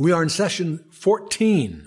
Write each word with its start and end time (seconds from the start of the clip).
We 0.00 0.12
are 0.12 0.22
in 0.22 0.30
session 0.30 0.86
14, 0.92 1.86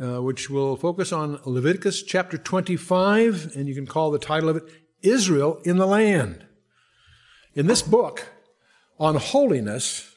uh, 0.00 0.22
which 0.22 0.48
will 0.48 0.74
focus 0.74 1.12
on 1.12 1.38
Leviticus 1.44 2.02
chapter 2.02 2.38
25, 2.38 3.52
and 3.54 3.68
you 3.68 3.74
can 3.74 3.84
call 3.84 4.10
the 4.10 4.18
title 4.18 4.48
of 4.48 4.56
it 4.56 4.62
Israel 5.02 5.60
in 5.64 5.76
the 5.76 5.86
Land. 5.86 6.46
In 7.52 7.66
this 7.66 7.82
book 7.82 8.28
on 8.98 9.16
holiness, 9.16 10.16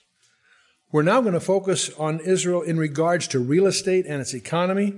we're 0.89 1.03
now 1.03 1.19
going 1.19 1.33
to 1.33 1.41
focus 1.41 1.91
on 1.97 2.21
Israel 2.21 2.61
in 2.61 2.77
regards 2.77 3.27
to 3.27 3.39
real 3.39 3.67
estate 3.67 4.05
and 4.05 4.21
its 4.21 4.33
economy. 4.33 4.93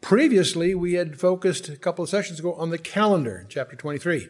Previously, 0.00 0.72
we 0.72 0.92
had 0.92 1.18
focused 1.18 1.68
a 1.68 1.76
couple 1.76 2.04
of 2.04 2.10
sessions 2.10 2.38
ago 2.38 2.54
on 2.54 2.70
the 2.70 2.78
calendar, 2.78 3.44
chapter 3.48 3.74
23. 3.74 4.28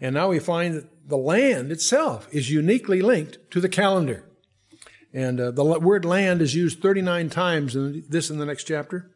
And 0.00 0.14
now 0.14 0.30
we 0.30 0.38
find 0.38 0.74
that 0.74 1.08
the 1.10 1.18
land 1.18 1.70
itself 1.70 2.28
is 2.32 2.50
uniquely 2.50 3.02
linked 3.02 3.50
to 3.50 3.60
the 3.60 3.68
calendar. 3.68 4.24
And 5.12 5.40
uh, 5.40 5.50
the 5.50 5.64
word 5.64 6.04
land 6.04 6.40
is 6.40 6.54
used 6.54 6.80
39 6.80 7.28
times 7.30 7.76
in 7.76 8.04
this 8.08 8.30
and 8.30 8.40
the 8.40 8.46
next 8.46 8.64
chapter. 8.64 9.10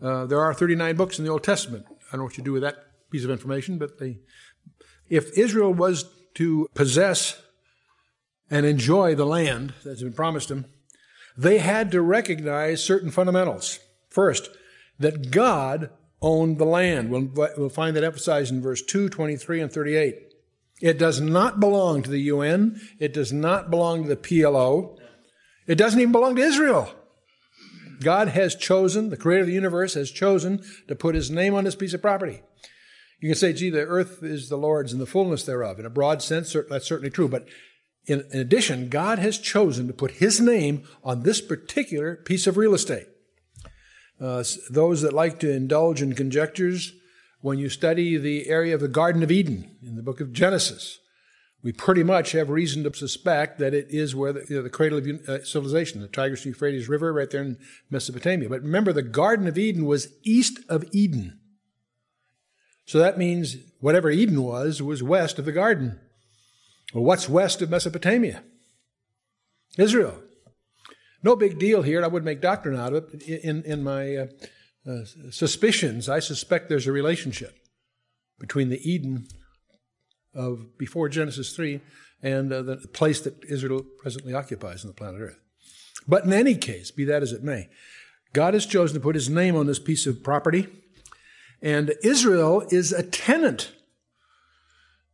Uh, 0.00 0.26
there 0.26 0.40
are 0.40 0.54
39 0.54 0.96
books 0.96 1.18
in 1.18 1.24
the 1.24 1.30
Old 1.30 1.42
Testament. 1.42 1.86
I 1.88 2.12
don't 2.12 2.18
know 2.18 2.24
what 2.24 2.38
you 2.38 2.44
do 2.44 2.52
with 2.52 2.62
that 2.62 2.76
piece 3.10 3.24
of 3.24 3.30
information, 3.30 3.78
but 3.78 3.98
they, 3.98 4.18
if 5.08 5.36
Israel 5.36 5.72
was 5.72 6.04
to 6.34 6.68
possess 6.74 7.40
and 8.50 8.66
enjoy 8.66 9.14
the 9.14 9.26
land 9.26 9.74
that's 9.84 10.02
been 10.02 10.12
promised 10.12 10.48
them, 10.48 10.66
they 11.36 11.58
had 11.58 11.90
to 11.92 12.02
recognize 12.02 12.84
certain 12.84 13.10
fundamentals. 13.10 13.78
First, 14.10 14.50
that 14.98 15.30
God 15.30 15.90
owned 16.20 16.58
the 16.58 16.64
land. 16.64 17.10
We'll, 17.10 17.30
we'll 17.56 17.68
find 17.68 17.96
that 17.96 18.04
emphasized 18.04 18.52
in 18.52 18.62
verse 18.62 18.82
2, 18.82 19.08
23, 19.08 19.60
and 19.60 19.72
38. 19.72 20.34
It 20.80 20.98
does 20.98 21.20
not 21.20 21.60
belong 21.60 22.02
to 22.02 22.10
the 22.10 22.20
UN. 22.22 22.80
It 22.98 23.12
does 23.12 23.32
not 23.32 23.70
belong 23.70 24.02
to 24.02 24.08
the 24.08 24.16
PLO. 24.16 24.98
It 25.66 25.76
doesn't 25.76 26.00
even 26.00 26.12
belong 26.12 26.36
to 26.36 26.42
Israel. 26.42 26.92
God 28.02 28.28
has 28.28 28.54
chosen, 28.54 29.10
the 29.10 29.16
creator 29.16 29.42
of 29.42 29.46
the 29.46 29.52
universe 29.52 29.94
has 29.94 30.10
chosen 30.10 30.62
to 30.88 30.94
put 30.94 31.14
his 31.14 31.30
name 31.30 31.54
on 31.54 31.64
this 31.64 31.76
piece 31.76 31.94
of 31.94 32.02
property. 32.02 32.42
You 33.20 33.28
can 33.28 33.36
say, 33.36 33.52
gee, 33.52 33.70
the 33.70 33.82
earth 33.82 34.22
is 34.22 34.48
the 34.48 34.56
Lord's 34.56 34.92
and 34.92 35.00
the 35.00 35.06
fullness 35.06 35.44
thereof. 35.44 35.78
In 35.78 35.86
a 35.86 35.90
broad 35.90 36.20
sense, 36.22 36.56
that's 36.68 36.86
certainly 36.86 37.10
true. 37.10 37.28
But 37.28 37.46
in, 38.06 38.24
in 38.32 38.40
addition, 38.40 38.88
God 38.88 39.20
has 39.20 39.38
chosen 39.38 39.86
to 39.86 39.92
put 39.92 40.12
his 40.12 40.40
name 40.40 40.82
on 41.04 41.22
this 41.22 41.40
particular 41.40 42.16
piece 42.16 42.48
of 42.48 42.56
real 42.56 42.74
estate. 42.74 43.06
Uh, 44.20 44.42
those 44.70 45.02
that 45.02 45.12
like 45.12 45.38
to 45.40 45.52
indulge 45.52 46.02
in 46.02 46.14
conjectures, 46.14 46.94
when 47.40 47.58
you 47.58 47.68
study 47.68 48.16
the 48.16 48.48
area 48.48 48.74
of 48.74 48.80
the 48.80 48.88
Garden 48.88 49.22
of 49.22 49.30
Eden 49.30 49.76
in 49.84 49.94
the 49.94 50.02
book 50.02 50.20
of 50.20 50.32
Genesis, 50.32 50.98
we 51.62 51.72
pretty 51.72 52.02
much 52.02 52.32
have 52.32 52.50
reason 52.50 52.82
to 52.82 52.92
suspect 52.92 53.58
that 53.60 53.72
it 53.72 53.86
is 53.88 54.16
where 54.16 54.32
the, 54.32 54.44
you 54.48 54.56
know, 54.56 54.62
the 54.62 54.70
cradle 54.70 54.98
of 54.98 55.06
uh, 55.06 55.44
civilization, 55.44 56.00
the 56.00 56.08
Tigris 56.08 56.44
Euphrates 56.44 56.88
River, 56.88 57.12
right 57.12 57.30
there 57.30 57.42
in 57.42 57.58
Mesopotamia. 57.88 58.48
But 58.48 58.62
remember, 58.62 58.92
the 58.92 59.02
Garden 59.02 59.46
of 59.46 59.56
Eden 59.56 59.86
was 59.86 60.08
east 60.24 60.58
of 60.68 60.84
Eden. 60.92 61.38
So 62.84 62.98
that 62.98 63.16
means 63.16 63.56
whatever 63.78 64.10
Eden 64.10 64.42
was, 64.42 64.82
was 64.82 65.02
west 65.02 65.38
of 65.38 65.44
the 65.44 65.52
garden. 65.52 66.00
Well, 66.92 67.04
what's 67.04 67.28
west 67.28 67.62
of 67.62 67.70
Mesopotamia? 67.70 68.42
Israel. 69.78 70.20
No 71.22 71.36
big 71.36 71.60
deal 71.60 71.82
here. 71.82 72.02
I 72.02 72.08
wouldn't 72.08 72.26
make 72.26 72.40
doctrine 72.40 72.76
out 72.76 72.92
of 72.92 73.14
it. 73.14 73.22
In, 73.22 73.62
in 73.62 73.84
my 73.84 74.16
uh, 74.16 74.26
uh, 74.86 75.04
suspicions, 75.30 76.08
I 76.08 76.18
suspect 76.18 76.68
there's 76.68 76.88
a 76.88 76.92
relationship 76.92 77.56
between 78.40 78.68
the 78.68 78.90
Eden 78.90 79.28
of 80.34 80.78
before 80.78 81.08
Genesis 81.08 81.54
3 81.54 81.80
and 82.22 82.52
uh, 82.52 82.62
the 82.62 82.76
place 82.76 83.20
that 83.20 83.44
Israel 83.44 83.84
presently 83.98 84.34
occupies 84.34 84.84
on 84.84 84.88
the 84.88 84.94
planet 84.94 85.20
Earth. 85.20 85.38
But 86.06 86.24
in 86.24 86.32
any 86.32 86.54
case, 86.54 86.90
be 86.90 87.04
that 87.04 87.22
as 87.22 87.32
it 87.32 87.42
may, 87.42 87.68
God 88.32 88.54
has 88.54 88.66
chosen 88.66 88.94
to 88.94 89.00
put 89.00 89.14
his 89.14 89.28
name 89.28 89.56
on 89.56 89.66
this 89.66 89.78
piece 89.78 90.06
of 90.06 90.22
property, 90.22 90.66
and 91.60 91.94
Israel 92.02 92.66
is 92.70 92.92
a 92.92 93.02
tenant. 93.02 93.72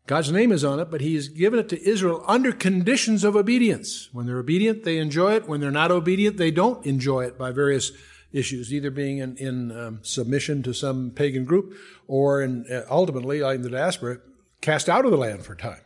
God's 0.06 0.32
name 0.32 0.52
is 0.52 0.64
on 0.64 0.80
it, 0.80 0.90
but 0.90 1.02
he 1.02 1.14
has 1.16 1.28
given 1.28 1.58
it 1.58 1.68
to 1.68 1.88
Israel 1.88 2.24
under 2.26 2.52
conditions 2.52 3.24
of 3.24 3.36
obedience. 3.36 4.08
When 4.12 4.26
they're 4.26 4.38
obedient, 4.38 4.84
they 4.84 4.96
enjoy 4.96 5.34
it. 5.34 5.46
When 5.46 5.60
they're 5.60 5.70
not 5.70 5.90
obedient, 5.90 6.38
they 6.38 6.50
don't 6.50 6.84
enjoy 6.86 7.24
it 7.24 7.36
by 7.36 7.50
various 7.50 7.92
issues, 8.32 8.72
either 8.72 8.90
being 8.90 9.18
in, 9.18 9.36
in 9.36 9.72
um, 9.78 9.98
submission 10.02 10.62
to 10.62 10.72
some 10.72 11.10
pagan 11.10 11.44
group 11.44 11.74
or 12.06 12.42
in, 12.42 12.64
uh, 12.72 12.84
ultimately, 12.90 13.40
in 13.40 13.60
the 13.60 13.68
diaspora, 13.68 14.20
cast 14.60 14.88
out 14.88 15.04
of 15.04 15.10
the 15.10 15.16
land 15.16 15.44
for 15.44 15.54
time. 15.54 15.80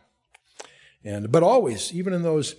And, 1.03 1.31
but 1.31 1.43
always, 1.43 1.93
even 1.93 2.13
in 2.13 2.23
those 2.23 2.55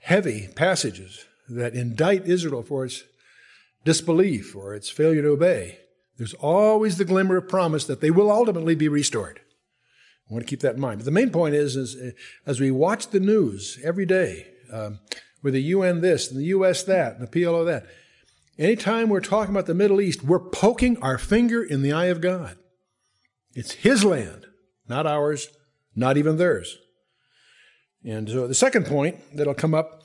heavy 0.00 0.48
passages 0.54 1.24
that 1.48 1.74
indict 1.74 2.26
Israel 2.26 2.62
for 2.62 2.84
its 2.84 3.02
disbelief 3.84 4.54
or 4.54 4.74
its 4.74 4.88
failure 4.88 5.22
to 5.22 5.28
obey, 5.28 5.78
there's 6.16 6.34
always 6.34 6.96
the 6.96 7.04
glimmer 7.04 7.36
of 7.36 7.48
promise 7.48 7.84
that 7.86 8.00
they 8.00 8.10
will 8.10 8.30
ultimately 8.30 8.74
be 8.74 8.88
restored. 8.88 9.40
I 10.28 10.34
want 10.34 10.44
to 10.44 10.50
keep 10.50 10.60
that 10.60 10.74
in 10.74 10.80
mind. 10.80 10.98
But 10.98 11.06
the 11.06 11.10
main 11.10 11.30
point 11.30 11.54
is, 11.54 11.74
is 11.76 11.96
uh, 11.96 12.10
as 12.44 12.60
we 12.60 12.70
watch 12.70 13.08
the 13.08 13.20
news 13.20 13.78
every 13.82 14.04
day, 14.04 14.46
um, 14.72 14.98
with 15.42 15.54
the 15.54 15.62
UN 15.62 16.00
this 16.00 16.30
and 16.30 16.38
the 16.38 16.46
US 16.46 16.82
that 16.84 17.16
and 17.16 17.26
the 17.26 17.30
PLO 17.30 17.64
that, 17.66 17.86
anytime 18.58 19.08
we're 19.08 19.20
talking 19.20 19.54
about 19.54 19.66
the 19.66 19.74
Middle 19.74 20.00
East, 20.00 20.22
we're 20.22 20.38
poking 20.38 21.00
our 21.02 21.18
finger 21.18 21.62
in 21.62 21.82
the 21.82 21.92
eye 21.92 22.06
of 22.06 22.20
God. 22.20 22.56
It's 23.54 23.72
His 23.72 24.04
land, 24.04 24.46
not 24.88 25.06
ours, 25.06 25.48
not 25.98 26.16
even 26.16 26.36
theirs. 26.36 26.78
And 28.04 28.28
so 28.28 28.46
the 28.46 28.54
second 28.54 28.86
point 28.86 29.18
that'll 29.34 29.54
come 29.54 29.74
up 29.74 30.04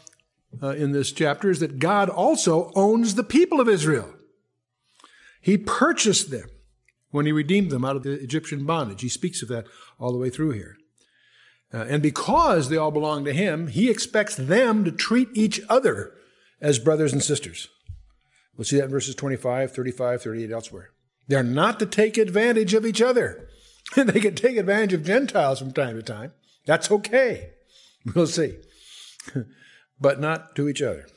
uh, 0.61 0.69
in 0.69 0.91
this 0.91 1.11
chapter 1.11 1.49
is 1.49 1.59
that 1.59 1.79
God 1.79 2.09
also 2.09 2.71
owns 2.75 3.15
the 3.15 3.23
people 3.23 3.61
of 3.61 3.69
Israel. 3.69 4.13
He 5.39 5.57
purchased 5.57 6.31
them 6.31 6.49
when 7.11 7.25
he 7.25 7.31
redeemed 7.31 7.69
them 7.69 7.85
out 7.85 7.95
of 7.95 8.03
the 8.03 8.13
Egyptian 8.13 8.65
bondage. 8.65 9.01
He 9.01 9.09
speaks 9.09 9.41
of 9.41 9.49
that 9.49 9.65
all 9.99 10.11
the 10.11 10.17
way 10.17 10.29
through 10.29 10.51
here. 10.51 10.77
Uh, 11.73 11.85
and 11.89 12.01
because 12.01 12.69
they 12.69 12.77
all 12.77 12.91
belong 12.91 13.25
to 13.25 13.33
him, 13.33 13.67
he 13.67 13.89
expects 13.89 14.35
them 14.35 14.83
to 14.85 14.91
treat 14.91 15.29
each 15.33 15.61
other 15.69 16.13
as 16.61 16.79
brothers 16.79 17.13
and 17.13 17.23
sisters. 17.23 17.67
We'll 18.55 18.65
see 18.65 18.77
that 18.77 18.85
in 18.85 18.91
verses 18.91 19.15
25, 19.15 19.71
35, 19.71 20.21
38, 20.21 20.51
elsewhere. 20.51 20.91
They're 21.27 21.43
not 21.43 21.79
to 21.79 21.85
take 21.85 22.17
advantage 22.17 22.73
of 22.73 22.85
each 22.85 23.01
other. 23.01 23.47
they 24.05 24.19
can 24.19 24.35
take 24.35 24.57
advantage 24.57 24.93
of 24.93 25.05
Gentiles 25.05 25.59
from 25.59 25.71
time 25.71 25.95
to 25.95 26.03
time. 26.03 26.33
That's 26.65 26.89
okay. 26.91 27.51
We'll 28.15 28.27
see. 28.27 28.57
but 29.99 30.19
not 30.19 30.55
to 30.55 30.67
each 30.67 30.81
other, 30.81 31.07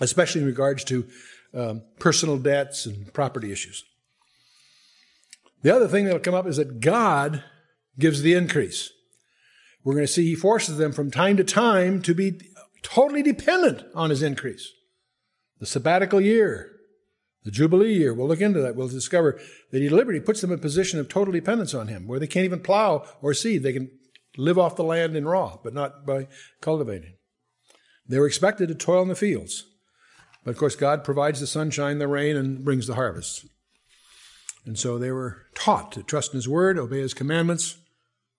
especially 0.00 0.42
in 0.42 0.46
regards 0.46 0.84
to 0.84 1.06
um, 1.54 1.82
personal 1.98 2.38
debts 2.38 2.86
and 2.86 3.12
property 3.12 3.52
issues. 3.52 3.84
The 5.62 5.74
other 5.74 5.88
thing 5.88 6.04
that'll 6.04 6.20
come 6.20 6.34
up 6.34 6.46
is 6.46 6.58
that 6.58 6.80
God 6.80 7.42
gives 7.98 8.22
the 8.22 8.34
increase. 8.34 8.92
We're 9.82 9.94
going 9.94 10.06
to 10.06 10.12
see 10.12 10.26
He 10.26 10.34
forces 10.34 10.78
them 10.78 10.92
from 10.92 11.10
time 11.10 11.36
to 11.38 11.44
time 11.44 12.02
to 12.02 12.14
be 12.14 12.40
totally 12.82 13.22
dependent 13.22 13.82
on 13.94 14.10
His 14.10 14.22
increase. 14.22 14.70
The 15.58 15.66
sabbatical 15.66 16.20
year, 16.20 16.75
the 17.46 17.52
Jubilee 17.52 17.94
year, 17.94 18.12
we'll 18.12 18.26
look 18.26 18.40
into 18.40 18.60
that. 18.60 18.74
We'll 18.74 18.88
discover 18.88 19.38
that 19.70 19.80
he 19.80 19.88
deliberately 19.88 20.20
puts 20.20 20.40
them 20.40 20.50
in 20.50 20.58
a 20.58 20.60
position 20.60 20.98
of 20.98 21.08
total 21.08 21.32
dependence 21.32 21.74
on 21.74 21.86
him, 21.86 22.08
where 22.08 22.18
they 22.18 22.26
can't 22.26 22.44
even 22.44 22.58
plow 22.58 23.06
or 23.22 23.34
seed. 23.34 23.62
They 23.62 23.72
can 23.72 23.88
live 24.36 24.58
off 24.58 24.74
the 24.74 24.82
land 24.82 25.16
in 25.16 25.28
raw, 25.28 25.56
but 25.62 25.72
not 25.72 26.04
by 26.04 26.26
cultivating. 26.60 27.14
They 28.04 28.18
were 28.18 28.26
expected 28.26 28.66
to 28.66 28.74
toil 28.74 29.02
in 29.02 29.08
the 29.08 29.14
fields. 29.14 29.64
But 30.42 30.50
of 30.50 30.56
course, 30.56 30.74
God 30.74 31.04
provides 31.04 31.38
the 31.38 31.46
sunshine, 31.46 32.00
the 32.00 32.08
rain, 32.08 32.34
and 32.34 32.64
brings 32.64 32.88
the 32.88 32.96
harvest. 32.96 33.46
And 34.64 34.76
so 34.76 34.98
they 34.98 35.12
were 35.12 35.46
taught 35.54 35.92
to 35.92 36.02
trust 36.02 36.32
in 36.32 36.38
His 36.38 36.48
Word, 36.48 36.78
obey 36.78 36.98
His 36.98 37.14
commandments, 37.14 37.76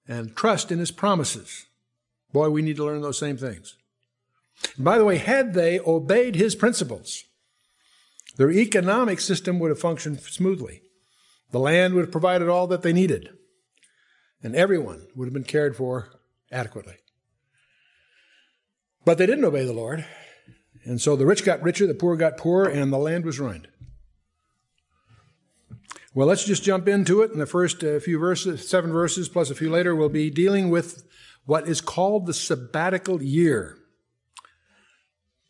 and 0.06 0.36
trust 0.36 0.70
in 0.70 0.80
His 0.80 0.92
promises. 0.92 1.66
Boy, 2.34 2.50
we 2.50 2.62
need 2.62 2.76
to 2.76 2.84
learn 2.84 3.02
those 3.02 3.18
same 3.18 3.38
things. 3.38 3.78
And 4.76 4.84
by 4.84 4.98
the 4.98 5.06
way, 5.06 5.16
had 5.16 5.54
they 5.54 5.80
obeyed 5.80 6.36
His 6.36 6.56
principles, 6.56 7.24
Their 8.38 8.52
economic 8.52 9.20
system 9.20 9.60
would 9.60 9.70
have 9.70 9.80
functioned 9.80 10.22
smoothly. 10.22 10.82
The 11.52 11.60
land 11.60 11.94
would 11.94 12.06
have 12.06 12.12
provided 12.12 12.50
all 12.50 12.68
that 12.68 12.84
they 12.84 12.94
needed. 12.94 13.30
And 14.44 14.56
everyone 14.56 15.08
would 15.16 15.26
have 15.26 15.34
been 15.34 15.44
cared 15.44 15.76
for 15.76 16.10
adequately. 16.52 16.96
But 19.06 19.18
they 19.18 19.26
didn't 19.26 19.46
obey 19.46 19.66
the 19.66 19.74
Lord. 19.74 20.06
And 20.84 21.02
so 21.02 21.16
the 21.16 21.26
rich 21.26 21.44
got 21.44 21.64
richer, 21.64 21.88
the 21.88 21.94
poor 21.94 22.16
got 22.16 22.38
poorer, 22.38 22.68
and 22.68 22.94
the 22.94 22.98
land 22.98 23.26
was 23.26 23.40
ruined. 23.40 23.68
Well, 26.14 26.28
let's 26.28 26.46
just 26.46 26.64
jump 26.64 26.88
into 26.88 27.22
it. 27.22 27.32
In 27.32 27.40
the 27.40 27.46
first 27.46 27.84
uh, 27.84 28.00
few 28.00 28.20
verses, 28.20 28.68
seven 28.68 28.92
verses 28.92 29.30
plus 29.30 29.50
a 29.50 29.56
few 29.56 29.70
later, 29.70 29.96
we'll 29.96 30.10
be 30.10 30.30
dealing 30.30 30.70
with 30.70 31.04
what 31.46 31.68
is 31.68 31.82
called 31.82 32.26
the 32.26 32.34
sabbatical 32.34 33.22
year. 33.22 33.78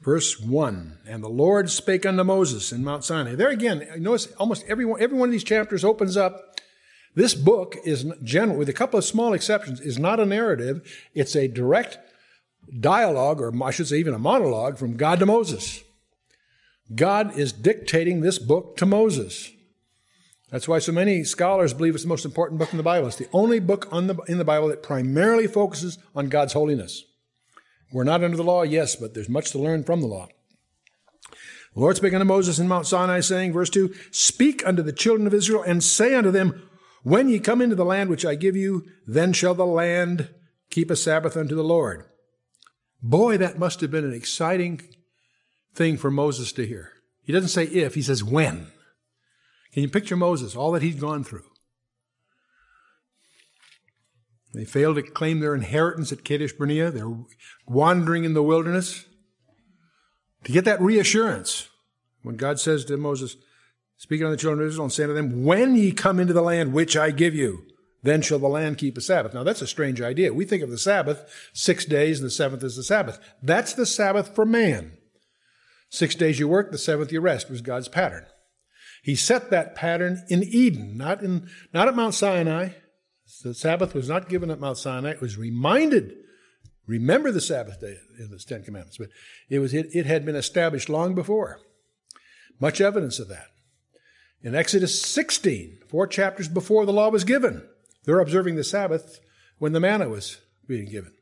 Verse 0.07 0.39
1 0.39 1.00
And 1.06 1.21
the 1.21 1.27
Lord 1.27 1.69
spake 1.69 2.06
unto 2.06 2.24
Moses 2.24 2.71
in 2.71 2.81
Mount 2.81 3.04
Sinai. 3.04 3.36
There 3.36 3.50
again, 3.50 3.86
notice 3.98 4.30
almost 4.38 4.63
every 4.65 4.86
one, 4.86 5.01
every 5.01 5.18
one 5.18 5.27
of 5.27 5.33
these 5.33 5.44
chapters 5.44 5.83
opens 5.83 6.15
up. 6.15 6.62
This 7.13 7.33
book 7.33 7.75
is 7.83 8.09
general, 8.24 8.57
with 8.57 8.69
a 8.69 8.74
couple 8.74 8.98
of 8.98 9.04
small 9.04 9.33
exceptions, 9.33 9.81
is 9.81 10.00
not 10.00 10.21
a 10.21 10.25
narrative. 10.25 11.09
It's 11.13 11.36
a 11.36 11.50
direct 11.50 11.98
dialogue, 12.80 13.42
or 13.42 13.51
I 13.62 13.71
should 13.71 13.89
say 13.89 13.98
even 13.98 14.13
a 14.13 14.18
monologue, 14.18 14.77
from 14.77 14.95
God 14.95 15.19
to 15.19 15.25
Moses. 15.25 15.83
God 16.95 17.38
is 17.38 17.51
dictating 17.51 18.21
this 18.21 18.39
book 18.39 18.77
to 18.77 18.86
Moses. 18.86 19.51
That's 20.51 20.69
why 20.69 20.80
so 20.80 20.94
many 20.94 21.25
scholars 21.25 21.74
believe 21.74 21.95
it's 21.95 22.06
the 22.06 22.10
most 22.10 22.24
important 22.24 22.60
book 22.60 22.71
in 22.71 22.77
the 22.77 22.81
Bible. 22.81 23.10
It's 23.10 23.18
the 23.18 23.27
only 23.33 23.60
book 23.60 23.89
the, 23.89 24.18
in 24.30 24.38
the 24.38 24.45
Bible 24.45 24.69
that 24.69 24.83
primarily 24.83 25.48
focuses 25.48 25.98
on 26.15 26.30
God's 26.30 26.53
holiness. 26.53 27.03
We're 27.92 28.04
not 28.04 28.24
under 28.24 28.38
the 28.38 28.44
law, 28.44 28.63
yes, 28.63 28.95
but 28.95 29.13
there's 29.13 29.30
much 29.30 29.51
to 29.51 29.60
learn 29.60 29.84
from 29.84 30.01
the 30.01 30.07
law. 30.07 30.28
The 31.74 31.81
Lord 31.81 31.95
spake 31.95 32.13
unto 32.13 32.25
Moses 32.25 32.60
in 32.60 32.68
Mount 32.68 32.88
Sinai, 32.88 33.19
saying, 33.19 33.54
verse 33.54 33.69
2, 33.69 33.94
Speak 34.12 34.66
unto 34.66 34.81
the 34.81 34.92
children 34.92 35.28
of 35.28 35.34
Israel, 35.34 35.63
and 35.63 35.84
say 35.84 36.16
unto 36.16 36.31
them, 36.31 36.68
When 37.04 37.30
ye 37.30 37.39
come 37.39 37.62
into 37.62 37.75
the 37.75 37.86
land 37.86 38.10
which 38.10 38.25
I 38.25 38.36
give 38.36 38.56
you, 38.56 38.86
then 39.06 39.31
shall 39.31 39.54
the 39.54 39.66
land 39.66 40.34
keep 40.69 40.89
a 40.92 40.95
Sabbath 40.95 41.38
unto 41.38 41.56
the 41.56 41.63
Lord. 41.63 42.04
Boy, 43.01 43.38
that 43.38 43.60
must 43.60 43.81
have 43.81 43.92
been 43.92 44.06
an 44.06 44.13
exciting 44.13 44.81
thing 45.74 45.98
for 45.98 46.10
Moses 46.10 46.51
to 46.54 46.66
hear. 46.66 46.92
He 47.22 47.31
doesn't 47.31 47.50
say 47.50 47.66
if, 47.66 47.94
he 47.94 48.01
says 48.01 48.24
when. 48.24 48.68
Can 49.72 49.84
you 49.84 49.89
picture 49.89 50.16
Moses, 50.18 50.56
all 50.56 50.72
that 50.72 50.81
he'd 50.81 51.00
gone 51.00 51.24
through? 51.24 51.45
They 54.57 54.65
failed 54.65 54.95
to 54.95 55.04
claim 55.04 55.39
their 55.39 55.54
inheritance 55.54 56.12
at 56.12 56.24
Kadesh 56.24 56.51
Barnea. 56.51 56.89
They're 56.89 57.13
wandering 57.68 58.24
in 58.24 58.33
the 58.33 58.42
wilderness. 58.42 59.06
To 60.45 60.51
get 60.51 60.65
that 60.65 60.81
reassurance, 60.81 61.69
when 62.24 62.38
God 62.38 62.59
says 62.59 62.83
to 62.86 62.98
Moses, 62.98 63.38
speaking 63.98 64.25
on 64.25 64.31
the 64.31 64.38
children 64.38 64.62
of 64.65 64.68
Israel, 64.68 64.86
and 64.86 64.94
saying 64.94 65.09
to 65.09 65.13
them, 65.13 65.44
When 65.45 65.75
ye 65.75 65.92
come 65.92 66.19
into 66.19 66.33
the 66.33 66.42
land 66.42 66.74
which 66.74 66.98
I 66.98 67.12
give 67.12 67.36
you, 67.36 67.68
then 68.01 68.24
shall 68.24 68.39
the 68.39 68.48
land 68.48 68.80
keep 68.80 68.98
a 68.98 69.01
Sabbath. 69.01 69.31
Now 69.31 69.44
that's 69.44 69.62
a 69.62 69.68
strange 69.68 70.01
idea. 70.01 70.33
We 70.33 70.45
think 70.45 70.63
of 70.63 70.71
the 70.71 70.77
Sabbath, 70.80 71.50
six 71.53 71.86
days, 71.86 72.19
and 72.19 72.25
the 72.25 72.31
seventh 72.31 72.63
is 72.63 72.75
the 72.75 72.83
Sabbath. 72.83 73.19
That's 73.44 73.74
the 73.74 73.86
Sabbath 73.86 74.33
for 74.33 74.45
man. 74.45 74.94
Six 75.89 76.15
days 76.15 76.39
you 76.39 76.48
work, 76.48 76.71
the 76.71 76.80
seventh 76.80 77.12
you 77.12 77.21
rest 77.21 77.48
was 77.48 77.62
God's 77.62 77.89
pattern. 77.89 78.25
He 79.03 79.15
set 79.15 79.51
that 79.51 79.75
pattern 79.75 80.25
in 80.30 80.42
Eden, 80.42 80.98
not 80.98 81.21
in, 81.21 81.48
not 81.75 81.88
at 81.88 81.95
Mount 81.95 82.15
Sinai. 82.15 82.69
The 83.44 83.53
Sabbath 83.53 83.94
was 83.94 84.07
not 84.07 84.29
given 84.29 84.50
at 84.50 84.59
Mount 84.59 84.77
Sinai. 84.77 85.12
It 85.12 85.21
was 85.21 85.38
reminded, 85.38 86.15
remember 86.85 87.31
the 87.31 87.41
Sabbath 87.41 87.81
day 87.81 87.97
in 88.19 88.29
the 88.29 88.39
Ten 88.39 88.63
Commandments, 88.63 88.97
but 88.97 89.09
it 89.50 89.59
was, 89.59 89.74
it, 89.74 89.88
it 89.94 90.06
had 90.06 90.25
been 90.25 90.35
established 90.35 90.89
long 90.89 91.13
before. 91.13 91.59
Much 92.59 92.81
evidence 92.81 93.19
of 93.19 93.27
that. 93.27 93.47
In 94.41 94.56
Exodus 94.56 95.01
16, 95.01 95.79
four 95.89 96.07
chapters 96.07 96.47
before 96.47 96.85
the 96.85 96.94
law 96.94 97.09
was 97.09 97.24
given, 97.24 97.68
they're 98.06 98.19
observing 98.19 98.56
the 98.56 98.63
Sabbath 98.63 99.19
when 99.57 99.74
the 99.74 99.79
manna 99.79 100.07
was 100.07 100.39
being 100.68 100.89
given. 100.89 101.13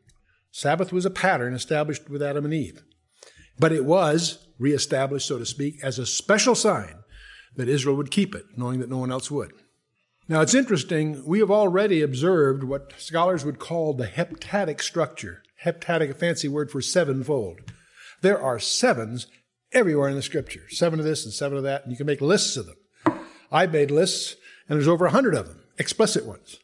Sabbath 0.51 0.93
was 0.93 1.05
a 1.05 1.09
pattern 1.09 1.53
established 1.53 2.09
with 2.09 2.21
Adam 2.21 2.45
and 2.45 2.53
Eve. 2.53 2.83
But 3.57 3.71
it 3.71 3.85
was 3.85 4.47
reestablished, 4.59 5.27
so 5.27 5.37
to 5.39 5.45
speak, 5.45 5.83
as 5.83 5.97
a 5.97 6.05
special 6.05 6.55
sign 6.55 6.99
that 7.55 7.69
Israel 7.69 7.95
would 7.95 8.11
keep 8.11 8.35
it, 8.35 8.45
knowing 8.55 8.79
that 8.79 8.89
no 8.89 8.97
one 8.97 9.11
else 9.11 9.31
would. 9.31 9.53
Now 10.27 10.41
it's 10.41 10.55
interesting, 10.55 11.23
we 11.25 11.39
have 11.39 11.51
already 11.51 12.01
observed 12.01 12.63
what 12.63 12.93
scholars 12.97 13.45
would 13.45 13.59
call 13.59 13.93
the 13.93 14.07
heptadic 14.07 14.81
structure. 14.81 15.43
Heptadic, 15.63 16.09
a 16.09 16.13
fancy 16.15 16.47
word 16.47 16.71
for 16.71 16.81
sevenfold. 16.81 17.59
There 18.21 18.41
are 18.41 18.59
sevens 18.59 19.27
everywhere 19.71 20.09
in 20.09 20.15
the 20.15 20.23
scripture. 20.23 20.63
Seven 20.69 20.99
of 20.99 21.05
this 21.05 21.25
and 21.25 21.33
seven 21.33 21.57
of 21.57 21.63
that, 21.63 21.83
and 21.83 21.91
you 21.91 21.97
can 21.97 22.07
make 22.07 22.21
lists 22.21 22.57
of 22.57 22.65
them. 22.65 23.19
I 23.51 23.67
made 23.67 23.91
lists, 23.91 24.35
and 24.67 24.77
there's 24.77 24.87
over 24.87 25.05
a 25.05 25.11
hundred 25.11 25.35
of 25.35 25.47
them, 25.47 25.63
explicit 25.77 26.25
ones. 26.25 26.57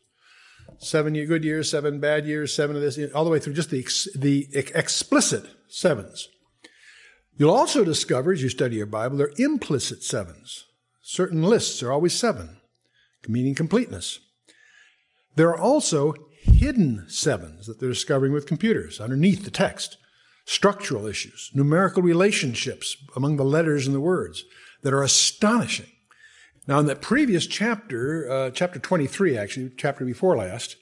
Seven 0.79 1.13
good 1.13 1.43
years, 1.43 1.69
seven 1.69 1.99
bad 1.99 2.25
years, 2.25 2.55
seven 2.55 2.75
of 2.75 2.81
this, 2.81 2.99
all 3.13 3.23
the 3.23 3.29
way 3.29 3.39
through 3.39 3.53
just 3.53 3.69
the, 3.69 3.85
the 4.15 4.47
explicit 4.53 5.45
sevens. 5.67 6.27
You'll 7.37 7.53
also 7.53 7.83
discover, 7.83 8.31
as 8.31 8.41
you 8.41 8.49
study 8.49 8.77
your 8.77 8.87
Bible, 8.87 9.17
there 9.17 9.27
are 9.27 9.33
implicit 9.37 10.03
sevens. 10.03 10.65
Certain 11.03 11.43
lists 11.43 11.83
are 11.83 11.91
always 11.91 12.13
seven, 12.13 12.57
meaning 13.27 13.55
completeness. 13.55 14.19
There 15.35 15.49
are 15.49 15.59
also 15.59 16.13
hidden 16.41 17.05
sevens 17.07 17.67
that 17.67 17.79
they're 17.79 17.89
discovering 17.89 18.33
with 18.33 18.47
computers 18.47 18.99
underneath 18.99 19.45
the 19.45 19.51
text. 19.51 19.97
Structural 20.45 21.05
issues, 21.05 21.51
numerical 21.53 22.01
relationships 22.01 22.97
among 23.15 23.37
the 23.37 23.45
letters 23.45 23.85
and 23.85 23.95
the 23.95 24.01
words 24.01 24.43
that 24.81 24.93
are 24.93 25.03
astonishing. 25.03 25.91
Now, 26.67 26.79
in 26.79 26.87
that 26.87 27.01
previous 27.01 27.47
chapter, 27.47 28.29
uh, 28.29 28.49
chapter 28.51 28.79
23, 28.79 29.37
actually, 29.37 29.71
chapter 29.77 30.03
before 30.03 30.37
last, 30.37 30.77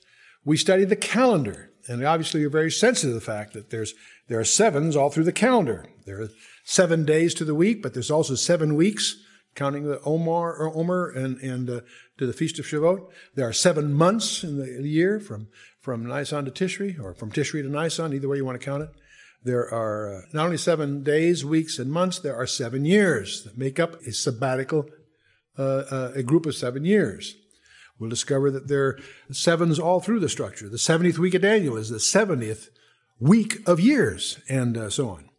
we 0.46 0.58
studied 0.58 0.90
the 0.90 0.96
calendar. 0.96 1.72
And 1.88 2.04
obviously, 2.06 2.42
you're 2.42 2.50
very 2.50 2.72
sensitive 2.72 3.12
to 3.12 3.20
the 3.20 3.26
fact 3.26 3.54
that 3.54 3.70
there's, 3.70 3.94
there 4.28 4.40
are 4.40 4.46
sevens 4.46 4.96
all 4.96 5.10
through 5.10 5.24
the 5.24 5.32
calendar. 5.32 5.86
There 6.06 6.22
are 6.22 6.30
seven 6.64 7.06
days 7.06 7.34
to 7.36 7.46
the 7.46 7.56
week, 7.56 7.82
but 7.82 7.94
there's 7.94 8.12
also 8.12 8.36
seven 8.36 8.76
weeks 8.76 9.16
counting 9.56 9.84
the 9.84 10.00
Omar 10.02 10.56
or 10.56 10.76
Omer 10.76 11.10
and, 11.10 11.38
and 11.40 11.70
uh, 11.70 11.82
to 12.20 12.28
the 12.28 12.34
Feast 12.34 12.60
of 12.60 12.66
Shavuot. 12.66 13.10
There 13.36 13.48
are 13.48 13.54
seven 13.54 13.94
months 13.94 14.44
in 14.44 14.58
the 14.58 14.88
year 14.88 15.20
from, 15.20 15.48
from 15.80 16.06
Nisan 16.06 16.46
to 16.46 16.52
Tishri, 16.52 17.00
or 17.00 17.14
from 17.14 17.32
Tishri 17.32 17.64
to 17.64 17.70
Nisan, 17.70 18.14
either 18.14 18.28
way 18.28 18.38
you 18.38 18.46
want 18.46 18.60
to 18.60 18.66
count 18.66 18.84
it. 18.84 18.90
There 19.44 19.74
are 19.74 20.18
uh, 20.18 20.22
not 20.34 20.46
only 20.46 20.58
seven 20.58 21.02
days, 21.02 21.46
weeks, 21.46 21.80
and 21.80 21.90
months, 21.90 22.20
there 22.20 22.36
are 22.36 22.46
seven 22.46 22.84
years 22.84 23.44
that 23.46 23.58
make 23.58 23.80
up 23.80 23.96
a 24.02 24.12
sabbatical, 24.12 24.90
uh, 25.58 25.84
uh 25.90 26.12
a 26.14 26.24
group 26.24 26.46
of 26.46 26.56
seven 26.56 26.84
years. 26.84 27.36
We'll 27.98 28.10
discover 28.10 28.52
that 28.52 28.68
there 28.68 28.86
are 28.86 29.00
sevens 29.32 29.80
all 29.80 30.02
through 30.02 30.20
the 30.20 30.30
structure. 30.30 30.68
The 30.68 30.78
70th 30.78 31.18
week 31.18 31.34
of 31.36 31.42
Daniel 31.42 31.78
is 31.78 31.90
the 31.90 31.98
70th 31.98 32.68
week 33.20 33.66
of 33.66 33.80
years, 33.80 34.40
and 34.50 34.78
uh, 34.78 34.90
so 34.90 35.10
on. 35.10 35.30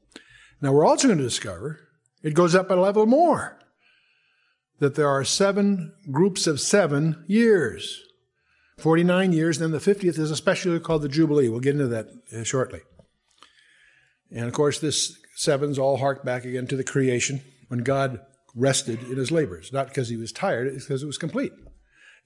Now, 0.63 0.73
we're 0.73 0.87
also 0.87 1.09
going 1.09 1.19
to 1.19 1.25
discover 1.25 1.81
it 2.23 2.35
goes 2.35 2.55
up 2.55 2.71
a 2.71 2.75
level 2.75 3.07
more 3.07 3.60
that 4.81 4.97
there 4.97 5.09
are 5.09 5.25
seven 5.25 5.93
groups 6.11 6.47
of 6.47 6.61
seven 6.61 7.25
years. 7.29 8.03
49 8.79 9.33
years, 9.33 9.59
then 9.59 9.71
the 9.71 9.79
50th 9.79 10.19
is 10.19 10.31
especially 10.31 10.81
called 10.81 11.03
the 11.03 11.09
Jubilee. 11.09 11.49
We'll 11.49 11.61
get 11.61 11.75
into 11.75 11.89
that 11.89 12.09
uh, 12.35 12.43
shortly. 12.43 12.81
And 14.33 14.47
of 14.47 14.53
course, 14.53 14.79
this 14.79 15.19
sevens 15.37 15.79
all 15.79 15.99
hark 15.99 16.25
back 16.25 16.45
again 16.45 16.67
to 16.69 16.77
the 16.77 16.85
creation 16.85 17.43
when 17.69 17.81
God 17.81 18.21
rested 18.55 19.03
in 19.05 19.17
his 19.17 19.31
labors, 19.31 19.73
not 19.73 19.89
because 19.89 20.09
he 20.09 20.17
was 20.17 20.33
tired, 20.33 20.67
it's 20.67 20.87
because 20.87 21.03
it 21.03 21.07
was 21.07 21.19
complete. 21.19 21.53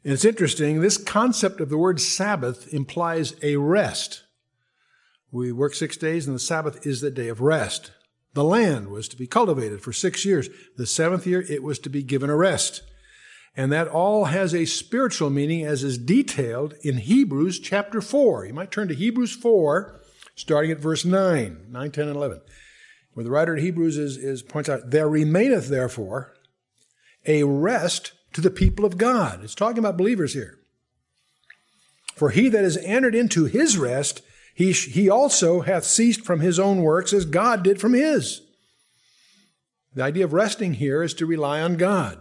And 0.04 0.12
it's 0.12 0.24
interesting, 0.24 0.80
this 0.80 0.96
concept 0.96 1.60
of 1.60 1.70
the 1.70 1.78
word 1.78 2.00
Sabbath 2.00 2.72
implies 2.72 3.34
a 3.42 3.56
rest. 3.56 4.22
We 5.32 5.50
work 5.50 5.74
six 5.74 5.96
days, 5.96 6.26
and 6.26 6.36
the 6.36 6.40
Sabbath 6.40 6.86
is 6.86 7.00
the 7.00 7.10
day 7.10 7.28
of 7.28 7.40
rest. 7.40 7.90
The 8.34 8.44
land 8.44 8.88
was 8.88 9.08
to 9.08 9.16
be 9.16 9.26
cultivated 9.26 9.80
for 9.80 9.92
six 9.92 10.24
years. 10.24 10.48
The 10.76 10.86
seventh 10.86 11.26
year, 11.26 11.44
it 11.48 11.62
was 11.62 11.78
to 11.80 11.88
be 11.88 12.02
given 12.02 12.30
a 12.30 12.36
rest. 12.36 12.82
And 13.56 13.70
that 13.70 13.86
all 13.86 14.26
has 14.26 14.52
a 14.52 14.64
spiritual 14.64 15.30
meaning 15.30 15.64
as 15.64 15.84
is 15.84 15.96
detailed 15.96 16.74
in 16.82 16.98
Hebrews 16.98 17.60
chapter 17.60 18.00
4. 18.00 18.46
You 18.46 18.52
might 18.52 18.72
turn 18.72 18.88
to 18.88 18.94
Hebrews 18.94 19.36
4, 19.36 20.00
starting 20.34 20.72
at 20.72 20.80
verse 20.80 21.04
9, 21.04 21.66
9, 21.70 21.90
10, 21.90 22.08
and 22.08 22.16
11, 22.16 22.40
where 23.12 23.22
the 23.22 23.30
writer 23.30 23.54
of 23.54 23.62
Hebrews 23.62 23.96
is, 23.96 24.16
is 24.16 24.42
points 24.42 24.68
out, 24.68 24.90
There 24.90 25.08
remaineth 25.08 25.68
therefore 25.68 26.34
a 27.26 27.44
rest 27.44 28.12
to 28.32 28.40
the 28.40 28.50
people 28.50 28.84
of 28.84 28.98
God. 28.98 29.44
It's 29.44 29.54
talking 29.54 29.78
about 29.78 29.96
believers 29.96 30.34
here. 30.34 30.58
For 32.16 32.30
he 32.30 32.48
that 32.48 32.64
is 32.64 32.76
entered 32.78 33.14
into 33.14 33.44
his 33.44 33.78
rest 33.78 34.22
he, 34.54 34.72
he 34.72 35.10
also 35.10 35.60
hath 35.60 35.84
ceased 35.84 36.24
from 36.24 36.40
his 36.40 36.58
own 36.58 36.82
works 36.82 37.12
as 37.12 37.24
God 37.24 37.62
did 37.62 37.80
from 37.80 37.92
his. 37.92 38.40
The 39.94 40.02
idea 40.02 40.24
of 40.24 40.32
resting 40.32 40.74
here 40.74 41.02
is 41.02 41.14
to 41.14 41.26
rely 41.26 41.60
on 41.60 41.76
God, 41.76 42.18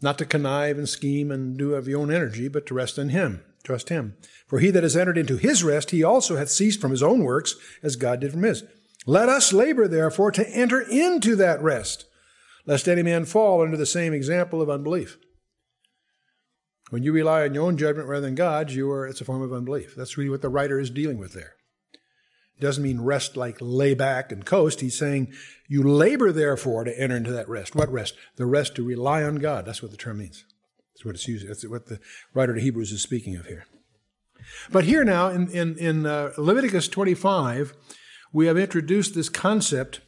not 0.00 0.18
to 0.18 0.24
connive 0.24 0.78
and 0.78 0.88
scheme 0.88 1.30
and 1.30 1.58
do 1.58 1.74
of 1.74 1.88
your 1.88 2.00
own 2.00 2.12
energy, 2.12 2.48
but 2.48 2.66
to 2.66 2.74
rest 2.74 2.98
in 2.98 3.08
him, 3.08 3.42
trust 3.64 3.88
him. 3.88 4.16
For 4.46 4.58
he 4.60 4.70
that 4.70 4.82
has 4.82 4.96
entered 4.96 5.18
into 5.18 5.36
his 5.36 5.64
rest, 5.64 5.90
he 5.90 6.04
also 6.04 6.36
hath 6.36 6.50
ceased 6.50 6.80
from 6.80 6.90
his 6.90 7.02
own 7.02 7.24
works 7.24 7.56
as 7.82 7.96
God 7.96 8.20
did 8.20 8.32
from 8.32 8.42
his. 8.42 8.64
Let 9.06 9.28
us 9.28 9.52
labor 9.52 9.88
therefore 9.88 10.30
to 10.32 10.48
enter 10.50 10.80
into 10.80 11.34
that 11.36 11.62
rest 11.62 12.04
lest 12.68 12.86
any 12.86 13.02
man 13.02 13.24
fall 13.24 13.62
under 13.62 13.78
the 13.78 13.86
same 13.86 14.12
example 14.12 14.60
of 14.60 14.68
unbelief. 14.68 15.18
When 16.90 17.02
you 17.02 17.12
rely 17.12 17.42
on 17.42 17.54
your 17.54 17.64
own 17.64 17.76
judgment 17.76 18.08
rather 18.08 18.26
than 18.26 18.34
God's, 18.34 18.74
you 18.74 18.90
are, 18.90 19.06
it's 19.06 19.20
a 19.20 19.24
form 19.24 19.42
of 19.42 19.52
unbelief. 19.52 19.94
That's 19.94 20.16
really 20.16 20.30
what 20.30 20.42
the 20.42 20.48
writer 20.48 20.80
is 20.80 20.90
dealing 20.90 21.18
with 21.18 21.34
there. 21.34 21.54
It 22.56 22.62
doesn't 22.62 22.82
mean 22.82 23.02
rest 23.02 23.36
like 23.36 23.58
lay 23.60 23.94
back 23.94 24.32
and 24.32 24.44
coast. 24.44 24.80
He's 24.80 24.98
saying 24.98 25.32
you 25.68 25.82
labor 25.82 26.32
therefore 26.32 26.84
to 26.84 27.00
enter 27.00 27.16
into 27.16 27.32
that 27.32 27.48
rest. 27.48 27.76
What 27.76 27.92
rest? 27.92 28.14
The 28.36 28.46
rest 28.46 28.74
to 28.76 28.84
rely 28.84 29.22
on 29.22 29.36
God. 29.36 29.64
That's 29.64 29.82
what 29.82 29.90
the 29.90 29.96
term 29.96 30.18
means. 30.18 30.44
That's 30.94 31.04
what 31.04 31.14
it's 31.14 31.28
using. 31.28 31.48
That's 31.48 31.66
what 31.68 31.86
the 31.86 32.00
writer 32.34 32.54
to 32.54 32.60
Hebrews 32.60 32.90
is 32.90 33.02
speaking 33.02 33.36
of 33.36 33.46
here. 33.46 33.66
But 34.72 34.84
here 34.84 35.04
now 35.04 35.28
in, 35.28 35.48
in, 35.50 35.76
in 35.76 36.06
uh, 36.06 36.32
Leviticus 36.36 36.88
25, 36.88 37.74
we 38.32 38.46
have 38.46 38.56
introduced 38.56 39.14
this 39.14 39.28
concept 39.28 40.00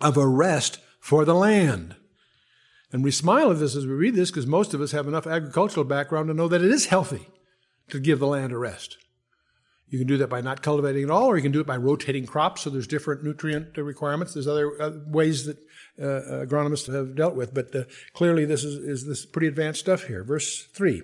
of 0.00 0.16
a 0.16 0.26
rest 0.26 0.78
for 1.00 1.24
the 1.24 1.34
land. 1.34 1.96
And 2.92 3.02
we 3.02 3.10
smile 3.10 3.50
at 3.50 3.58
this 3.58 3.74
as 3.74 3.86
we 3.86 3.92
read 3.92 4.14
this 4.14 4.30
because 4.30 4.46
most 4.46 4.74
of 4.74 4.80
us 4.80 4.92
have 4.92 5.08
enough 5.08 5.26
agricultural 5.26 5.84
background 5.84 6.28
to 6.28 6.34
know 6.34 6.48
that 6.48 6.62
it 6.62 6.70
is 6.70 6.86
healthy 6.86 7.26
to 7.88 7.98
give 7.98 8.18
the 8.18 8.26
land 8.26 8.52
a 8.52 8.58
rest. 8.58 8.98
You 9.88 9.98
can 9.98 10.06
do 10.06 10.16
that 10.18 10.28
by 10.28 10.40
not 10.40 10.62
cultivating 10.62 11.04
at 11.04 11.10
all, 11.10 11.26
or 11.26 11.36
you 11.36 11.42
can 11.42 11.52
do 11.52 11.60
it 11.60 11.66
by 11.66 11.76
rotating 11.76 12.26
crops. 12.26 12.62
So 12.62 12.70
there's 12.70 12.86
different 12.86 13.24
nutrient 13.24 13.76
requirements. 13.76 14.32
There's 14.32 14.48
other 14.48 14.80
uh, 14.80 14.92
ways 15.06 15.44
that 15.44 15.58
uh, 16.00 16.46
agronomists 16.46 16.92
have 16.92 17.14
dealt 17.14 17.34
with, 17.34 17.52
but 17.52 17.74
uh, 17.74 17.84
clearly 18.14 18.46
this 18.46 18.64
is, 18.64 18.76
is 18.76 19.06
this 19.06 19.26
pretty 19.26 19.48
advanced 19.48 19.80
stuff 19.80 20.04
here. 20.04 20.24
Verse 20.24 20.64
three. 20.66 21.02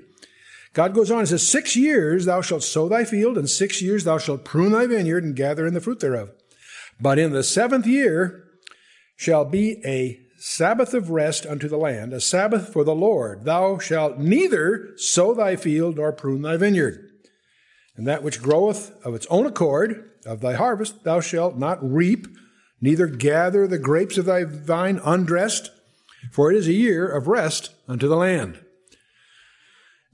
God 0.73 0.95
goes 0.95 1.11
on 1.11 1.21
and 1.21 1.29
says, 1.29 1.47
Six 1.47 1.77
years 1.77 2.25
thou 2.25 2.41
shalt 2.41 2.63
sow 2.63 2.89
thy 2.89 3.05
field, 3.05 3.37
and 3.37 3.49
six 3.49 3.83
years 3.83 4.05
thou 4.05 4.17
shalt 4.17 4.45
prune 4.45 4.73
thy 4.73 4.87
vineyard 4.87 5.25
and 5.25 5.37
gather 5.37 5.67
in 5.67 5.75
the 5.75 5.81
fruit 5.81 6.01
thereof. 6.01 6.31
But 7.01 7.19
in 7.19 7.33
the 7.33 7.43
seventh 7.43 7.87
year 7.87 8.45
shall 9.17 9.45
be 9.45 9.83
a 9.85 10.19
Sabbath 10.41 10.95
of 10.95 11.11
rest 11.11 11.45
unto 11.45 11.69
the 11.69 11.77
land, 11.77 12.13
a 12.13 12.21
Sabbath 12.21 12.73
for 12.73 12.85
the 12.85 12.95
Lord. 12.95 13.45
Thou 13.45 13.79
shalt 13.79 14.19
neither 14.19 14.97
sow 14.97 15.35
thy 15.35 15.57
field 15.57 15.97
nor 15.97 16.13
prune 16.13 16.43
thy 16.43 16.57
vineyard. 16.57 17.11
And 17.97 18.07
that 18.07 18.23
which 18.23 18.41
groweth 18.41 18.93
of 19.05 19.17
its 19.17 19.27
own 19.31 19.47
accord 19.47 20.09
of 20.25 20.41
thy 20.41 20.55
harvest 20.55 21.03
thou 21.03 21.21
shalt 21.21 21.57
not 21.57 21.79
reap, 21.83 22.29
neither 22.81 23.09
gather 23.09 23.67
the 23.67 23.81
grapes 23.81 24.17
of 24.17 24.27
thy 24.27 24.45
vine 24.45 25.01
undressed, 25.05 25.73
for 26.31 26.53
it 26.53 26.57
is 26.57 26.69
a 26.69 26.73
year 26.73 27.09
of 27.09 27.27
rest 27.27 27.75
unto 27.89 28.07
the 28.07 28.17
land. 28.17 28.61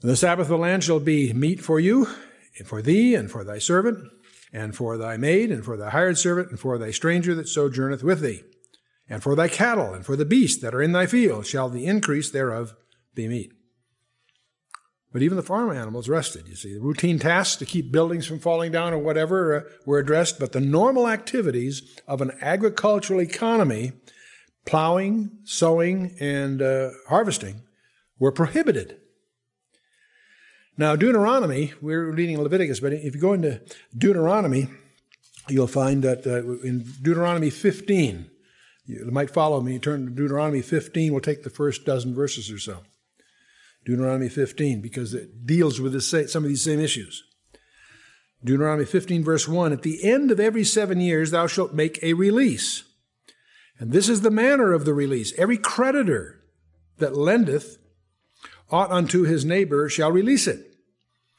And 0.00 0.10
the 0.10 0.16
Sabbath 0.16 0.46
of 0.46 0.50
the 0.50 0.56
land 0.56 0.84
shall 0.84 1.00
be 1.00 1.34
meat 1.34 1.60
for 1.60 1.78
you, 1.78 2.08
and 2.58 2.66
for 2.66 2.80
thee, 2.80 3.14
and 3.14 3.30
for 3.30 3.44
thy 3.44 3.58
servant, 3.58 3.98
and 4.54 4.74
for 4.74 4.96
thy 4.96 5.18
maid, 5.18 5.50
and 5.50 5.62
for 5.62 5.76
thy 5.76 5.90
hired 5.90 6.16
servant, 6.16 6.48
and 6.48 6.58
for 6.58 6.78
thy 6.78 6.92
stranger 6.92 7.34
that 7.34 7.48
sojourneth 7.48 8.02
with 8.02 8.20
thee 8.20 8.42
and 9.08 9.22
for 9.22 9.34
thy 9.34 9.48
cattle, 9.48 9.92
and 9.92 10.04
for 10.04 10.16
the 10.16 10.24
beasts 10.24 10.60
that 10.62 10.74
are 10.74 10.82
in 10.82 10.92
thy 10.92 11.06
field, 11.06 11.46
shall 11.46 11.68
the 11.68 11.86
increase 11.86 12.30
thereof 12.30 12.74
be 13.14 13.28
meat. 13.28 13.52
But 15.12 15.22
even 15.22 15.36
the 15.36 15.44
farm 15.44 15.70
animals 15.70 16.08
rested. 16.08 16.48
You 16.48 16.56
see, 16.56 16.74
the 16.74 16.80
routine 16.80 17.20
tasks 17.20 17.56
to 17.56 17.64
keep 17.64 17.92
buildings 17.92 18.26
from 18.26 18.40
falling 18.40 18.72
down 18.72 18.92
or 18.92 18.98
whatever 18.98 19.56
uh, 19.56 19.60
were 19.86 20.00
addressed, 20.00 20.40
but 20.40 20.50
the 20.50 20.60
normal 20.60 21.08
activities 21.08 22.00
of 22.08 22.20
an 22.20 22.32
agricultural 22.40 23.20
economy, 23.20 23.92
plowing, 24.64 25.30
sowing, 25.44 26.16
and 26.18 26.60
uh, 26.60 26.90
harvesting, 27.08 27.62
were 28.18 28.32
prohibited. 28.32 28.96
Now, 30.76 30.96
Deuteronomy, 30.96 31.74
we're 31.80 32.10
reading 32.10 32.42
Leviticus, 32.42 32.80
but 32.80 32.92
if 32.92 33.14
you 33.14 33.20
go 33.20 33.34
into 33.34 33.60
Deuteronomy, 33.96 34.66
you'll 35.48 35.68
find 35.68 36.02
that 36.02 36.26
uh, 36.26 36.66
in 36.66 36.80
Deuteronomy 37.00 37.50
15, 37.50 38.28
you 38.86 39.10
might 39.10 39.30
follow 39.30 39.60
me. 39.60 39.78
Turn 39.78 40.06
to 40.06 40.10
Deuteronomy 40.10 40.62
15. 40.62 41.12
We'll 41.12 41.20
take 41.20 41.42
the 41.42 41.50
first 41.50 41.84
dozen 41.84 42.14
verses 42.14 42.50
or 42.50 42.58
so. 42.58 42.82
Deuteronomy 43.84 44.28
15, 44.28 44.80
because 44.80 45.12
it 45.14 45.46
deals 45.46 45.80
with 45.80 45.92
this, 45.92 46.10
some 46.32 46.42
of 46.42 46.48
these 46.48 46.64
same 46.64 46.80
issues. 46.80 47.24
Deuteronomy 48.42 48.84
15, 48.84 49.24
verse 49.24 49.48
1 49.48 49.72
At 49.72 49.82
the 49.82 50.04
end 50.04 50.30
of 50.30 50.40
every 50.40 50.64
seven 50.64 51.00
years, 51.00 51.30
thou 51.30 51.46
shalt 51.46 51.72
make 51.72 51.98
a 52.02 52.14
release. 52.14 52.84
And 53.78 53.92
this 53.92 54.08
is 54.08 54.20
the 54.20 54.30
manner 54.30 54.72
of 54.72 54.84
the 54.84 54.94
release. 54.94 55.32
Every 55.38 55.58
creditor 55.58 56.42
that 56.98 57.16
lendeth 57.16 57.78
ought 58.70 58.90
unto 58.90 59.22
his 59.22 59.44
neighbor 59.44 59.88
shall 59.88 60.12
release 60.12 60.46
it. 60.46 60.74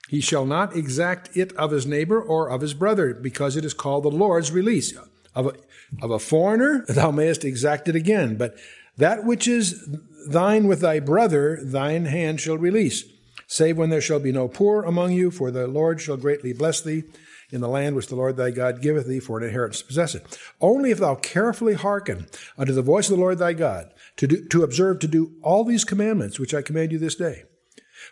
He 0.10 0.22
shall 0.22 0.46
not 0.46 0.76
exact 0.76 1.36
it 1.36 1.52
of 1.54 1.72
his 1.72 1.88
neighbor 1.88 2.22
or 2.22 2.50
of 2.50 2.62
his 2.62 2.74
brother, 2.74 3.14
because 3.14 3.56
it 3.56 3.66
is 3.66 3.74
called 3.74 4.04
the 4.04 4.10
Lord's 4.10 4.52
release. 4.52 4.94
Of 5.36 5.48
a, 5.48 5.54
of 6.02 6.12
a 6.12 6.20
foreigner 6.20 6.86
thou 6.88 7.12
mayest 7.12 7.44
exact 7.44 7.88
it 7.88 7.96
again, 7.96 8.38
but 8.38 8.56
that 8.98 9.26
which 9.26 9.48
is 9.48 9.88
thine 10.28 10.68
with 10.68 10.80
thy 10.80 11.00
brother, 11.00 11.60
thine 11.62 12.06
hand 12.06 12.40
shall 12.40 12.58
release. 12.58 13.04
Save 13.48 13.78
when 13.78 13.90
there 13.90 14.02
shall 14.02 14.20
be 14.20 14.32
no 14.32 14.48
poor 14.48 14.84
among 14.84 15.12
you, 15.12 15.30
for 15.30 15.52
the 15.52 15.68
Lord 15.68 16.02
shall 16.02 16.18
greatly 16.18 16.54
bless 16.54 16.82
thee 16.82 17.04
in 17.52 17.62
the 17.62 17.68
land 17.68 17.96
which 17.96 18.08
the 18.08 18.16
Lord 18.16 18.38
thy 18.38 18.50
God 18.50 18.82
giveth 18.82 19.08
thee 19.08 19.20
for 19.20 19.38
an 19.38 19.44
inheritance 19.44 19.80
to 19.80 19.86
possess 19.86 20.16
it. 20.16 20.40
Only 20.60 20.92
if 20.92 20.98
thou 20.98 21.16
carefully 21.16 21.76
hearken 21.76 22.28
unto 22.58 22.74
the 22.74 22.82
voice 22.82 23.10
of 23.10 23.18
the 23.18 23.22
Lord 23.22 23.38
thy 23.38 23.54
God, 23.54 23.94
to, 24.18 24.28
do, 24.28 24.46
to 24.46 24.64
observe 24.64 25.00
to 25.00 25.08
do 25.08 25.34
all 25.44 25.64
these 25.64 25.84
commandments 25.84 26.40
which 26.40 26.54
I 26.54 26.62
command 26.62 26.92
you 26.92 26.98
this 26.98 27.16
day. 27.16 27.44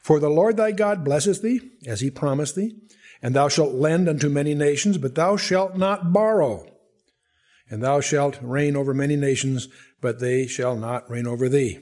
For 0.02 0.20
the 0.20 0.30
Lord 0.30 0.58
thy 0.58 0.72
God 0.72 1.04
blesseth 1.04 1.42
thee, 1.42 1.72
as 1.88 2.02
he 2.02 2.12
promised 2.12 2.56
thee, 2.56 2.76
and 3.22 3.34
thou 3.34 3.48
shalt 3.48 3.74
lend 3.74 4.08
unto 4.08 4.30
many 4.30 4.54
nations, 4.54 4.98
but 4.98 5.16
thou 5.16 5.38
shalt 5.38 5.78
not 5.78 6.14
borrow 6.14 6.68
and 7.70 7.82
thou 7.82 8.00
shalt 8.02 8.40
reign 8.42 8.76
over 8.76 8.94
many 8.94 9.16
nations, 9.16 9.68
but 10.02 10.20
they 10.20 10.48
shall 10.48 10.76
not 10.76 11.10
reign 11.10 11.28
over 11.28 11.48
thee. 11.50 11.80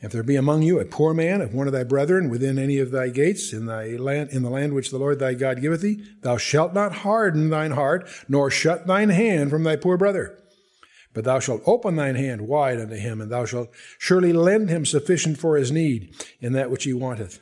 If 0.00 0.12
there 0.12 0.22
be 0.22 0.36
among 0.36 0.62
you 0.62 0.78
a 0.78 0.84
poor 0.84 1.12
man 1.12 1.40
of 1.40 1.52
one 1.52 1.66
of 1.66 1.72
thy 1.72 1.82
brethren 1.82 2.30
within 2.30 2.56
any 2.58 2.78
of 2.78 2.92
thy 2.92 3.08
gates 3.08 3.52
in 3.52 3.66
thy 3.66 3.96
land 3.96 4.30
in 4.30 4.42
the 4.42 4.50
land 4.50 4.72
which 4.72 4.90
the 4.90 4.98
Lord 4.98 5.18
thy 5.18 5.34
God 5.34 5.60
giveth 5.60 5.80
thee, 5.80 6.04
thou 6.22 6.36
shalt 6.36 6.72
not 6.72 6.92
harden 6.92 7.50
thine 7.50 7.72
heart, 7.72 8.08
nor 8.28 8.48
shut 8.48 8.86
thine 8.86 9.08
hand 9.08 9.50
from 9.50 9.64
thy 9.64 9.74
poor 9.74 9.96
brother. 9.96 10.38
But 11.14 11.24
thou 11.24 11.40
shalt 11.40 11.62
open 11.66 11.96
thine 11.96 12.14
hand 12.14 12.42
wide 12.42 12.78
unto 12.78 12.94
him, 12.94 13.20
and 13.20 13.32
thou 13.32 13.44
shalt 13.44 13.70
surely 13.98 14.32
lend 14.32 14.70
him 14.70 14.86
sufficient 14.86 15.38
for 15.38 15.56
his 15.56 15.72
need 15.72 16.14
in 16.40 16.52
that 16.52 16.70
which 16.70 16.84
he 16.84 16.92
wanteth. 16.92 17.40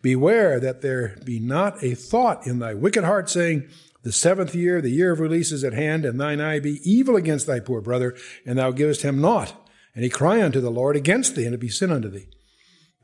Beware 0.00 0.60
that 0.60 0.80
there 0.80 1.18
be 1.24 1.38
not 1.38 1.82
a 1.82 1.94
thought 1.94 2.46
in 2.46 2.60
thy 2.60 2.72
wicked 2.72 3.04
heart, 3.04 3.28
saying, 3.28 3.68
the 4.08 4.12
seventh 4.12 4.54
year, 4.54 4.80
the 4.80 4.88
year 4.88 5.12
of 5.12 5.20
release 5.20 5.52
is 5.52 5.62
at 5.62 5.74
hand, 5.74 6.06
and 6.06 6.18
thine 6.18 6.40
eye 6.40 6.60
be 6.60 6.80
evil 6.82 7.14
against 7.14 7.46
thy 7.46 7.60
poor 7.60 7.82
brother, 7.82 8.16
and 8.46 8.58
thou 8.58 8.70
givest 8.70 9.02
him 9.02 9.20
naught. 9.20 9.54
And 9.94 10.02
he 10.02 10.08
cry 10.08 10.42
unto 10.42 10.62
the 10.62 10.70
Lord 10.70 10.96
against 10.96 11.36
thee, 11.36 11.44
and 11.44 11.54
it 11.54 11.60
be 11.60 11.68
sin 11.68 11.92
unto 11.92 12.08
thee. 12.08 12.26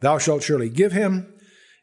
Thou 0.01 0.17
shalt 0.17 0.43
surely 0.43 0.71
give 0.71 0.93
him, 0.93 1.31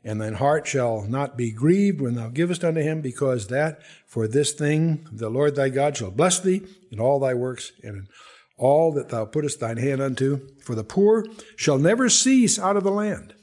and 0.04 0.20
thine 0.20 0.34
heart 0.34 0.66
shall 0.66 1.04
not 1.04 1.38
be 1.38 1.52
grieved 1.52 2.02
when 2.02 2.16
thou 2.16 2.30
givest 2.30 2.64
unto 2.64 2.82
him, 2.82 3.02
because 3.02 3.46
that 3.50 3.84
for 4.08 4.28
this 4.28 4.54
thing 4.54 5.08
the 5.12 5.30
Lord 5.30 5.56
thy 5.56 5.70
God 5.70 5.96
shall 5.96 6.10
bless 6.10 6.40
thee 6.40 6.64
in 6.92 7.00
all 7.00 7.20
thy 7.20 7.36
works 7.36 7.74
and 7.84 7.98
in 7.98 8.08
all 8.58 8.92
that 8.94 9.10
thou 9.10 9.26
puttest 9.26 9.60
thine 9.60 9.78
hand 9.78 10.02
unto. 10.02 10.48
For 10.64 10.74
the 10.74 10.84
poor 10.84 11.28
shall 11.58 11.78
never 11.78 12.10
cease 12.10 12.58
out 12.58 12.76
of 12.76 12.84
the 12.84 12.90
land. 12.90 13.36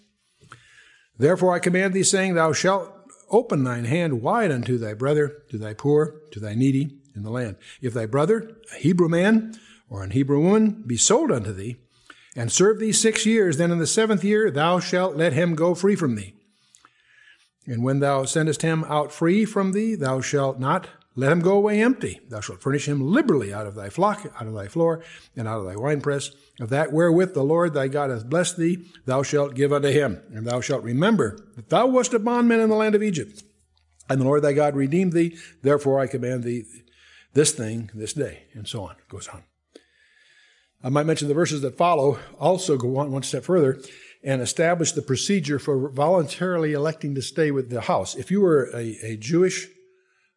Therefore 1.16 1.54
I 1.54 1.61
command 1.61 1.94
thee, 1.94 2.02
saying, 2.02 2.35
Thou 2.35 2.52
shalt 2.52 2.98
open 3.30 3.64
thine 3.64 3.85
hand 3.85 4.23
wide 4.23 4.50
unto 4.50 4.78
thy 4.78 4.94
brother, 4.94 5.42
to 5.50 5.58
thy 5.58 5.75
poor, 5.75 6.20
to 6.32 6.40
thy 6.40 6.54
needy 6.54 6.99
in 7.14 7.23
the 7.23 7.30
land. 7.30 7.56
If 7.80 7.94
thy 7.94 8.06
brother, 8.06 8.56
a 8.73 8.76
Hebrew 8.76 9.08
man 9.08 9.58
or 9.90 10.02
an 10.02 10.11
Hebrew 10.11 10.40
woman, 10.40 10.82
be 10.87 10.97
sold 10.97 11.32
unto 11.32 11.52
thee, 11.52 11.76
and 12.37 12.52
serve 12.52 12.78
thee 12.78 12.92
six 12.92 13.26
years, 13.26 13.56
then 13.56 13.70
in 13.70 13.78
the 13.78 13.87
seventh 13.87 14.23
year 14.23 14.50
thou 14.50 14.80
shalt 14.80 15.16
let 15.16 15.32
him 15.32 15.54
go 15.54 15.75
free 15.75 15.97
from 15.97 16.14
thee. 16.14 16.35
And 17.66 17.82
when 17.82 18.00
thou 18.00 18.25
sendest 18.25 18.62
him 18.62 18.85
out 18.85 19.12
free 19.12 19.44
from 19.44 19.73
thee, 19.73 19.94
thou 19.94 20.20
shalt 20.20 20.58
not 20.58 20.88
let 21.18 21.32
him 21.32 21.40
go 21.40 21.54
away 21.54 21.82
empty. 21.82 22.20
Thou 22.28 22.38
shalt 22.38 22.62
furnish 22.62 22.87
him 22.87 23.00
liberally 23.00 23.52
out 23.52 23.66
of 23.66 23.75
thy 23.75 23.88
flock, 23.88 24.25
out 24.38 24.46
of 24.46 24.54
thy 24.54 24.68
floor, 24.68 25.02
and 25.34 25.48
out 25.48 25.58
of 25.58 25.66
thy 25.66 25.75
winepress. 25.75 26.30
Of 26.60 26.68
that 26.68 26.92
wherewith 26.92 27.34
the 27.34 27.42
Lord 27.42 27.75
thy 27.75 27.88
God 27.88 28.10
hath 28.10 28.30
blessed 28.30 28.56
thee, 28.56 28.84
thou 29.04 29.25
shalt 29.25 29.56
give 29.56 29.72
unto 29.72 29.88
him. 29.88 30.22
And 30.32 30.46
thou 30.46 30.60
shalt 30.60 30.84
remember 30.84 31.37
that 31.56 31.70
thou 31.70 31.88
wast 31.88 32.14
a 32.14 32.20
bondman 32.20 32.60
in 32.60 32.70
the 32.70 32.76
land 32.76 32.94
of 32.94 33.02
Egypt. 33.02 33.42
And 34.08 34.20
the 34.20 34.25
Lord 34.25 34.42
thy 34.42 34.52
God 34.52 34.76
redeemed 34.76 35.12
thee. 35.12 35.37
Therefore 35.60 35.98
I 35.98 36.06
command 36.06 36.44
thee 36.44 36.62
this 37.34 37.50
thing 37.50 37.90
this 37.92 38.12
day. 38.12 38.44
And 38.52 38.68
so 38.68 38.84
on. 38.84 38.92
It 38.92 39.08
goes 39.08 39.26
on. 39.26 39.42
I 40.84 40.88
might 40.88 41.06
mention 41.06 41.26
the 41.26 41.34
verses 41.34 41.62
that 41.62 41.76
follow 41.76 42.20
also 42.38 42.76
go 42.76 42.96
on 42.96 43.10
one 43.10 43.25
step 43.25 43.42
further 43.42 43.80
and 44.22 44.40
establish 44.40 44.92
the 44.92 45.02
procedure 45.02 45.58
for 45.58 45.90
voluntarily 45.90 46.75
electing 46.75 47.16
to 47.16 47.22
stay 47.22 47.50
with 47.50 47.70
the 47.70 47.80
house. 47.80 48.14
If 48.14 48.30
you 48.30 48.40
were 48.40 48.70
a, 48.72 48.96
a 49.02 49.16
Jewish 49.16 49.68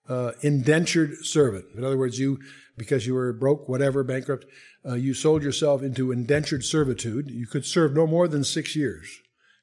uh, 0.09 0.31
indentured 0.41 1.25
servant. 1.25 1.65
In 1.75 1.83
other 1.83 1.97
words, 1.97 2.19
you, 2.19 2.39
because 2.77 3.05
you 3.05 3.13
were 3.13 3.33
broke, 3.33 3.69
whatever, 3.69 4.03
bankrupt, 4.03 4.45
uh, 4.85 4.95
you 4.95 5.13
sold 5.13 5.43
yourself 5.43 5.83
into 5.83 6.11
indentured 6.11 6.63
servitude. 6.63 7.29
You 7.29 7.47
could 7.47 7.65
serve 7.65 7.93
no 7.93 8.07
more 8.07 8.27
than 8.27 8.43
six 8.43 8.75
years, 8.75 9.09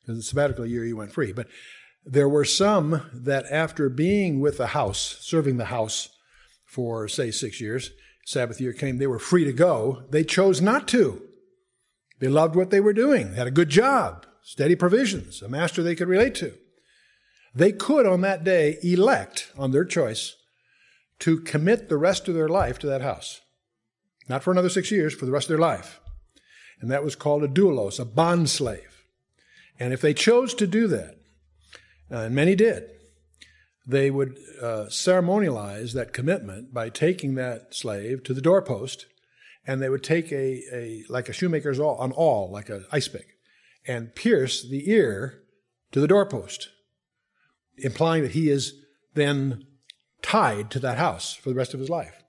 because 0.00 0.18
the 0.18 0.23
sabbatical 0.23 0.66
year 0.66 0.85
you 0.85 0.97
went 0.97 1.12
free. 1.12 1.33
But 1.33 1.49
there 2.04 2.28
were 2.28 2.45
some 2.45 3.02
that 3.12 3.45
after 3.50 3.88
being 3.88 4.40
with 4.40 4.59
the 4.59 4.68
house, 4.68 5.18
serving 5.21 5.57
the 5.57 5.66
house 5.66 6.09
for, 6.64 7.09
say, 7.09 7.30
six 7.30 7.61
years, 7.61 7.90
Sabbath 8.25 8.61
year 8.61 8.75
came, 8.75 8.99
they 8.99 9.07
were 9.07 9.18
free 9.18 9.45
to 9.45 9.52
go. 9.52 10.04
They 10.11 10.23
chose 10.23 10.61
not 10.61 10.87
to. 10.88 11.23
They 12.21 12.28
loved 12.28 12.57
what 12.57 12.71
they 12.71 12.80
were 12.80 12.92
doing, 12.92 13.35
had 13.35 13.47
a 13.47 13.50
good 13.50 13.71
job, 13.71 14.26
steady 14.42 14.76
provisions, 14.76 15.40
a 15.40 15.49
master 15.49 15.83
they 15.83 15.95
could 15.95 16.09
relate 16.09 16.35
to. 16.37 16.52
They 17.55 17.73
could 17.73 18.07
on 18.07 18.21
that 18.21 18.45
day 18.45 18.78
elect 18.83 19.52
on 19.57 19.73
their 19.73 19.85
choice 19.85 20.37
to 21.21 21.40
commit 21.40 21.88
the 21.88 21.97
rest 21.97 22.28
of 22.28 22.35
their 22.35 22.49
life 22.49 22.78
to 22.81 22.87
that 22.87 23.02
house. 23.02 23.40
Not 24.28 24.43
for 24.43 24.50
another 24.50 24.69
six 24.69 24.90
years, 24.90 25.14
for 25.14 25.26
the 25.26 25.33
rest 25.33 25.47
of 25.47 25.49
their 25.49 25.59
life. 25.59 26.00
And 26.81 26.90
that 26.90 27.02
was 27.02 27.17
called 27.17 27.43
a 27.43 27.49
doulos, 27.49 27.99
a 27.99 28.05
bond 28.05 28.50
slave. 28.50 29.05
And 29.81 29.93
if 29.93 30.00
they 30.00 30.14
chose 30.14 30.55
to 30.55 30.67
do 30.67 30.87
that, 30.88 31.17
uh, 32.11 32.19
and 32.19 32.35
many 32.35 32.55
did, 32.55 32.85
they 33.87 34.11
would 34.11 34.37
uh, 34.61 34.87
ceremonialize 34.88 35.95
that 35.95 36.12
commitment 36.12 36.75
by 36.75 36.90
taking 36.90 37.35
that 37.35 37.75
slave 37.75 38.23
to 38.25 38.35
the 38.35 38.40
doorpost, 38.40 39.07
and 39.67 39.81
they 39.81 39.88
would 39.88 40.05
take 40.05 40.31
a, 40.31 40.62
a 40.73 41.05
like 41.09 41.28
a 41.28 41.33
shoemaker's 41.33 41.81
awl, 41.81 42.02
an 42.02 42.12
awl, 42.12 42.50
like 42.50 42.69
an 42.69 42.85
ice 42.93 43.09
pick, 43.09 43.26
and 43.87 44.14
pierce 44.14 44.62
the 44.62 44.90
ear 44.90 45.43
to 45.93 46.00
the 46.00 46.09
doorpost, 46.09 46.69
implying 47.85 48.23
that 48.23 48.32
he 48.32 48.50
is 48.50 48.75
then 49.14 49.64
tied 50.23 50.70
to 50.70 50.78
that 50.80 50.99
house 50.99 51.35
for 51.35 51.49
the 51.49 51.54
rest 51.54 51.75
of 51.75 51.80
his 51.80 51.88
life. 51.88 52.23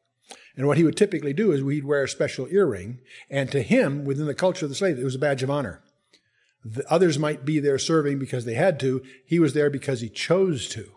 And 0.55 0.67
what 0.67 0.77
he 0.77 0.83
would 0.83 0.97
typically 0.97 1.33
do 1.33 1.51
is 1.51 1.61
he'd 1.61 1.85
wear 1.85 2.03
a 2.03 2.09
special 2.09 2.47
earring, 2.51 2.99
and 3.29 3.51
to 3.51 3.61
him, 3.61 4.03
within 4.03 4.25
the 4.25 4.33
culture 4.33 4.65
of 4.65 4.69
the 4.69 4.75
slave, 4.75 4.99
it 4.99 5.03
was 5.03 5.15
a 5.15 5.19
badge 5.19 5.43
of 5.43 5.49
honor. 5.49 5.81
The 6.65 6.85
others 6.91 7.17
might 7.17 7.45
be 7.45 7.59
there 7.59 7.77
serving 7.77 8.19
because 8.19 8.45
they 8.45 8.55
had 8.55 8.79
to. 8.81 9.01
He 9.25 9.39
was 9.39 9.53
there 9.53 9.69
because 9.69 10.01
he 10.01 10.09
chose 10.09 10.67
to. 10.69 10.91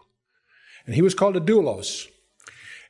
And 0.85 0.97
he 0.97 1.03
was 1.03 1.15
called 1.15 1.37
a 1.37 1.41
doulos. 1.41 2.09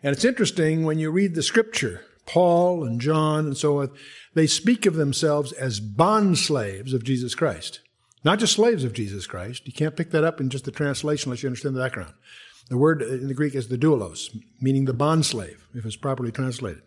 And 0.02 0.14
it's 0.14 0.24
interesting 0.24 0.84
when 0.84 0.98
you 0.98 1.10
read 1.10 1.34
the 1.34 1.42
scripture, 1.42 2.00
Paul 2.24 2.84
and 2.84 3.00
John 3.00 3.46
and 3.46 3.56
so 3.56 3.82
on, 3.82 3.90
they 4.34 4.46
speak 4.46 4.86
of 4.86 4.94
themselves 4.94 5.52
as 5.52 5.80
bond 5.80 6.38
slaves 6.38 6.94
of 6.94 7.04
Jesus 7.04 7.34
Christ. 7.34 7.80
Not 8.24 8.38
just 8.38 8.54
slaves 8.54 8.84
of 8.84 8.92
Jesus 8.92 9.26
Christ. 9.26 9.66
You 9.66 9.72
can't 9.72 9.96
pick 9.96 10.10
that 10.10 10.24
up 10.24 10.40
in 10.40 10.50
just 10.50 10.64
the 10.64 10.70
translation 10.70 11.28
unless 11.28 11.42
you 11.42 11.48
understand 11.48 11.74
the 11.74 11.80
background. 11.80 12.14
The 12.68 12.78
word 12.78 13.02
in 13.02 13.26
the 13.26 13.34
Greek 13.34 13.54
is 13.54 13.68
the 13.68 13.78
doulos, 13.78 14.36
meaning 14.60 14.84
the 14.84 14.92
bond 14.92 15.26
slave, 15.26 15.66
if 15.74 15.84
it's 15.84 15.96
properly 15.96 16.30
translated. 16.30 16.82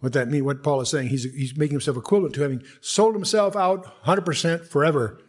What 0.00 0.12
that 0.14 0.28
means, 0.28 0.44
what 0.44 0.62
Paul 0.62 0.80
is 0.80 0.90
saying, 0.90 1.08
he's, 1.08 1.24
he's 1.24 1.56
making 1.56 1.74
himself 1.74 1.96
equivalent 1.96 2.34
to 2.34 2.42
having 2.42 2.62
sold 2.80 3.14
himself 3.14 3.56
out 3.56 4.02
100% 4.04 4.66
forever 4.66 5.20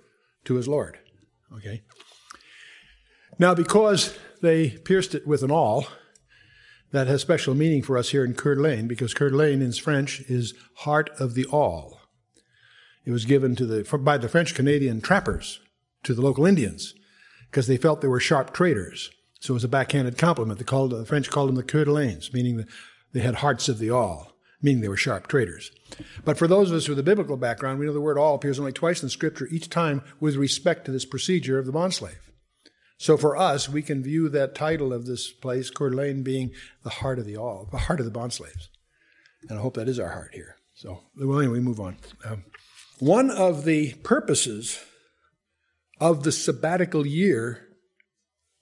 to 0.46 0.56
his 0.56 0.68
Lord. 0.68 0.98
Okay? 1.58 1.84
Now, 3.40 3.54
because 3.54 4.18
they 4.42 4.70
pierced 4.70 5.14
it 5.16 5.28
with 5.28 5.44
an 5.44 5.52
awl, 5.52 5.88
that 6.92 7.08
has 7.08 7.22
special 7.22 7.54
meaning 7.54 7.84
for 7.84 7.98
us 7.98 8.10
here 8.10 8.24
in 8.24 8.34
Coeur 8.34 8.56
d'Alene, 8.56 8.88
because 8.88 9.14
Coeur 9.14 9.30
d'Alene 9.30 9.62
in 9.62 9.74
French 9.74 10.22
is 10.22 10.54
heart 10.76 11.10
of 11.20 11.34
the 11.34 11.46
awl. 11.48 11.97
It 13.08 13.12
was 13.12 13.24
given 13.24 13.56
to 13.56 13.66
the, 13.66 13.98
by 14.00 14.18
the 14.18 14.28
French 14.28 14.54
Canadian 14.54 15.00
trappers 15.00 15.62
to 16.04 16.14
the 16.14 16.22
local 16.22 16.46
Indians 16.46 16.94
because 17.50 17.66
they 17.66 17.78
felt 17.78 18.02
they 18.02 18.10
were 18.10 18.20
sharp 18.20 18.54
traders. 18.54 19.10
So 19.40 19.54
it 19.54 19.56
was 19.56 19.64
a 19.64 19.70
backhanded 19.70 20.18
compliment. 20.18 20.60
They 20.60 20.66
called, 20.66 20.92
the 20.92 21.06
French 21.06 21.30
called 21.30 21.48
them 21.48 21.56
the 21.56 21.64
Coeur 21.64 21.86
d'Alenes, 21.86 22.34
meaning 22.34 22.58
that 22.58 22.68
they 23.14 23.22
had 23.22 23.36
hearts 23.36 23.70
of 23.70 23.80
the 23.80 23.90
awl, 23.90 24.34
meaning 24.62 24.82
they 24.82 24.90
were 24.90 24.98
sharp 24.98 25.28
traders. 25.28 25.72
But 26.26 26.38
for 26.38 26.50
those 26.50 26.70
of 26.70 26.76
us 26.76 26.90
with 26.90 27.00
a 27.00 27.04
biblical 27.04 27.38
background, 27.38 27.80
we 27.80 27.86
know 27.86 27.94
the 27.94 28.02
word 28.02 28.18
awl 28.18 28.36
appears 28.36 28.60
only 28.60 28.74
twice 28.74 29.02
in 29.02 29.08
Scripture, 29.08 29.48
each 29.50 29.70
time 29.70 30.02
with 30.20 30.36
respect 30.36 30.84
to 30.84 30.92
this 30.92 31.06
procedure 31.06 31.58
of 31.58 31.66
the 31.66 31.72
bondslave. 31.72 32.20
So 32.98 33.16
for 33.16 33.38
us, 33.38 33.70
we 33.70 33.84
can 33.84 34.04
view 34.04 34.28
that 34.28 34.54
title 34.54 34.92
of 34.92 35.06
this 35.06 35.32
place, 35.32 35.70
Coeur 35.70 35.92
d'Alene, 35.92 36.24
being 36.24 36.52
the 36.84 36.90
heart 36.90 37.20
of 37.20 37.26
the 37.26 37.38
awl, 37.38 37.70
the 37.72 37.78
heart 37.78 38.02
of 38.02 38.06
the 38.06 38.20
bondslaves. 38.20 38.68
And 39.48 39.58
I 39.58 39.62
hope 39.62 39.76
that 39.76 39.88
is 39.88 39.98
our 39.98 40.12
heart 40.12 40.32
here. 40.34 40.58
So, 40.74 41.00
well, 41.16 41.40
anyway, 41.40 41.54
we 41.54 41.60
move 41.62 41.80
on. 41.80 41.96
Um, 42.26 42.44
one 43.00 43.30
of 43.30 43.66
the 43.66 43.94
purposes 44.04 44.80
of 46.00 46.24
the 46.24 46.32
sabbatical 46.32 47.06
year 47.06 47.68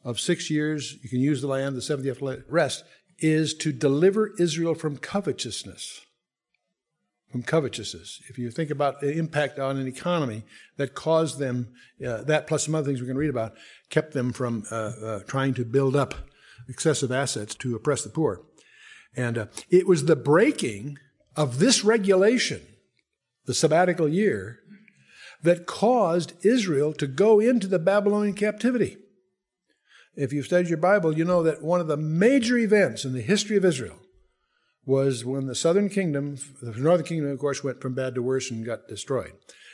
of 0.04 0.19
six 0.19 0.50
years, 0.50 0.98
you 1.02 1.10
can 1.10 1.19
use 1.19 1.41
the 1.41 1.48
land, 1.48 1.76
the 1.76 1.82
70th 1.82 2.43
rest, 2.48 2.84
is 3.19 3.54
to 3.56 3.71
deliver 3.71 4.34
Israel 4.39 4.76
from 4.76 4.98
covetousness. 4.98 6.02
From 7.32 7.43
covetousness. 7.43 8.21
If 8.30 8.38
you 8.38 8.52
think 8.52 8.69
about 8.69 9.02
the 9.02 9.12
impact 9.17 9.58
on 9.58 9.78
an 9.78 9.88
economy 9.88 10.43
that 10.78 10.93
caused 10.93 11.39
them, 11.39 11.74
uh, 12.06 12.21
that 12.24 12.48
plus 12.48 12.65
some 12.65 12.76
other 12.76 12.88
things 12.88 13.02
we 13.02 13.08
can 13.08 13.17
read 13.17 13.30
about, 13.30 13.56
kept 13.89 14.13
them 14.13 14.32
from 14.32 14.63
uh, 14.71 14.76
uh, 14.76 15.19
trying 15.28 15.54
to 15.56 15.65
build 15.65 15.95
up 15.95 16.13
excessive 16.69 17.12
assets 17.12 17.56
to 17.56 17.76
oppress 17.76 18.04
the 18.04 18.10
poor. 18.10 18.41
And 19.15 19.38
uh, 19.38 19.45
it 19.69 19.88
was 19.88 20.06
the 20.06 20.15
breaking 20.15 20.98
of 21.36 21.60
this 21.60 21.84
regulation, 21.84 22.62
the 23.46 23.54
sabbatical 23.54 24.08
year, 24.08 24.60
that 25.42 25.66
caused 25.66 26.34
Israel 26.46 26.94
to 26.94 27.08
go 27.08 27.40
into 27.40 27.68
the 27.68 27.80
Babylonian 27.80 28.36
captivity. 28.36 28.98
If 30.16 30.32
you've 30.32 30.46
studied 30.46 30.70
your 30.70 30.78
Bible, 30.78 31.18
you 31.18 31.26
know 31.26 31.44
that 31.44 31.62
one 31.62 31.82
of 31.82 31.88
the 31.88 31.98
major 31.98 32.58
events 32.58 33.06
in 33.06 33.14
the 33.14 33.22
history 33.22 33.58
of 33.58 33.66
Israel 33.66 33.98
was 34.86 35.26
when 35.26 35.48
the 35.48 35.56
southern 35.56 35.90
kingdom, 35.90 36.38
the 36.62 36.72
northern 36.72 37.06
kingdom, 37.06 37.30
of 37.30 37.40
course, 37.40 37.64
went 37.64 37.82
from 37.82 37.96
bad 37.96 38.16
to 38.16 38.22
worse 38.22 38.50
and 38.50 38.66
got 38.66 38.88
destroyed. 38.88 39.34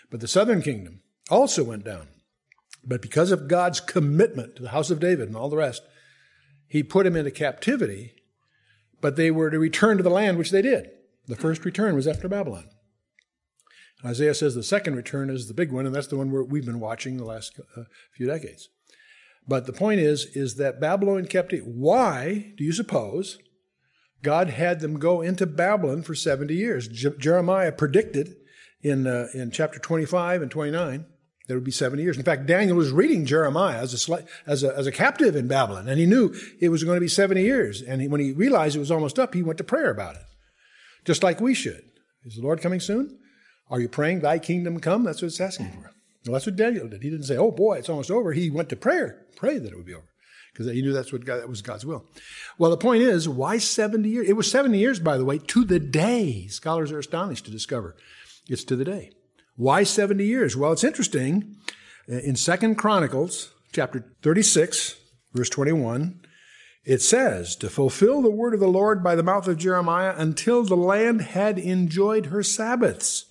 But 0.10 0.20
the 0.20 0.28
southern 0.28 0.62
kingdom 0.62 1.02
also 1.30 1.64
went 1.64 1.84
down. 1.84 2.08
But 2.84 3.02
because 3.02 3.32
of 3.32 3.48
God's 3.48 3.80
commitment 3.80 4.56
to 4.56 4.64
the 4.64 4.70
house 4.70 4.90
of 4.90 5.00
David 5.00 5.28
and 5.28 5.38
all 5.38 5.50
the 5.50 5.58
rest, 5.58 5.84
he 6.68 6.82
put 6.82 7.04
them 7.04 7.16
into 7.16 7.32
captivity, 7.32 8.14
but 9.00 9.16
they 9.16 9.30
were 9.30 9.52
to 9.52 9.60
return 9.60 9.98
to 9.98 10.04
the 10.04 10.10
land, 10.10 10.38
which 10.38 10.52
they 10.52 10.62
did. 10.62 10.90
The 11.28 11.36
first 11.36 11.66
return 11.66 11.96
was 11.96 12.08
after 12.08 12.28
Babylon. 12.28 12.70
Isaiah 14.06 14.34
says 14.34 14.56
the 14.56 14.64
second 14.64 14.96
return 14.96 15.30
is 15.30 15.48
the 15.48 15.54
big 15.54 15.72
one, 15.72 15.86
and 15.86 15.94
that's 15.94 16.08
the 16.08 16.18
one 16.18 16.32
we've 16.50 16.66
been 16.66 16.80
watching 16.80 17.18
the 17.18 17.26
last 17.26 17.60
uh, 17.78 17.84
few 18.16 18.28
decades. 18.28 18.70
But 19.48 19.66
the 19.66 19.74
point 19.74 20.00
is, 20.00 20.26
is 20.36 20.56
that 20.56 20.80
Babylon 20.80 21.26
kept 21.26 21.54
it. 21.54 21.66
Why 21.66 22.54
do 22.58 22.64
you 22.64 22.74
suppose 22.74 23.40
God 24.24 24.50
had 24.50 24.80
them 24.80 25.00
go 25.00 25.22
into 25.22 25.46
Babylon 25.46 26.04
for 26.04 26.16
70 26.16 26.54
years? 26.54 26.88
Je- 26.88 27.18
Jeremiah 27.18 27.72
predicted 27.72 28.36
in, 28.82 29.08
uh, 29.08 29.28
in 29.34 29.52
chapter 29.52 29.80
25 29.80 30.42
and 30.42 30.52
29 30.52 31.06
that 31.48 31.54
it 31.54 31.58
would 31.58 31.64
be 31.64 31.72
70 31.72 32.02
years. 32.04 32.18
In 32.18 32.24
fact, 32.24 32.46
Daniel 32.46 32.78
was 32.78 32.92
reading 32.92 33.26
Jeremiah 33.26 33.80
as 33.80 33.94
a, 33.94 33.98
sli- 33.98 34.28
as 34.46 34.64
a, 34.64 34.76
as 34.78 34.88
a 34.88 34.92
captive 34.92 35.36
in 35.36 35.48
Babylon, 35.48 35.88
and 35.88 36.00
he 36.00 36.06
knew 36.06 36.34
it 36.60 36.70
was 36.70 36.84
going 36.84 36.96
to 36.96 37.02
be 37.02 37.08
70 37.08 37.42
years. 37.42 37.82
And 37.82 38.02
he, 38.02 38.08
when 38.08 38.22
he 38.22 38.32
realized 38.32 38.76
it 38.76 38.80
was 38.80 38.92
almost 38.92 39.18
up, 39.18 39.34
he 39.34 39.44
went 39.44 39.58
to 39.58 39.64
prayer 39.64 39.90
about 39.90 40.16
it. 40.16 40.24
Just 41.04 41.24
like 41.24 41.42
we 41.42 41.54
should. 41.54 41.84
Is 42.24 42.36
the 42.36 42.42
Lord 42.42 42.62
coming 42.62 42.80
soon? 42.80 43.18
Are 43.72 43.80
you 43.80 43.88
praying, 43.88 44.20
Thy 44.20 44.38
kingdom 44.38 44.80
come? 44.80 45.04
That's 45.04 45.24
what 45.24 45.30
it's 45.30 45.42
asking 45.42 45.68
mm-hmm. 45.68 45.82
for. 45.82 45.92
Well, 46.26 46.34
that's 46.34 46.46
what 46.46 46.58
Daniel 46.58 46.88
did. 46.88 47.02
He 47.02 47.10
didn't 47.10 47.26
say, 47.26 47.38
"Oh 47.38 47.50
boy, 47.50 47.78
it's 47.78 47.90
almost 47.90 48.12
over." 48.12 48.34
He 48.34 48.52
went 48.52 48.70
to 48.70 48.76
prayer, 48.76 49.26
pray 49.36 49.58
that 49.58 49.72
it 49.72 49.76
would 49.76 49.88
be 49.88 49.96
over, 49.96 50.10
because 50.54 50.72
he 50.72 50.84
knew 50.84 50.94
that's 50.94 51.12
what 51.12 51.26
God, 51.26 51.38
that 51.38 51.50
was 51.50 51.64
God's 51.64 51.86
will. 51.86 52.06
Well, 52.60 52.70
the 52.70 52.78
point 52.78 53.02
is, 53.02 53.28
why 53.28 53.58
seventy 53.58 54.10
years? 54.10 54.30
It 54.30 54.34
was 54.34 54.52
seventy 54.52 54.78
years, 54.78 55.00
by 55.00 55.18
the 55.18 55.26
way, 55.26 55.40
to 55.40 55.64
the 55.64 55.80
day. 55.80 56.46
Scholars 56.48 56.92
are 56.92 57.00
astonished 57.00 57.46
to 57.46 57.52
discover 57.52 57.96
it's 58.48 58.64
to 58.66 58.76
the 58.76 58.86
day. 58.86 59.12
Why 59.56 59.82
seventy 59.84 60.26
years? 60.26 60.56
Well, 60.56 60.74
it's 60.74 60.84
interesting. 60.84 61.56
Uh, 62.08 62.18
in 62.18 62.36
Second 62.36 62.76
Chronicles, 62.76 63.54
chapter 63.72 64.06
thirty-six, 64.22 64.98
verse 65.34 65.50
twenty-one. 65.50 66.20
It 66.84 67.02
says, 67.02 67.56
to 67.58 67.70
fulfill 67.70 68.24
the 68.24 68.32
word 68.32 68.56
of 68.56 68.60
the 68.60 68.68
Lord 68.68 69.04
by 69.04 69.16
the 69.16 69.22
mouth 69.22 69.48
of 69.48 69.60
Jeremiah 69.60 70.16
until 70.18 70.64
the 70.64 70.76
land 70.76 71.22
had 71.22 71.60
enjoyed 71.60 72.28
her 72.28 72.42
Sabbaths. 72.42 73.31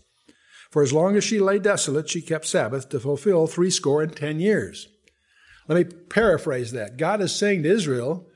For 0.70 0.82
as 0.82 0.92
long 0.92 1.16
as 1.16 1.24
she 1.24 1.40
lay 1.40 1.58
desolate, 1.58 2.08
she 2.08 2.22
kept 2.22 2.46
Sabbath 2.46 2.88
to 2.90 3.00
fulfill 3.00 3.46
threescore 3.46 4.02
and 4.02 4.14
ten 4.14 4.38
years. 4.38 4.88
Let 5.66 5.76
me 5.76 5.96
paraphrase 6.08 6.72
that. 6.72 6.96
God 6.96 7.20
is 7.20 7.34
saying 7.34 7.64
to 7.64 7.70
Israel, 7.70 8.26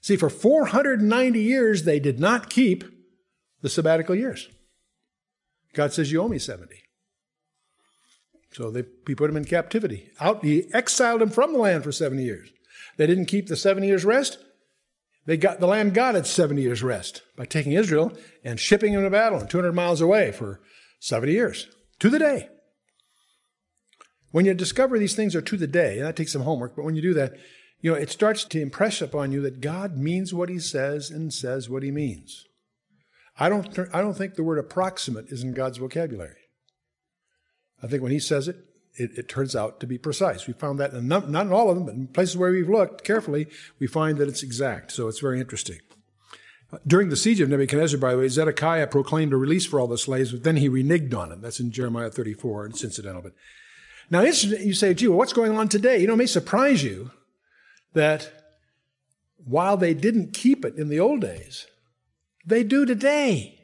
see, 0.00 0.16
for 0.16 0.30
490 0.30 1.40
years, 1.40 1.84
they 1.84 2.00
did 2.00 2.18
not 2.18 2.50
keep 2.50 2.84
the 3.60 3.68
sabbatical 3.68 4.14
years. 4.14 4.48
God 5.74 5.92
says, 5.92 6.10
You 6.10 6.22
owe 6.22 6.28
me 6.28 6.38
70. 6.38 6.74
So 8.52 8.70
they, 8.70 8.84
he 9.06 9.14
put 9.14 9.28
them 9.28 9.36
in 9.36 9.44
captivity. 9.44 10.10
Out, 10.20 10.44
he 10.44 10.72
exiled 10.74 11.20
them 11.20 11.30
from 11.30 11.52
the 11.52 11.58
land 11.58 11.84
for 11.84 11.92
70 11.92 12.22
years. 12.22 12.50
They 12.98 13.06
didn't 13.06 13.26
keep 13.26 13.46
the 13.46 13.56
70 13.56 13.86
years 13.86 14.04
rest. 14.04 14.38
They 15.24 15.36
got 15.36 15.60
the 15.60 15.66
land 15.66 15.94
got 15.94 16.16
its 16.16 16.30
70 16.30 16.60
years 16.60 16.82
rest 16.82 17.22
by 17.36 17.44
taking 17.44 17.72
Israel 17.72 18.12
and 18.44 18.58
shipping 18.58 18.92
them 18.92 19.04
to 19.04 19.10
Babylon 19.10 19.46
200 19.46 19.72
miles 19.72 20.00
away 20.00 20.32
for 20.32 20.60
70 20.98 21.32
years 21.32 21.68
to 22.02 22.10
the 22.10 22.18
day. 22.18 22.48
When 24.32 24.44
you 24.44 24.54
discover 24.54 24.98
these 24.98 25.14
things 25.14 25.36
are 25.36 25.42
to 25.42 25.56
the 25.56 25.68
day, 25.68 25.98
and 25.98 26.06
that 26.06 26.16
takes 26.16 26.32
some 26.32 26.42
homework, 26.42 26.74
but 26.74 26.84
when 26.84 26.96
you 26.96 27.02
do 27.02 27.14
that, 27.14 27.34
you 27.80 27.92
know, 27.92 27.96
it 27.96 28.10
starts 28.10 28.44
to 28.44 28.60
impress 28.60 29.00
upon 29.00 29.30
you 29.30 29.40
that 29.42 29.60
God 29.60 29.96
means 29.96 30.34
what 30.34 30.48
he 30.48 30.58
says 30.58 31.10
and 31.10 31.32
says 31.32 31.70
what 31.70 31.84
he 31.84 31.92
means. 31.92 32.44
I 33.38 33.48
don't, 33.48 33.78
I 33.94 34.00
don't 34.00 34.14
think 34.14 34.34
the 34.34 34.42
word 34.42 34.58
approximate 34.58 35.26
is 35.28 35.44
in 35.44 35.54
God's 35.54 35.78
vocabulary. 35.78 36.40
I 37.80 37.86
think 37.86 38.02
when 38.02 38.10
he 38.10 38.18
says 38.18 38.48
it, 38.48 38.56
it, 38.94 39.12
it 39.16 39.28
turns 39.28 39.54
out 39.54 39.78
to 39.78 39.86
be 39.86 39.96
precise. 39.96 40.48
We 40.48 40.54
found 40.54 40.80
that 40.80 40.92
in 40.92 41.06
not, 41.06 41.30
not 41.30 41.46
in 41.46 41.52
all 41.52 41.70
of 41.70 41.76
them, 41.76 41.86
but 41.86 41.94
in 41.94 42.08
places 42.08 42.36
where 42.36 42.50
we've 42.50 42.68
looked 42.68 43.04
carefully, 43.04 43.46
we 43.78 43.86
find 43.86 44.18
that 44.18 44.28
it's 44.28 44.42
exact. 44.42 44.90
So 44.90 45.06
it's 45.06 45.20
very 45.20 45.38
interesting. 45.38 45.78
During 46.86 47.10
the 47.10 47.16
siege 47.16 47.40
of 47.40 47.50
Nebuchadnezzar, 47.50 48.00
by 48.00 48.12
the 48.12 48.18
way, 48.18 48.28
Zedekiah 48.28 48.86
proclaimed 48.86 49.34
a 49.34 49.36
release 49.36 49.66
for 49.66 49.78
all 49.78 49.86
the 49.86 49.98
slaves, 49.98 50.32
but 50.32 50.42
then 50.42 50.56
he 50.56 50.70
reneged 50.70 51.14
on 51.14 51.30
it. 51.30 51.42
That's 51.42 51.60
in 51.60 51.70
Jeremiah 51.70 52.10
34. 52.10 52.66
It's 52.66 52.84
incidental. 52.84 53.20
But 53.20 53.34
now, 54.10 54.22
you 54.22 54.72
say, 54.72 54.94
gee, 54.94 55.08
well, 55.08 55.18
what's 55.18 55.34
going 55.34 55.56
on 55.56 55.68
today? 55.68 55.98
You 55.98 56.06
know, 56.06 56.14
it 56.14 56.18
may 56.18 56.26
surprise 56.26 56.82
you 56.82 57.10
that 57.92 58.32
while 59.36 59.76
they 59.76 59.92
didn't 59.92 60.32
keep 60.32 60.64
it 60.64 60.76
in 60.76 60.88
the 60.88 61.00
old 61.00 61.20
days, 61.20 61.66
they 62.46 62.62
do 62.62 62.86
today. 62.86 63.58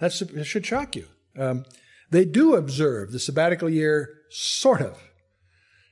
That 0.00 0.12
should 0.12 0.66
shock 0.66 0.96
you. 0.96 1.06
Um, 1.38 1.66
they 2.10 2.24
do 2.24 2.56
observe 2.56 3.12
the 3.12 3.20
sabbatical 3.20 3.70
year, 3.70 4.22
sort 4.30 4.80
of. 4.80 5.00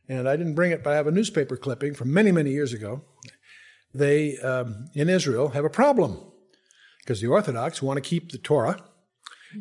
And 0.09 0.29
I 0.29 0.37
didn't 0.37 0.55
bring 0.55 0.73
it, 0.73 0.83
but 0.83 0.93
I 0.93 0.97
have 0.97 1.07
a 1.07 1.13
newspaper 1.13 1.57
clipping 1.57 1.95
from 1.95 2.13
many, 2.13 2.33
many 2.33 2.51
years 2.51 2.73
ago 2.73 3.03
they, 3.95 4.37
um, 4.39 4.87
in 4.95 5.09
Israel, 5.09 5.51
have 5.51 5.65
a 5.65 5.71
problem 5.71 6.21
because 7.01 7.21
the 7.21 7.27
Orthodox 7.27 7.81
want 7.81 7.97
to 7.97 8.09
keep 8.09 8.31
the 8.31 8.39
Torah, 8.39 8.83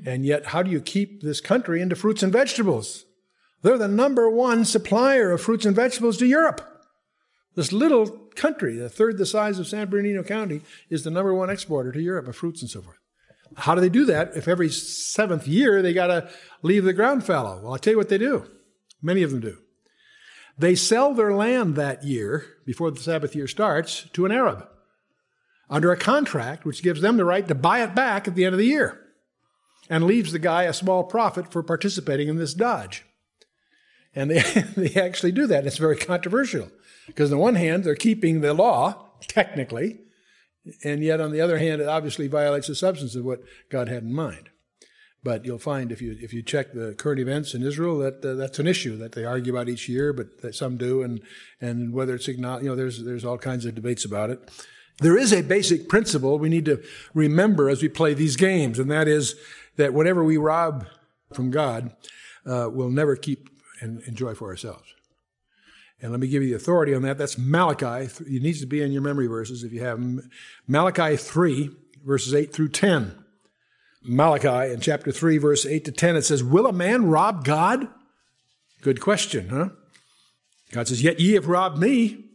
and 0.05 0.25
yet 0.25 0.47
how 0.47 0.61
do 0.61 0.69
you 0.69 0.81
keep 0.81 1.21
this 1.21 1.39
country 1.39 1.81
into 1.81 1.95
fruits 1.95 2.23
and 2.23 2.33
vegetables? 2.33 3.05
They're 3.61 3.77
the 3.77 3.87
number 3.87 4.29
one 4.29 4.65
supplier 4.65 5.31
of 5.31 5.41
fruits 5.41 5.65
and 5.65 5.75
vegetables 5.75 6.17
to 6.17 6.25
Europe. 6.25 6.61
This 7.55 7.71
little 7.71 8.07
country, 8.35 8.79
a 8.79 8.89
third 8.89 9.17
the 9.17 9.25
size 9.25 9.57
of 9.57 9.67
San 9.67 9.89
Bernardino 9.89 10.23
County, 10.23 10.61
is 10.89 11.03
the 11.03 11.09
number 11.09 11.33
one 11.33 11.49
exporter 11.49 11.91
to 11.91 12.01
Europe 12.01 12.27
of 12.27 12.35
fruits 12.35 12.61
and 12.61 12.69
so 12.69 12.81
forth. 12.81 12.97
How 13.55 13.75
do 13.75 13.81
they 13.81 13.89
do 13.89 14.05
that 14.05 14.35
if 14.35 14.47
every 14.47 14.69
seventh 14.69 15.47
year 15.47 15.81
they 15.81 15.93
got 15.93 16.07
to 16.07 16.29
leave 16.61 16.83
the 16.83 16.93
ground 16.93 17.25
fallow? 17.25 17.61
Well, 17.63 17.73
I'll 17.73 17.79
tell 17.79 17.93
you 17.93 17.97
what 17.97 18.09
they 18.09 18.17
do. 18.17 18.45
Many 19.01 19.23
of 19.23 19.31
them 19.31 19.39
do. 19.39 19.57
They 20.57 20.75
sell 20.75 21.13
their 21.13 21.33
land 21.33 21.75
that 21.75 22.03
year, 22.03 22.45
before 22.65 22.91
the 22.91 22.99
Sabbath 22.99 23.35
year 23.35 23.47
starts, 23.47 24.07
to 24.13 24.25
an 24.25 24.31
Arab 24.31 24.67
under 25.69 25.91
a 25.91 25.97
contract 25.97 26.65
which 26.65 26.83
gives 26.83 27.01
them 27.01 27.17
the 27.17 27.25
right 27.25 27.47
to 27.47 27.55
buy 27.55 27.83
it 27.83 27.93
back 27.93 28.27
at 28.27 28.35
the 28.35 28.45
end 28.45 28.53
of 28.53 28.59
the 28.59 28.65
year 28.65 29.01
and 29.89 30.05
leaves 30.05 30.31
the 30.31 30.39
guy 30.39 30.63
a 30.63 30.73
small 30.73 31.03
profit 31.03 31.51
for 31.51 31.63
participating 31.63 32.27
in 32.27 32.37
this 32.37 32.53
dodge. 32.53 33.05
And 34.15 34.31
they, 34.31 34.39
they 34.75 34.99
actually 34.99 35.31
do 35.31 35.47
that. 35.47 35.65
It's 35.65 35.77
very 35.77 35.97
controversial 35.97 36.71
because, 37.05 37.31
on 37.31 37.37
the 37.37 37.43
one 37.43 37.55
hand, 37.55 37.83
they're 37.83 37.95
keeping 37.95 38.41
the 38.41 38.53
law, 38.53 39.11
technically, 39.27 39.99
and 40.83 41.03
yet 41.03 41.21
on 41.21 41.31
the 41.31 41.41
other 41.41 41.57
hand, 41.57 41.81
it 41.81 41.87
obviously 41.87 42.27
violates 42.27 42.67
the 42.67 42.75
substance 42.75 43.15
of 43.15 43.23
what 43.23 43.41
God 43.69 43.87
had 43.87 44.03
in 44.03 44.13
mind. 44.13 44.49
But 45.23 45.45
you'll 45.45 45.57
find 45.57 45.91
if 45.91 46.01
you 46.01 46.17
if 46.21 46.33
you 46.33 46.41
check 46.41 46.73
the 46.73 46.93
current 46.93 47.19
events 47.19 47.53
in 47.53 47.63
Israel 47.63 47.97
that 47.99 48.23
uh, 48.23 48.35
that's 48.35 48.59
an 48.59 48.67
issue 48.67 48.97
that 48.97 49.13
they 49.13 49.25
argue 49.25 49.51
about 49.51 49.67
each 49.67 49.89
year, 49.89 50.13
but 50.13 50.55
some 50.55 50.77
do, 50.77 51.01
and 51.01 51.21
and 51.59 51.93
whether 51.93 52.15
it's 52.15 52.27
you 52.27 52.37
know 52.37 52.75
there's 52.75 53.03
there's 53.03 53.25
all 53.25 53.37
kinds 53.37 53.65
of 53.65 53.75
debates 53.75 54.05
about 54.05 54.29
it. 54.29 54.39
There 54.99 55.17
is 55.17 55.31
a 55.31 55.41
basic 55.41 55.89
principle 55.89 56.39
we 56.39 56.49
need 56.49 56.65
to 56.65 56.83
remember 57.13 57.69
as 57.69 57.81
we 57.81 57.89
play 57.89 58.13
these 58.13 58.35
games, 58.35 58.79
and 58.79 58.89
that 58.89 59.07
is 59.07 59.35
that 59.75 59.93
whatever 59.93 60.23
we 60.23 60.37
rob 60.37 60.87
from 61.33 61.51
God, 61.51 61.95
uh, 62.45 62.69
we'll 62.71 62.89
never 62.89 63.15
keep 63.15 63.49
and 63.81 64.01
enjoy 64.03 64.33
for 64.33 64.49
ourselves. 64.49 64.93
And 66.01 66.11
let 66.11 66.19
me 66.19 66.27
give 66.27 66.43
you 66.43 66.49
the 66.49 66.55
authority 66.55 66.93
on 66.93 67.01
that. 67.03 67.17
That's 67.17 67.37
Malachi. 67.37 68.05
It 68.05 68.41
needs 68.41 68.61
to 68.61 68.67
be 68.67 68.81
in 68.81 68.91
your 68.91 69.01
memory 69.01 69.27
verses 69.27 69.63
if 69.63 69.71
you 69.71 69.81
have 69.81 69.99
them. 69.99 70.29
Malachi 70.67 71.17
3, 71.17 71.71
verses 72.05 72.33
8 72.33 72.53
through 72.53 72.69
10. 72.69 73.23
Malachi 74.03 74.73
in 74.73 74.79
chapter 74.79 75.11
3, 75.11 75.37
verse 75.37 75.65
8 75.65 75.85
to 75.85 75.91
10, 75.91 76.15
it 76.15 76.21
says, 76.23 76.43
Will 76.43 76.67
a 76.67 76.73
man 76.73 77.05
rob 77.05 77.43
God? 77.43 77.87
Good 78.81 79.01
question, 79.01 79.49
huh? 79.49 79.69
God 80.71 80.87
says, 80.87 81.03
Yet 81.03 81.19
ye 81.19 81.33
have 81.33 81.47
robbed 81.47 81.77
me. 81.77 82.25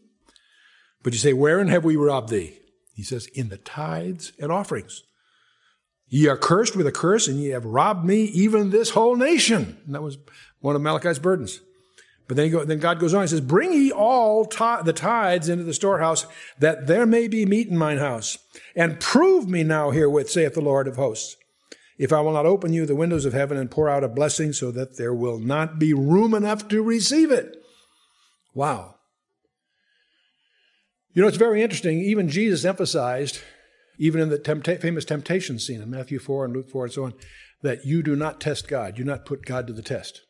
But 1.02 1.12
you 1.12 1.18
say, 1.18 1.32
Wherein 1.32 1.68
have 1.68 1.84
we 1.84 1.96
robbed 1.96 2.30
thee? 2.30 2.58
He 2.94 3.02
says, 3.02 3.26
In 3.28 3.48
the 3.48 3.58
tithes 3.58 4.32
and 4.38 4.50
offerings. 4.50 5.02
Ye 6.08 6.28
are 6.28 6.36
cursed 6.36 6.76
with 6.76 6.86
a 6.86 6.92
curse, 6.92 7.26
and 7.26 7.38
ye 7.38 7.48
have 7.50 7.64
robbed 7.64 8.04
me, 8.04 8.24
even 8.24 8.70
this 8.70 8.90
whole 8.90 9.16
nation. 9.16 9.78
And 9.86 9.94
that 9.94 10.02
was 10.02 10.18
one 10.60 10.76
of 10.76 10.82
Malachi's 10.82 11.18
burdens. 11.18 11.60
But 12.28 12.36
then, 12.36 12.50
go, 12.50 12.64
then 12.64 12.78
God 12.80 13.00
goes 13.00 13.14
on, 13.14 13.22
he 13.22 13.28
says, 13.28 13.40
Bring 13.40 13.72
ye 13.72 13.90
all 13.90 14.44
the 14.44 14.92
tithes 14.94 15.48
into 15.48 15.64
the 15.64 15.74
storehouse, 15.74 16.26
that 16.58 16.86
there 16.86 17.06
may 17.06 17.28
be 17.28 17.46
meat 17.46 17.68
in 17.68 17.78
mine 17.78 17.98
house. 17.98 18.38
And 18.76 19.00
prove 19.00 19.48
me 19.48 19.62
now 19.62 19.90
herewith, 19.90 20.28
saith 20.28 20.54
the 20.54 20.60
Lord 20.60 20.86
of 20.86 20.96
hosts 20.96 21.36
if 22.02 22.12
I 22.12 22.20
will 22.20 22.32
not 22.32 22.46
open 22.46 22.72
you 22.72 22.84
the 22.84 22.96
windows 22.96 23.24
of 23.24 23.32
heaven 23.32 23.56
and 23.56 23.70
pour 23.70 23.88
out 23.88 24.02
a 24.02 24.08
blessing 24.08 24.52
so 24.52 24.72
that 24.72 24.96
there 24.96 25.14
will 25.14 25.38
not 25.38 25.78
be 25.78 25.94
room 25.94 26.34
enough 26.34 26.66
to 26.66 26.82
receive 26.82 27.30
it. 27.30 27.54
Wow. 28.54 28.96
You 31.12 31.22
know, 31.22 31.28
it's 31.28 31.36
very 31.36 31.62
interesting. 31.62 32.00
Even 32.00 32.28
Jesus 32.28 32.64
emphasized, 32.64 33.38
even 33.98 34.20
in 34.20 34.30
the 34.30 34.38
tempta- 34.38 34.80
famous 34.80 35.04
temptation 35.04 35.60
scene 35.60 35.80
in 35.80 35.90
Matthew 35.90 36.18
4 36.18 36.46
and 36.46 36.52
Luke 36.52 36.68
4 36.68 36.86
and 36.86 36.92
so 36.92 37.04
on, 37.04 37.14
that 37.62 37.86
you 37.86 38.02
do 38.02 38.16
not 38.16 38.40
test 38.40 38.66
God. 38.66 38.98
You 38.98 39.04
do 39.04 39.10
not 39.12 39.24
put 39.24 39.46
God 39.46 39.68
to 39.68 39.72
the 39.72 39.80
test. 39.80 40.22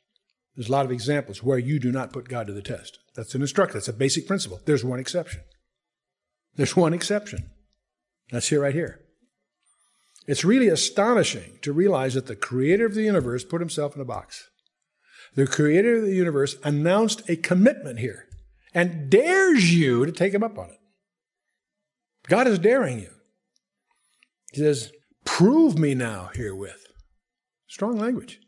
There's 0.54 0.68
a 0.68 0.72
lot 0.72 0.84
of 0.84 0.92
examples 0.92 1.42
where 1.42 1.56
you 1.56 1.78
do 1.78 1.90
not 1.90 2.12
put 2.12 2.28
God 2.28 2.48
to 2.48 2.52
the 2.52 2.60
test. 2.60 2.98
That's 3.16 3.34
an 3.34 3.40
instruction. 3.40 3.78
That's 3.78 3.88
a 3.88 3.94
basic 3.94 4.26
principle. 4.26 4.60
There's 4.66 4.84
one 4.84 5.00
exception. 5.00 5.40
There's 6.54 6.76
one 6.76 6.92
exception. 6.92 7.48
That's 8.30 8.48
here 8.48 8.60
right 8.60 8.74
here. 8.74 9.01
It's 10.26 10.44
really 10.44 10.68
astonishing 10.68 11.58
to 11.62 11.72
realize 11.72 12.14
that 12.14 12.26
the 12.26 12.36
creator 12.36 12.86
of 12.86 12.94
the 12.94 13.02
universe 13.02 13.44
put 13.44 13.60
himself 13.60 13.96
in 13.96 14.02
a 14.02 14.04
box. 14.04 14.48
The 15.34 15.46
creator 15.46 15.96
of 15.96 16.02
the 16.02 16.14
universe 16.14 16.56
announced 16.62 17.28
a 17.28 17.36
commitment 17.36 17.98
here 17.98 18.26
and 18.74 19.10
dares 19.10 19.74
you 19.74 20.04
to 20.06 20.12
take 20.12 20.34
him 20.34 20.42
up 20.42 20.58
on 20.58 20.70
it. 20.70 20.78
God 22.28 22.46
is 22.46 22.58
daring 22.58 23.00
you. 23.00 23.10
He 24.52 24.60
says, 24.60 24.92
Prove 25.24 25.78
me 25.78 25.94
now 25.94 26.30
herewith. 26.34 26.86
Strong 27.66 27.98
language. 27.98 28.38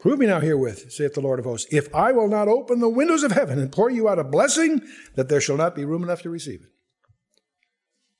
Prove 0.00 0.18
me 0.18 0.26
now 0.26 0.40
herewith, 0.40 0.90
saith 0.90 1.12
the 1.12 1.20
Lord 1.20 1.38
of 1.38 1.44
hosts, 1.44 1.68
if 1.70 1.94
I 1.94 2.12
will 2.12 2.28
not 2.28 2.48
open 2.48 2.80
the 2.80 2.88
windows 2.88 3.22
of 3.22 3.32
heaven 3.32 3.58
and 3.58 3.70
pour 3.70 3.90
you 3.90 4.08
out 4.08 4.18
a 4.18 4.24
blessing, 4.24 4.80
that 5.14 5.28
there 5.28 5.42
shall 5.42 5.58
not 5.58 5.74
be 5.74 5.84
room 5.84 6.02
enough 6.02 6.22
to 6.22 6.30
receive 6.30 6.62
it. 6.62 6.70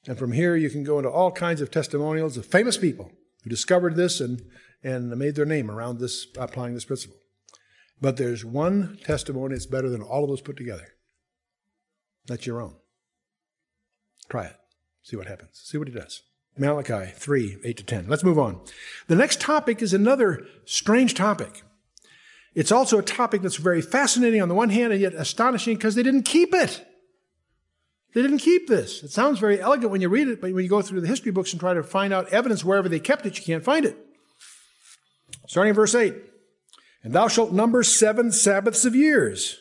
And 0.07 0.19
from 0.19 0.33
here, 0.33 0.57
you 0.57 0.71
can 0.71 0.83
go 0.83 0.99
into 0.99 1.11
all 1.11 1.31
kinds 1.31 1.61
of 1.61 1.71
testimonials 1.71 2.37
of 2.37 2.47
famous 2.47 2.77
people 2.77 3.11
who 3.43 3.51
discovered 3.51 3.97
this 3.97 4.21
and, 4.21 4.43
and 4.83 5.11
made 5.11 5.35
their 5.35 5.45
name 5.45 5.71
around 5.71 5.99
this, 5.99 6.27
applying 6.39 6.75
this 6.75 6.85
principle. 6.85 7.19
But 8.01 8.17
there's 8.17 8.45
one 8.45 8.99
testimony 9.05 9.55
that's 9.55 9.67
better 9.67 9.91
than 9.91 10.03
all 10.03 10.25
of 10.25 10.31
those 10.31 10.41
put 10.41 10.57
together. 10.57 10.89
That's 12.27 12.47
your 12.47 12.63
own. 12.63 12.77
Try 14.29 14.47
it. 14.47 14.57
See 15.03 15.17
what 15.17 15.27
happens. 15.27 15.61
See 15.65 15.77
what 15.77 15.89
it 15.89 15.95
does. 15.95 16.23
Malachi 16.57 17.13
3, 17.13 17.59
8 17.65 17.77
to 17.77 17.85
10. 17.85 18.09
Let's 18.09 18.25
move 18.25 18.39
on. 18.39 18.61
The 19.07 19.17
next 19.17 19.41
topic 19.41 19.83
is 19.83 19.93
another 19.93 20.47
strange 20.65 21.15
topic. 21.15 21.63
It's 22.55 22.73
also 22.73 22.99
a 22.99 23.03
topic 23.03 23.43
that's 23.43 23.57
very 23.57 23.83
fascinating 23.83 24.43
on 24.43 24.49
the 24.49 24.55
one 24.55 24.71
hand 24.71 24.93
and 24.93 25.01
yet 25.01 25.15
astonishing 25.15 25.77
because 25.77 25.95
they 25.95 26.03
didn't 26.03 26.25
keep 26.25 26.53
it. 26.55 26.87
They 28.13 28.23
didn't 28.23 28.39
keep 28.39 28.67
this. 28.67 29.03
It 29.03 29.11
sounds 29.11 29.39
very 29.39 29.61
elegant 29.61 29.93
when 29.93 30.01
you 30.01 30.09
read 30.09 30.29
it, 30.29 30.41
but 30.41 30.53
when 30.53 30.65
you 30.65 30.71
go 30.71 30.83
through 30.83 31.01
the 31.01 31.07
history 31.07 31.31
books 31.31 31.53
and 31.53 31.61
try 31.61 31.75
to 31.75 31.83
find 31.83 32.13
out 32.13 32.29
evidence 32.31 32.65
wherever 32.65 32.89
they 32.89 32.99
kept 32.99 33.25
it, 33.25 33.39
you 33.39 33.45
can't 33.45 33.65
find 33.65 33.85
it. 33.85 33.97
Starting 35.47 35.71
in 35.71 35.75
verse 35.77 35.95
8. 35.95 36.15
And 37.03 37.13
thou 37.13 37.29
shalt 37.29 37.53
number 37.53 37.83
seven 37.83 38.33
Sabbaths 38.33 38.85
of 38.85 38.95
years. 38.95 39.59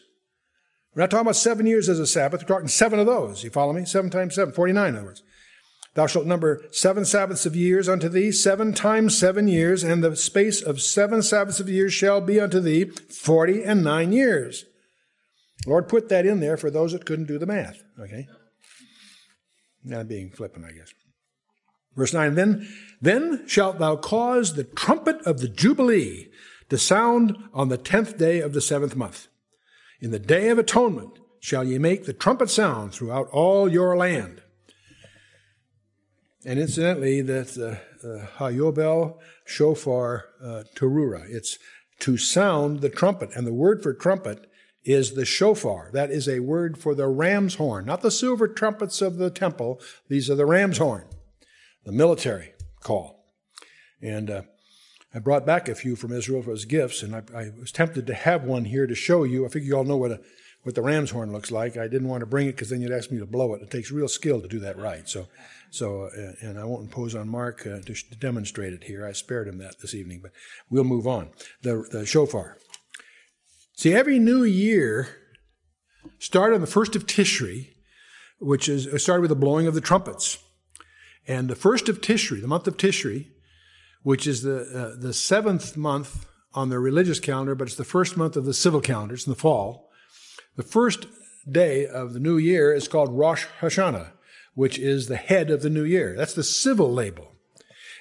We're 0.94 1.04
not 1.04 1.12
talking 1.12 1.28
about 1.28 1.36
seven 1.36 1.68
years 1.68 1.88
as 1.88 2.00
a 2.00 2.08
Sabbath. 2.08 2.42
We're 2.42 2.48
talking 2.48 2.68
seven 2.68 3.00
of 3.00 3.06
those. 3.06 3.44
You 3.44 3.52
follow 3.52 3.74
me? 3.74 3.86
Seven 3.86 4.10
times 4.10 4.36
seven, 4.36 4.54
49 4.54 4.90
in 4.90 4.96
other 4.96 5.06
words. 5.06 5.24
Thou 5.94 6.08
shalt 6.08 6.26
number 6.26 6.64
seven 6.72 7.06
Sabbaths 7.06 7.46
of 7.46 7.56
years 7.56 7.90
unto 7.90 8.10
thee, 8.10 8.32
seven 8.32 8.74
times 8.74 9.18
seven 9.18 9.48
years, 9.48 9.84
and 9.84 10.04
the 10.04 10.16
space 10.16 10.62
of 10.62 10.82
seven 10.82 11.22
Sabbaths 11.22 11.60
of 11.60 11.70
years 11.70 11.94
shall 11.94 12.22
be 12.22 12.40
unto 12.40 12.60
thee 12.60 12.86
forty 12.86 13.64
and 13.64 13.84
nine 13.84 14.12
years. 14.12 14.66
Lord 15.66 15.90
put 15.90 16.10
that 16.10 16.26
in 16.26 16.40
there 16.40 16.58
for 16.58 16.70
those 16.70 16.94
that 16.94 17.06
couldn't 17.06 17.26
do 17.26 17.38
the 17.40 17.46
math. 17.46 17.84
Okay? 18.00 18.28
Not 19.84 20.08
being 20.08 20.30
flippant, 20.30 20.66
I 20.66 20.72
guess. 20.72 20.94
Verse 21.96 22.14
9, 22.14 22.36
then, 22.36 22.68
then 23.02 23.48
shalt 23.48 23.80
thou 23.80 23.96
cause 23.96 24.54
the 24.54 24.64
trumpet 24.64 25.22
of 25.24 25.40
the 25.40 25.48
Jubilee 25.48 26.30
to 26.70 26.78
sound 26.78 27.36
on 27.54 27.70
the 27.70 27.78
tenth 27.78 28.18
day 28.18 28.40
of 28.40 28.54
the 28.54 28.62
seventh 28.62 28.96
month. 28.96 29.28
In 30.00 30.12
the 30.12 30.20
day 30.20 30.50
of 30.50 30.60
atonement 30.60 31.20
shall 31.40 31.64
ye 31.64 31.78
make 31.78 32.06
the 32.06 32.14
trumpet 32.14 32.50
sound 32.50 32.94
throughout 32.94 33.28
all 33.32 33.70
your 33.70 33.98
land. 33.98 34.42
And 36.46 36.58
incidentally, 36.60 37.22
that's 37.22 37.56
the 37.56 37.80
uh, 38.04 38.28
Hayobel 38.38 39.18
Shofar 39.46 40.26
uh, 40.42 40.64
Teruah. 40.76 41.26
It's 41.30 41.58
to 42.00 42.18
sound 42.18 42.80
the 42.80 42.90
trumpet. 42.90 43.32
And 43.36 43.46
the 43.46 43.54
word 43.54 43.84
for 43.84 43.94
trumpet 43.94 44.49
is 44.84 45.14
the 45.14 45.26
shofar. 45.26 45.90
That 45.94 46.12
is 46.12 46.28
a 46.28 46.40
word 46.40 46.78
for 46.78 46.96
the 46.96 47.08
ram's 47.08 47.56
horn, 47.56 47.86
not 47.86 48.02
the 48.02 48.12
silver 48.12 48.48
trumpets 48.48 49.02
of 49.02 49.18
the 49.18 49.30
temple. 49.30 49.82
These 50.08 50.30
are 50.30 50.36
the 50.36 50.46
ram's 50.46 50.78
horn, 50.78 51.06
the 51.86 51.92
military 51.92 52.54
call. 52.82 53.26
And 54.02 54.30
uh, 54.30 54.42
I 55.14 55.20
brought 55.20 55.46
back 55.46 55.68
a 55.68 55.76
few 55.76 55.96
from 55.96 56.14
Israel 56.14 56.42
for 56.42 56.52
as 56.52 56.66
gifts, 56.66 57.04
and 57.04 57.16
I, 57.16 57.24
I, 57.36 57.52
was 57.60 57.72
tempted 57.72 58.08
to 58.08 58.14
have 58.14 58.44
one 58.44 58.66
here 58.66 58.88
to 58.88 58.96
show 58.96 59.24
you. 59.24 59.46
I 59.46 59.50
figure 59.50 59.68
you 59.68 59.78
all 59.78 59.84
know 59.84 59.98
what 59.98 60.12
a 60.12 60.22
what 60.64 60.76
the 60.76 60.82
ram's 60.82 61.12
horn 61.12 61.32
looks 61.32 61.52
like. 61.52 61.78
I 61.78 61.88
didn't 61.88 62.10
want 62.10 62.22
to 62.22 62.26
bring 62.26 62.48
it 62.48 62.52
because 62.52 62.70
then 62.70 62.82
you'd 62.82 62.92
ask 62.92 63.12
me 63.12 63.20
to 63.20 63.26
blow 63.26 63.54
it. 63.54 63.62
It 63.62 63.72
takes 63.72 63.92
real 63.92 64.08
skill 64.08 64.42
to 64.42 64.48
do 64.48 64.60
that 64.60 64.78
right. 64.78 65.08
So, 65.08 65.28
so, 65.72 66.04
uh, 66.04 66.34
and 66.42 66.60
I 66.60 66.66
won't 66.66 66.84
impose 66.84 67.16
on 67.16 67.30
Mark 67.30 67.66
uh, 67.66 67.80
to, 67.80 67.94
to, 67.94 68.16
demonstrate 68.20 68.74
it 68.74 68.84
here. 68.84 69.06
I 69.06 69.14
spared 69.14 69.48
him 69.48 69.58
that 69.60 69.80
this 69.80 69.94
evening, 69.94 70.20
but 70.22 70.32
we'll 70.70 70.84
move 70.84 71.08
on. 71.08 71.30
The, 71.62 71.88
the 71.92 72.06
shofar. 72.06 72.58
See, 73.80 73.94
every 73.94 74.20
new 74.20 74.44
year 74.44 75.08
started 76.18 76.56
on 76.56 76.60
the 76.60 76.68
first 76.68 76.98
of 76.98 77.06
Tishri, 77.06 77.70
which 78.38 78.68
is 78.68 78.86
uh, 78.86 78.98
started 78.98 79.22
with 79.22 79.30
the 79.30 79.38
blowing 79.38 79.68
of 79.68 79.74
the 79.74 79.80
trumpets. 79.80 80.38
And 81.26 81.50
the 81.50 81.56
first 81.56 81.88
of 81.88 82.02
Tishri, 82.02 82.42
the 82.42 82.48
month 82.50 82.68
of 82.68 82.76
Tishri, 82.76 83.28
which 84.04 84.28
is 84.28 84.42
the, 84.42 84.64
uh, 84.64 85.02
the 85.02 85.14
seventh 85.14 85.78
month 85.78 86.26
on 86.54 86.68
the 86.68 86.78
religious 86.78 87.22
calendar, 87.22 87.56
but 87.56 87.70
it's 87.70 87.78
the 87.78 87.86
first 87.86 88.18
month 88.18 88.36
of 88.36 88.44
the 88.44 88.54
civil 88.54 88.82
calendar. 88.82 89.14
It's 89.14 89.26
in 89.26 89.32
the 89.32 89.40
fall. 89.40 89.90
The 90.58 90.64
first 90.64 91.08
day 91.50 91.88
of 91.88 92.12
the 92.12 92.20
new 92.20 92.38
year 92.38 92.74
is 92.74 92.90
called 92.90 93.18
Rosh 93.18 93.46
Hashanah, 93.62 94.12
which 94.56 94.78
is 94.78 95.08
the 95.08 95.16
head 95.16 95.50
of 95.50 95.62
the 95.62 95.70
new 95.70 95.86
year. 95.86 96.18
That's 96.18 96.34
the 96.34 96.44
civil 96.44 96.92
label. 96.92 97.32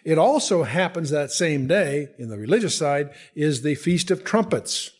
It 0.05 0.19
also 0.19 0.65
happens 0.65 1.11
that 1.11 1.31
same 1.31 1.69
day, 1.69 2.09
in 2.19 2.31
the 2.31 2.37
religious 2.37 2.77
side, 2.77 3.11
is 3.37 3.63
the 3.63 3.77
Feast 3.77 4.11
of 4.11 4.25
Trumpets. 4.25 4.91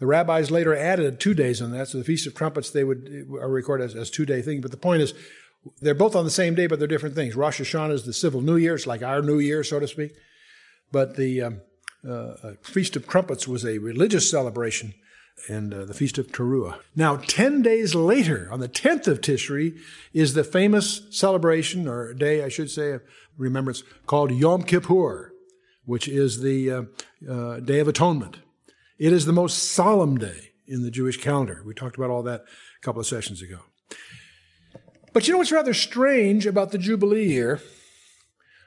The 0.00 0.06
rabbis 0.06 0.50
later 0.50 0.74
added 0.74 1.20
two 1.20 1.34
days 1.34 1.60
on 1.60 1.72
that, 1.72 1.88
so 1.88 1.98
the 1.98 2.04
Feast 2.04 2.26
of 2.26 2.34
Trumpets 2.34 2.70
they 2.70 2.84
would 2.84 3.28
are 3.32 3.48
recorded 3.48 3.84
as, 3.84 3.94
as 3.94 4.10
two 4.10 4.24
day 4.24 4.40
thing. 4.40 4.62
But 4.62 4.70
the 4.70 4.78
point 4.78 5.02
is, 5.02 5.14
they're 5.82 5.94
both 5.94 6.16
on 6.16 6.24
the 6.24 6.30
same 6.30 6.54
day, 6.54 6.66
but 6.66 6.78
they're 6.78 6.88
different 6.88 7.14
things. 7.14 7.36
Rosh 7.36 7.60
Hashanah 7.60 7.92
is 7.92 8.04
the 8.04 8.14
civil 8.14 8.40
New 8.40 8.56
Year; 8.56 8.74
it's 8.74 8.86
like 8.86 9.02
our 9.02 9.20
New 9.20 9.38
Year, 9.38 9.62
so 9.62 9.78
to 9.78 9.86
speak. 9.86 10.12
But 10.90 11.16
the 11.16 11.42
um, 11.42 11.60
uh, 12.08 12.54
Feast 12.62 12.96
of 12.96 13.06
Trumpets 13.06 13.46
was 13.46 13.64
a 13.64 13.76
religious 13.76 14.30
celebration, 14.30 14.94
and 15.48 15.74
uh, 15.74 15.84
the 15.84 15.92
Feast 15.92 16.16
of 16.16 16.28
Teruah. 16.28 16.80
Now, 16.96 17.16
ten 17.16 17.60
days 17.60 17.94
later, 17.94 18.48
on 18.50 18.60
the 18.60 18.68
tenth 18.68 19.06
of 19.06 19.20
Tishri, 19.20 19.78
is 20.14 20.32
the 20.32 20.44
famous 20.44 21.02
celebration, 21.10 21.86
or 21.86 22.14
day, 22.14 22.42
I 22.42 22.48
should 22.48 22.70
say, 22.70 22.92
of 22.92 23.02
remembrance, 23.36 23.82
called 24.06 24.32
Yom 24.32 24.62
Kippur, 24.62 25.34
which 25.84 26.08
is 26.08 26.40
the 26.40 26.70
uh, 26.70 26.82
uh, 27.30 27.60
Day 27.60 27.80
of 27.80 27.88
Atonement. 27.88 28.38
It 29.00 29.14
is 29.14 29.24
the 29.24 29.32
most 29.32 29.72
solemn 29.72 30.18
day 30.18 30.50
in 30.66 30.82
the 30.82 30.90
Jewish 30.90 31.16
calendar. 31.16 31.62
We 31.64 31.72
talked 31.72 31.96
about 31.96 32.10
all 32.10 32.22
that 32.24 32.42
a 32.42 32.84
couple 32.84 33.00
of 33.00 33.06
sessions 33.06 33.40
ago. 33.40 33.60
But 35.14 35.26
you 35.26 35.32
know 35.32 35.38
what's 35.38 35.50
rather 35.50 35.72
strange 35.72 36.44
about 36.44 36.70
the 36.70 36.76
Jubilee 36.76 37.26
year? 37.26 37.62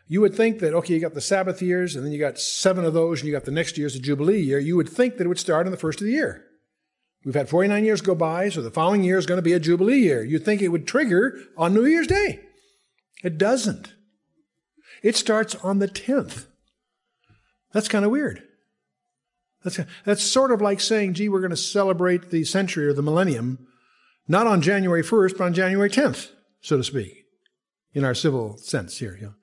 You 0.07 0.21
would 0.21 0.33
think 0.33 0.57
that, 0.59 0.73
okay, 0.73 0.95
you 0.95 0.99
got 0.99 1.13
the 1.13 1.21
Sabbath 1.21 1.61
years, 1.61 1.95
and 1.95 2.03
then 2.03 2.11
you 2.11 2.19
got 2.19 2.39
seven 2.39 2.83
of 2.83 2.95
those, 2.95 3.19
and 3.19 3.27
you 3.27 3.31
got 3.31 3.45
the 3.45 3.51
next 3.51 3.77
year's 3.77 3.93
the 3.93 3.99
Jubilee 3.99 4.41
year. 4.41 4.57
You 4.57 4.75
would 4.75 4.89
think 4.89 5.17
that 5.17 5.25
it 5.25 5.27
would 5.27 5.39
start 5.39 5.67
on 5.67 5.71
the 5.71 5.77
first 5.77 6.01
of 6.01 6.07
the 6.07 6.13
year. 6.13 6.43
We've 7.23 7.35
had 7.35 7.47
49 7.47 7.85
years 7.85 8.01
go 8.01 8.15
by, 8.15 8.49
so 8.49 8.63
the 8.63 8.71
following 8.71 9.03
year 9.03 9.19
is 9.19 9.27
going 9.27 9.37
to 9.37 9.43
be 9.43 9.53
a 9.53 9.59
Jubilee 9.59 9.99
year. 9.99 10.23
You'd 10.23 10.43
think 10.43 10.63
it 10.63 10.69
would 10.69 10.87
trigger 10.87 11.37
on 11.55 11.75
New 11.75 11.85
Year's 11.85 12.07
Day. 12.07 12.39
It 13.23 13.37
doesn't. 13.37 13.93
It 15.03 15.15
starts 15.15 15.53
on 15.55 15.77
the 15.77 15.87
10th. 15.87 16.47
That's 17.71 17.87
kind 17.87 18.03
of 18.03 18.09
weird. 18.09 18.43
That's, 19.63 19.79
that's 20.05 20.23
sort 20.23 20.51
of 20.51 20.61
like 20.61 20.81
saying, 20.81 21.13
gee, 21.13 21.29
we're 21.29 21.39
going 21.39 21.51
to 21.51 21.57
celebrate 21.57 22.29
the 22.29 22.43
century 22.43 22.85
or 22.85 22.93
the 22.93 23.01
millennium, 23.01 23.67
not 24.27 24.47
on 24.47 24.61
January 24.61 25.03
1st, 25.03 25.37
but 25.37 25.45
on 25.45 25.53
January 25.53 25.89
10th, 25.89 26.31
so 26.61 26.77
to 26.77 26.83
speak, 26.83 27.25
in 27.93 28.03
our 28.03 28.13
civil 28.13 28.57
sense 28.57 28.97
here. 28.97 29.35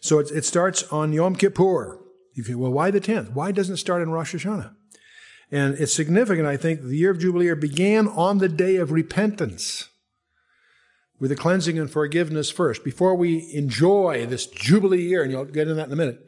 So 0.00 0.18
it, 0.18 0.30
it 0.30 0.44
starts 0.44 0.84
on 0.84 1.12
Yom 1.12 1.36
Kippur. 1.36 2.00
You 2.34 2.58
well, 2.58 2.70
why 2.70 2.90
the 2.90 3.00
10th? 3.00 3.32
Why 3.32 3.50
doesn't 3.50 3.74
it 3.74 3.78
start 3.78 4.02
in 4.02 4.10
Rosh 4.10 4.34
Hashanah? 4.34 4.74
And 5.50 5.74
it's 5.74 5.92
significant, 5.92 6.46
I 6.46 6.56
think, 6.56 6.82
the 6.82 6.96
year 6.96 7.10
of 7.10 7.18
Jubilee 7.18 7.52
began 7.54 8.08
on 8.08 8.38
the 8.38 8.48
day 8.48 8.76
of 8.76 8.90
repentance 8.90 9.88
with 11.18 11.30
the 11.30 11.36
cleansing 11.36 11.78
and 11.78 11.90
forgiveness 11.90 12.50
first. 12.50 12.84
Before 12.84 13.14
we 13.14 13.50
enjoy 13.54 14.26
this 14.26 14.46
Jubilee 14.46 15.02
year, 15.02 15.22
and 15.22 15.30
you'll 15.30 15.44
get 15.44 15.62
into 15.62 15.74
that 15.74 15.86
in 15.86 15.92
a 15.92 15.96
minute, 15.96 16.18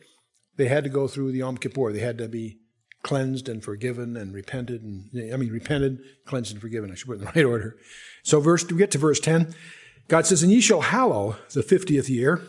they 0.57 0.69
had 0.69 0.85
to 0.85 0.91
go 0.91 1.09
through 1.09 1.33
the 1.33 1.39
Yom 1.39 1.57
Kippur. 1.57 1.93
They 1.93 2.01
had 2.01 2.19
to 2.19 2.29
be 2.29 2.59
cleansed 3.03 3.49
and 3.49 3.63
forgiven 3.63 4.17
and 4.17 4.35
repented 4.35 4.83
and 4.83 5.33
I 5.33 5.37
mean 5.37 5.53
repented, 5.53 6.01
cleansed 6.27 6.53
and 6.53 6.61
forgiven. 6.61 6.91
I 6.91 6.95
should 6.95 7.07
put 7.07 7.17
it 7.17 7.21
in 7.21 7.25
the 7.27 7.33
right 7.37 7.45
order. 7.45 7.77
So 8.23 8.41
verse 8.41 8.67
we 8.67 8.79
get 8.79 8.91
to 8.93 8.99
verse 8.99 9.21
10. 9.21 9.55
God 10.09 10.27
says, 10.27 10.43
And 10.43 10.51
ye 10.51 10.61
shall 10.61 10.81
hallow 10.81 11.37
the 11.53 11.63
fiftieth 11.63 12.09
year, 12.09 12.43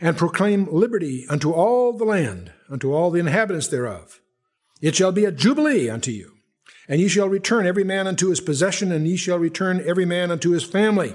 and 0.00 0.16
proclaim 0.16 0.66
liberty 0.70 1.24
unto 1.30 1.52
all 1.52 1.92
the 1.92 2.04
land, 2.04 2.52
unto 2.68 2.92
all 2.92 3.10
the 3.10 3.20
inhabitants 3.20 3.68
thereof. 3.68 4.20
It 4.82 4.94
shall 4.94 5.12
be 5.12 5.24
a 5.24 5.32
jubilee 5.32 5.88
unto 5.88 6.10
you, 6.10 6.32
and 6.88 7.00
ye 7.00 7.08
shall 7.08 7.28
return 7.28 7.66
every 7.66 7.84
man 7.84 8.06
unto 8.06 8.28
his 8.28 8.40
possession, 8.40 8.92
and 8.92 9.06
ye 9.06 9.16
shall 9.16 9.38
return 9.38 9.82
every 9.86 10.04
man 10.04 10.30
unto 10.30 10.50
his 10.50 10.64
family. 10.64 11.14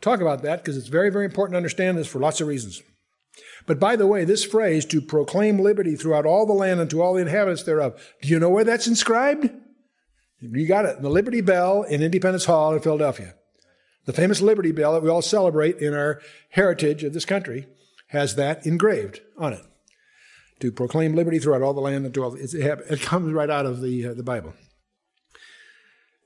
Talk 0.00 0.20
about 0.20 0.42
that 0.42 0.62
because 0.62 0.76
it's 0.76 0.88
very, 0.88 1.10
very 1.10 1.24
important 1.24 1.54
to 1.54 1.58
understand 1.58 1.96
this 1.96 2.06
for 2.06 2.18
lots 2.18 2.40
of 2.40 2.46
reasons. 2.46 2.82
But 3.66 3.80
by 3.80 3.96
the 3.96 4.06
way, 4.06 4.24
this 4.24 4.44
phrase, 4.44 4.84
to 4.86 5.00
proclaim 5.00 5.58
liberty 5.58 5.96
throughout 5.96 6.26
all 6.26 6.46
the 6.46 6.52
land 6.52 6.80
and 6.80 6.88
to 6.90 7.02
all 7.02 7.14
the 7.14 7.20
inhabitants 7.20 7.64
thereof, 7.64 8.00
do 8.22 8.28
you 8.28 8.38
know 8.38 8.48
where 8.48 8.64
that's 8.64 8.86
inscribed? 8.86 9.50
You 10.40 10.66
got 10.66 10.84
it. 10.84 11.02
The 11.02 11.10
Liberty 11.10 11.40
Bell 11.40 11.82
in 11.82 12.02
Independence 12.02 12.44
Hall 12.44 12.74
in 12.74 12.80
Philadelphia. 12.80 13.34
The 14.04 14.12
famous 14.12 14.40
Liberty 14.40 14.72
Bell 14.72 14.92
that 14.92 15.02
we 15.02 15.10
all 15.10 15.22
celebrate 15.22 15.78
in 15.78 15.94
our 15.94 16.20
heritage 16.50 17.02
of 17.02 17.12
this 17.12 17.24
country 17.24 17.66
has 18.08 18.36
that 18.36 18.66
engraved 18.66 19.20
on 19.36 19.52
it. 19.52 19.62
To 20.60 20.72
proclaim 20.72 21.14
liberty 21.14 21.38
throughout 21.38 21.60
all 21.60 21.74
the 21.74 21.80
land 21.80 22.06
and 22.06 22.14
to 22.14 22.24
all, 22.24 22.34
it 22.34 23.00
comes 23.02 23.32
right 23.32 23.50
out 23.50 23.66
of 23.66 23.82
the, 23.82 24.06
uh, 24.06 24.14
the 24.14 24.22
Bible. 24.22 24.54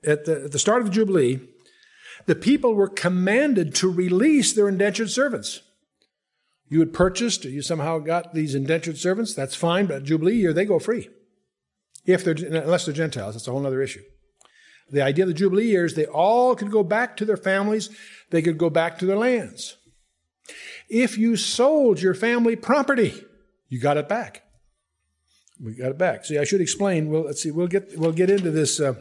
At 0.05 0.25
the, 0.25 0.45
at 0.45 0.51
the 0.51 0.59
start 0.59 0.81
of 0.81 0.87
the 0.87 0.93
Jubilee, 0.93 1.41
the 2.27 2.35
people 2.35 2.73
were 2.73 2.87
commanded 2.87 3.75
to 3.75 3.91
release 3.91 4.53
their 4.53 4.69
indentured 4.69 5.09
servants 5.09 5.61
you 6.71 6.79
had 6.79 6.93
purchased, 6.93 7.45
or 7.45 7.49
you 7.49 7.61
somehow 7.61 7.99
got 7.99 8.33
these 8.33 8.55
indentured 8.55 8.97
servants, 8.97 9.33
that's 9.33 9.55
fine, 9.55 9.87
but 9.87 10.05
Jubilee 10.05 10.37
year, 10.37 10.53
they 10.53 10.63
go 10.63 10.79
free. 10.79 11.09
If 12.05 12.23
they're, 12.23 12.33
unless 12.33 12.85
they're 12.85 12.93
Gentiles, 12.93 13.35
that's 13.35 13.45
a 13.45 13.51
whole 13.51 13.67
other 13.67 13.81
issue. 13.81 14.03
The 14.89 15.01
idea 15.01 15.25
of 15.25 15.27
the 15.27 15.33
Jubilee 15.33 15.67
years, 15.67 15.95
they 15.95 16.05
all 16.05 16.55
could 16.55 16.71
go 16.71 16.81
back 16.81 17.17
to 17.17 17.25
their 17.25 17.35
families, 17.35 17.89
they 18.29 18.41
could 18.41 18.57
go 18.57 18.69
back 18.69 18.97
to 18.99 19.05
their 19.05 19.17
lands. 19.17 19.75
If 20.87 21.17
you 21.17 21.35
sold 21.35 22.01
your 22.01 22.13
family 22.13 22.55
property, 22.55 23.21
you 23.67 23.81
got 23.81 23.97
it 23.97 24.07
back. 24.07 24.43
We 25.61 25.75
got 25.75 25.91
it 25.91 25.97
back. 25.97 26.23
See, 26.23 26.37
I 26.37 26.45
should 26.45 26.61
explain. 26.61 27.09
Well, 27.09 27.23
let's 27.23 27.43
see. 27.43 27.51
We'll 27.51 27.67
get 27.67 27.97
we'll 27.97 28.13
get 28.13 28.29
into 28.29 28.49
this 28.49 28.79
uh, 28.79 28.95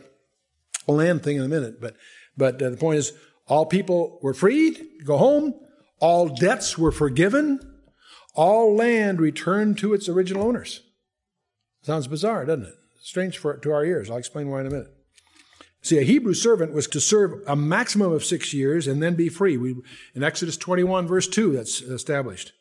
land 0.87 1.23
thing 1.23 1.37
in 1.37 1.43
a 1.43 1.49
minute, 1.49 1.81
but 1.81 1.97
but 2.37 2.61
uh, 2.61 2.71
the 2.71 2.77
point 2.77 2.99
is, 2.99 3.13
all 3.47 3.65
people 3.65 4.19
were 4.23 4.35
freed. 4.35 4.79
Go 5.05 5.17
home. 5.17 5.55
All 6.01 6.29
debts 6.29 6.77
were 6.79 6.93
forgiven. 6.93 7.61
All 8.35 8.75
land 8.75 9.21
returned 9.21 9.79
to 9.79 9.93
its 9.93 10.09
original 10.09 10.45
owners. 10.45 10.83
Sounds 11.83 12.07
bizarre, 12.07 12.45
doesn't 12.45 12.67
it? 12.67 12.75
Strange 13.03 13.39
for, 13.39 13.57
to 13.57 13.73
our 13.73 13.85
ears. 13.85 14.11
I'll 14.11 14.17
explain 14.17 14.51
why 14.51 14.61
in 14.61 14.67
a 14.67 14.71
minute. 14.71 14.95
See, 15.83 15.99
a 15.99 16.03
Hebrew 16.03 16.35
servant 16.35 16.75
was 16.75 16.87
to 16.89 17.01
serve 17.01 17.43
a 17.47 17.57
maximum 17.57 18.13
of 18.13 18.25
six 18.25 18.53
years 18.53 18.87
and 18.87 19.03
then 19.03 19.15
be 19.15 19.31
free. 19.31 19.57
We, 19.57 19.77
in 20.15 20.23
Exodus 20.23 20.59
21, 20.59 21.07
verse 21.07 21.27
2, 21.27 21.53
that's 21.53 21.81
established. 21.81 22.53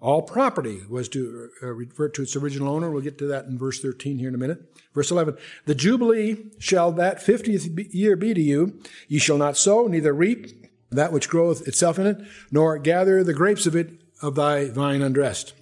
All 0.00 0.22
property 0.22 0.80
was 0.88 1.08
to 1.10 1.48
uh, 1.62 1.68
revert 1.68 2.14
to 2.14 2.22
its 2.22 2.34
original 2.34 2.74
owner. 2.74 2.90
We'll 2.90 3.02
get 3.02 3.18
to 3.18 3.26
that 3.28 3.46
in 3.46 3.58
verse 3.58 3.80
13 3.80 4.18
here 4.18 4.28
in 4.28 4.34
a 4.34 4.38
minute. 4.38 4.60
Verse 4.94 5.10
11. 5.10 5.36
The 5.66 5.74
Jubilee 5.74 6.50
shall 6.58 6.92
that 6.92 7.18
50th 7.18 7.94
year 7.94 8.16
be 8.16 8.34
to 8.34 8.40
you. 8.40 8.80
Ye 9.08 9.18
shall 9.18 9.38
not 9.38 9.56
sow, 9.56 9.86
neither 9.86 10.12
reap, 10.12 10.61
that 10.92 11.12
which 11.12 11.28
groweth 11.28 11.66
itself 11.66 11.98
in 11.98 12.06
it, 12.06 12.18
nor 12.50 12.78
gather 12.78 13.22
the 13.24 13.34
grapes 13.34 13.66
of 13.66 13.74
it 13.76 13.90
of 14.20 14.34
thy 14.34 14.68
vine 14.68 15.02
undressed. 15.02 15.54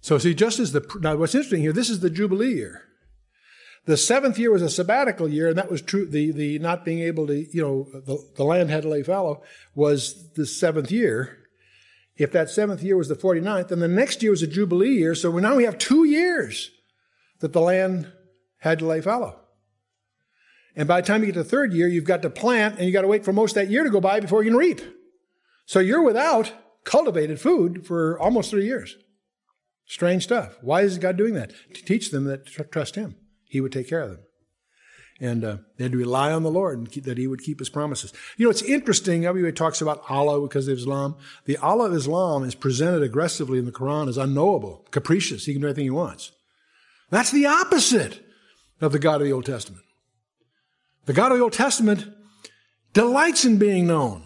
So 0.00 0.18
see, 0.18 0.34
just 0.34 0.58
as 0.58 0.72
the, 0.72 0.84
now 1.00 1.16
what's 1.16 1.34
interesting 1.34 1.60
here, 1.60 1.72
this 1.72 1.90
is 1.90 2.00
the 2.00 2.10
Jubilee 2.10 2.54
year. 2.54 2.82
The 3.84 3.96
seventh 3.96 4.38
year 4.38 4.50
was 4.50 4.62
a 4.62 4.70
sabbatical 4.70 5.28
year, 5.28 5.48
and 5.48 5.58
that 5.58 5.70
was 5.70 5.82
true. 5.82 6.06
The, 6.06 6.30
the 6.30 6.58
not 6.60 6.84
being 6.84 7.00
able 7.00 7.26
to, 7.26 7.34
you 7.54 7.62
know, 7.62 7.88
the, 7.92 8.18
the 8.36 8.44
land 8.44 8.70
had 8.70 8.82
to 8.82 8.88
lay 8.88 9.02
fallow 9.02 9.42
was 9.74 10.32
the 10.34 10.46
seventh 10.46 10.90
year. 10.90 11.38
If 12.16 12.30
that 12.32 12.50
seventh 12.50 12.82
year 12.82 12.96
was 12.96 13.08
the 13.08 13.16
49th, 13.16 13.68
then 13.68 13.80
the 13.80 13.88
next 13.88 14.22
year 14.22 14.30
was 14.30 14.42
a 14.42 14.46
Jubilee 14.46 14.98
year. 14.98 15.14
So 15.14 15.36
now 15.38 15.56
we 15.56 15.64
have 15.64 15.78
two 15.78 16.04
years 16.04 16.70
that 17.40 17.52
the 17.52 17.60
land 17.60 18.12
had 18.58 18.78
to 18.78 18.86
lay 18.86 19.00
fallow. 19.00 19.41
And 20.74 20.88
by 20.88 21.00
the 21.00 21.06
time 21.06 21.20
you 21.20 21.26
get 21.26 21.34
to 21.34 21.42
the 21.42 21.48
third 21.48 21.72
year, 21.72 21.86
you've 21.86 22.04
got 22.04 22.22
to 22.22 22.30
plant 22.30 22.76
and 22.78 22.86
you 22.86 22.92
got 22.92 23.02
to 23.02 23.08
wait 23.08 23.24
for 23.24 23.32
most 23.32 23.54
that 23.54 23.68
year 23.68 23.84
to 23.84 23.90
go 23.90 24.00
by 24.00 24.20
before 24.20 24.42
you 24.42 24.50
can 24.50 24.58
reap. 24.58 24.80
So 25.66 25.80
you're 25.80 26.02
without 26.02 26.52
cultivated 26.84 27.40
food 27.40 27.86
for 27.86 28.18
almost 28.18 28.50
three 28.50 28.64
years. 28.64 28.96
Strange 29.86 30.24
stuff. 30.24 30.56
Why 30.62 30.82
is 30.82 30.98
God 30.98 31.16
doing 31.16 31.34
that? 31.34 31.52
To 31.74 31.84
teach 31.84 32.10
them 32.10 32.24
that 32.24 32.46
trust 32.46 32.94
Him. 32.94 33.16
He 33.44 33.60
would 33.60 33.72
take 33.72 33.88
care 33.88 34.00
of 34.00 34.10
them. 34.10 34.20
And 35.20 35.44
uh, 35.44 35.56
they 35.76 35.84
had 35.84 35.92
to 35.92 35.98
rely 35.98 36.32
on 36.32 36.42
the 36.42 36.50
Lord 36.50 36.78
and 36.78 36.90
keep, 36.90 37.04
that 37.04 37.18
He 37.18 37.26
would 37.26 37.42
keep 37.42 37.58
His 37.58 37.68
promises. 37.68 38.12
You 38.36 38.46
know, 38.46 38.50
it's 38.50 38.62
interesting. 38.62 39.26
Everybody 39.26 39.52
talks 39.52 39.80
about 39.80 40.02
Allah 40.08 40.40
because 40.40 40.66
of 40.66 40.78
Islam. 40.78 41.16
The 41.44 41.58
Allah 41.58 41.86
of 41.86 41.94
Islam 41.94 42.44
is 42.44 42.54
presented 42.54 43.02
aggressively 43.02 43.58
in 43.58 43.66
the 43.66 43.72
Quran 43.72 44.08
as 44.08 44.16
unknowable, 44.16 44.86
capricious. 44.90 45.44
He 45.44 45.52
can 45.52 45.60
do 45.60 45.68
anything 45.68 45.84
He 45.84 45.90
wants. 45.90 46.32
That's 47.10 47.30
the 47.30 47.46
opposite 47.46 48.24
of 48.80 48.92
the 48.92 48.98
God 48.98 49.20
of 49.20 49.26
the 49.26 49.32
Old 49.32 49.44
Testament. 49.44 49.84
The 51.06 51.12
God 51.12 51.32
of 51.32 51.38
the 51.38 51.44
Old 51.44 51.52
Testament 51.52 52.06
delights 52.92 53.44
in 53.44 53.58
being 53.58 53.86
known. 53.86 54.24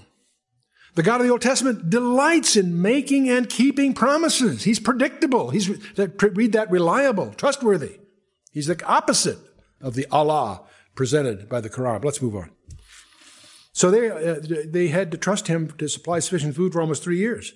The 0.95 1.03
God 1.03 1.21
of 1.21 1.27
the 1.27 1.33
Old 1.33 1.43
Testament 1.43 1.91
delights 1.91 2.57
in 2.57 2.81
making 2.81 3.29
and 3.29 3.49
keeping 3.49 3.93
promises. 3.93 4.65
He's 4.65 4.81
predictable. 4.81 5.51
He's, 5.51 5.69
read 5.69 6.53
that, 6.53 6.71
reliable, 6.71 7.33
trustworthy. 7.35 7.99
He's 8.51 8.67
the 8.67 8.83
opposite 8.87 9.39
of 9.81 9.95
the 9.95 10.07
Allah 10.11 10.62
presented 10.95 11.49
by 11.49 11.61
the 11.61 11.69
Quran. 11.69 12.03
Let's 12.03 12.23
move 12.23 12.35
on. 12.35 12.51
So 13.73 13.91
they, 13.91 14.09
uh, 14.09 14.37
they 14.67 14.89
had 14.89 15.11
to 15.11 15.19
trust 15.19 15.49
him 15.49 15.71
to 15.73 15.87
supply 15.87 16.19
sufficient 16.21 16.57
food 16.57 16.73
for 16.73 16.81
almost 16.81 17.03
three 17.03 17.19
years 17.19 17.53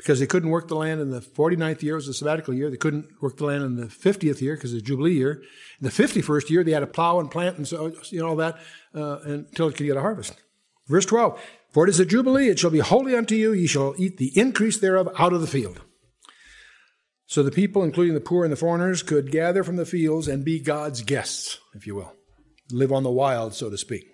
because 0.00 0.18
they 0.18 0.26
couldn't 0.26 0.48
work 0.48 0.66
the 0.66 0.76
land 0.76 0.98
in 0.98 1.10
the 1.10 1.20
49th 1.20 1.82
year, 1.82 1.94
was 1.94 2.08
a 2.08 2.14
sabbatical 2.14 2.54
year. 2.54 2.70
They 2.70 2.78
couldn't 2.78 3.06
work 3.20 3.36
the 3.36 3.44
land 3.44 3.62
in 3.62 3.76
the 3.76 3.86
50th 3.86 4.40
year 4.40 4.54
because 4.54 4.72
it's 4.72 4.82
a 4.82 4.86
Jubilee 4.86 5.12
year. 5.12 5.42
In 5.78 5.82
the 5.82 5.90
51st 5.90 6.48
year, 6.48 6.64
they 6.64 6.70
had 6.70 6.80
to 6.80 6.86
plow 6.86 7.20
and 7.20 7.30
plant 7.30 7.58
and 7.58 7.68
so, 7.68 7.92
you 8.08 8.20
know, 8.20 8.28
all 8.28 8.36
that 8.36 8.56
uh, 8.94 9.18
until 9.24 9.68
it 9.68 9.76
could 9.76 9.84
get 9.84 9.98
a 9.98 10.00
harvest. 10.00 10.40
Verse 10.88 11.04
12 11.04 11.38
For 11.68 11.84
it 11.84 11.90
is 11.90 12.00
a 12.00 12.06
Jubilee, 12.06 12.48
it 12.48 12.58
shall 12.58 12.70
be 12.70 12.78
holy 12.78 13.14
unto 13.14 13.34
you, 13.34 13.52
ye 13.52 13.66
shall 13.66 13.94
eat 13.98 14.16
the 14.16 14.32
increase 14.38 14.78
thereof 14.78 15.10
out 15.18 15.34
of 15.34 15.42
the 15.42 15.46
field. 15.46 15.82
So 17.26 17.42
the 17.42 17.50
people, 17.50 17.84
including 17.84 18.14
the 18.14 18.20
poor 18.20 18.44
and 18.44 18.52
the 18.52 18.56
foreigners, 18.56 19.02
could 19.02 19.30
gather 19.30 19.62
from 19.62 19.76
the 19.76 19.84
fields 19.84 20.28
and 20.28 20.46
be 20.46 20.60
God's 20.60 21.02
guests, 21.02 21.58
if 21.74 21.86
you 21.86 21.94
will, 21.94 22.14
live 22.72 22.90
on 22.90 23.02
the 23.02 23.10
wild, 23.10 23.52
so 23.52 23.68
to 23.68 23.76
speak. 23.76 24.09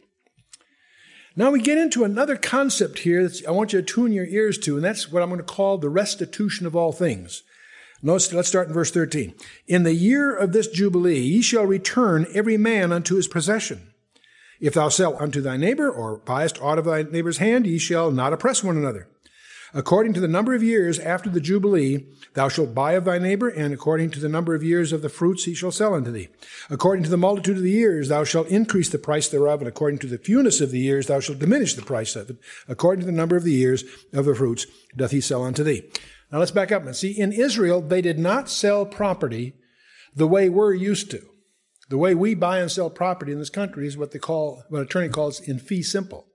Now 1.38 1.50
we 1.50 1.60
get 1.60 1.76
into 1.76 2.02
another 2.02 2.36
concept 2.36 3.00
here 3.00 3.28
that 3.28 3.46
I 3.46 3.50
want 3.50 3.74
you 3.74 3.82
to 3.82 3.86
tune 3.86 4.10
your 4.10 4.24
ears 4.24 4.56
to, 4.60 4.76
and 4.76 4.84
that's 4.84 5.12
what 5.12 5.22
I'm 5.22 5.28
going 5.28 5.38
to 5.38 5.44
call 5.44 5.76
the 5.76 5.90
restitution 5.90 6.66
of 6.66 6.74
all 6.74 6.92
things. 6.92 7.42
Notice, 8.02 8.32
let's 8.32 8.48
start 8.48 8.68
in 8.68 8.74
verse 8.74 8.90
13. 8.90 9.34
In 9.66 9.82
the 9.82 9.92
year 9.92 10.34
of 10.34 10.52
this 10.52 10.66
Jubilee, 10.66 11.20
ye 11.20 11.42
shall 11.42 11.66
return 11.66 12.26
every 12.32 12.56
man 12.56 12.90
unto 12.90 13.16
his 13.16 13.28
possession. 13.28 13.92
If 14.60 14.72
thou 14.72 14.88
sell 14.88 15.14
unto 15.20 15.42
thy 15.42 15.58
neighbor, 15.58 15.90
or 15.90 16.18
buyest 16.18 16.60
aught 16.62 16.78
of 16.78 16.86
thy 16.86 17.02
neighbor's 17.02 17.36
hand, 17.36 17.66
ye 17.66 17.76
shall 17.76 18.10
not 18.10 18.32
oppress 18.32 18.64
one 18.64 18.78
another. 18.78 19.08
According 19.76 20.14
to 20.14 20.20
the 20.20 20.26
number 20.26 20.54
of 20.54 20.62
years 20.62 20.98
after 20.98 21.28
the 21.28 21.38
Jubilee, 21.38 22.06
thou 22.32 22.48
shalt 22.48 22.74
buy 22.74 22.92
of 22.92 23.04
thy 23.04 23.18
neighbor, 23.18 23.50
and 23.50 23.74
according 23.74 24.08
to 24.12 24.20
the 24.20 24.28
number 24.28 24.54
of 24.54 24.62
years 24.62 24.90
of 24.90 25.02
the 25.02 25.10
fruits 25.10 25.44
he 25.44 25.52
shall 25.52 25.70
sell 25.70 25.92
unto 25.92 26.10
thee. 26.10 26.28
According 26.70 27.04
to 27.04 27.10
the 27.10 27.18
multitude 27.18 27.58
of 27.58 27.62
the 27.62 27.70
years, 27.70 28.08
thou 28.08 28.24
shalt 28.24 28.48
increase 28.48 28.88
the 28.88 28.98
price 28.98 29.28
thereof, 29.28 29.60
and 29.60 29.68
according 29.68 29.98
to 29.98 30.06
the 30.06 30.16
fewness 30.16 30.62
of 30.62 30.70
the 30.70 30.80
years, 30.80 31.08
thou 31.08 31.20
shalt 31.20 31.40
diminish 31.40 31.74
the 31.74 31.82
price 31.82 32.16
of 32.16 32.30
it. 32.30 32.38
According 32.66 33.00
to 33.00 33.06
the 33.06 33.12
number 33.12 33.36
of 33.36 33.44
the 33.44 33.52
years 33.52 33.84
of 34.14 34.24
the 34.24 34.34
fruits 34.34 34.66
doth 34.96 35.10
he 35.10 35.20
sell 35.20 35.44
unto 35.44 35.62
thee. 35.62 35.82
Now 36.32 36.38
let's 36.38 36.52
back 36.52 36.72
up 36.72 36.86
and 36.86 36.96
see. 36.96 37.10
In 37.10 37.30
Israel, 37.30 37.82
they 37.82 38.00
did 38.00 38.18
not 38.18 38.48
sell 38.48 38.86
property 38.86 39.56
the 40.14 40.26
way 40.26 40.48
we're 40.48 40.72
used 40.72 41.10
to. 41.10 41.20
The 41.90 41.98
way 41.98 42.14
we 42.14 42.34
buy 42.34 42.60
and 42.60 42.72
sell 42.72 42.88
property 42.88 43.30
in 43.30 43.38
this 43.38 43.50
country 43.50 43.86
is 43.86 43.98
what 43.98 44.12
they 44.12 44.18
call, 44.20 44.64
what 44.70 44.78
an 44.78 44.86
attorney 44.86 45.10
calls 45.10 45.38
in 45.38 45.58
fee 45.58 45.82
simple 45.82 46.28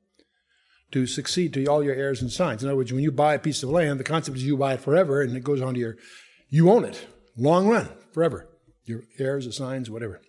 to 0.91 1.07
succeed 1.07 1.53
to 1.53 1.65
all 1.65 1.83
your 1.83 1.95
heirs 1.95 2.21
and 2.21 2.31
signs. 2.31 2.63
In 2.63 2.69
other 2.69 2.77
words, 2.77 2.91
when 2.91 3.03
you 3.03 3.11
buy 3.11 3.33
a 3.33 3.39
piece 3.39 3.63
of 3.63 3.69
land, 3.69 3.99
the 3.99 4.03
concept 4.03 4.37
is 4.37 4.43
you 4.43 4.57
buy 4.57 4.73
it 4.73 4.81
forever 4.81 5.21
and 5.21 5.35
it 5.35 5.43
goes 5.43 5.61
on 5.61 5.73
to 5.73 5.79
your, 5.79 5.97
you 6.49 6.69
own 6.69 6.85
it, 6.85 7.07
long 7.37 7.67
run, 7.67 7.89
forever. 8.11 8.47
Your 8.85 9.03
heirs, 9.19 9.45
assigns, 9.45 9.89
whatever. 9.89 10.21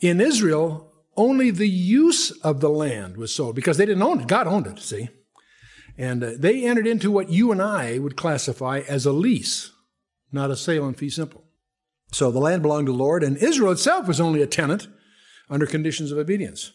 In 0.00 0.20
Israel, 0.20 0.92
only 1.16 1.50
the 1.50 1.68
use 1.68 2.30
of 2.42 2.60
the 2.60 2.68
land 2.68 3.16
was 3.16 3.34
sold 3.34 3.54
because 3.54 3.76
they 3.76 3.86
didn't 3.86 4.02
own 4.02 4.20
it. 4.20 4.26
God 4.26 4.46
owned 4.46 4.66
it, 4.66 4.78
see? 4.80 5.08
And 5.96 6.22
uh, 6.22 6.32
they 6.38 6.64
entered 6.64 6.86
into 6.86 7.10
what 7.10 7.30
you 7.30 7.52
and 7.52 7.62
I 7.62 7.98
would 7.98 8.16
classify 8.16 8.80
as 8.86 9.06
a 9.06 9.12
lease, 9.12 9.70
not 10.30 10.50
a 10.50 10.56
sale 10.56 10.86
and 10.86 10.96
fee 10.96 11.08
simple. 11.08 11.44
So 12.12 12.30
the 12.30 12.38
land 12.38 12.62
belonged 12.62 12.86
to 12.86 12.92
the 12.92 12.98
Lord, 12.98 13.22
and 13.22 13.36
Israel 13.36 13.72
itself 13.72 14.06
was 14.06 14.20
only 14.20 14.42
a 14.42 14.46
tenant 14.46 14.88
under 15.48 15.66
conditions 15.66 16.12
of 16.12 16.18
obedience. 16.18 16.72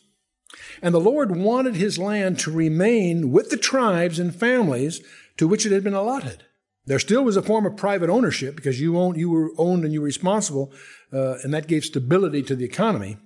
And 0.82 0.94
the 0.94 1.00
Lord 1.00 1.36
wanted 1.36 1.76
his 1.76 1.98
land 1.98 2.40
to 2.40 2.52
remain 2.52 3.32
with 3.32 3.50
the 3.50 3.58
tribes 3.58 4.20
and 4.20 4.36
families 4.36 5.02
to 5.38 5.48
which 5.48 5.66
it 5.66 5.72
had 5.72 5.84
been 5.84 5.94
allotted. 5.94 6.44
There 6.86 7.00
still 7.00 7.24
was 7.24 7.38
a 7.38 7.42
form 7.42 7.66
of 7.66 7.78
private 7.78 8.10
ownership 8.10 8.56
because 8.56 8.82
you 8.82 8.98
owned, 8.98 9.18
you 9.18 9.30
were 9.30 9.52
owned 9.58 9.84
and 9.84 9.94
you 9.94 10.02
were 10.02 10.06
responsible, 10.06 10.72
uh, 11.14 11.36
and 11.44 11.54
that 11.54 11.68
gave 11.68 11.86
stability 11.86 12.42
to 12.44 12.56
the 12.56 12.66
economy. 12.66 13.18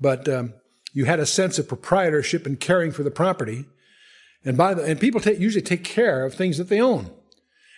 But 0.00 0.28
um, 0.28 0.54
you 0.92 1.04
had 1.04 1.20
a 1.20 1.26
sense 1.26 1.58
of 1.58 1.68
proprietorship 1.68 2.46
and 2.46 2.58
caring 2.58 2.92
for 2.92 3.02
the 3.02 3.10
property. 3.10 3.66
And 4.44 4.56
by 4.56 4.74
the, 4.74 4.82
and 4.82 4.98
people 4.98 5.20
take, 5.20 5.38
usually 5.38 5.62
take 5.62 5.84
care 5.84 6.24
of 6.24 6.34
things 6.34 6.58
that 6.58 6.68
they 6.68 6.80
own. 6.80 7.10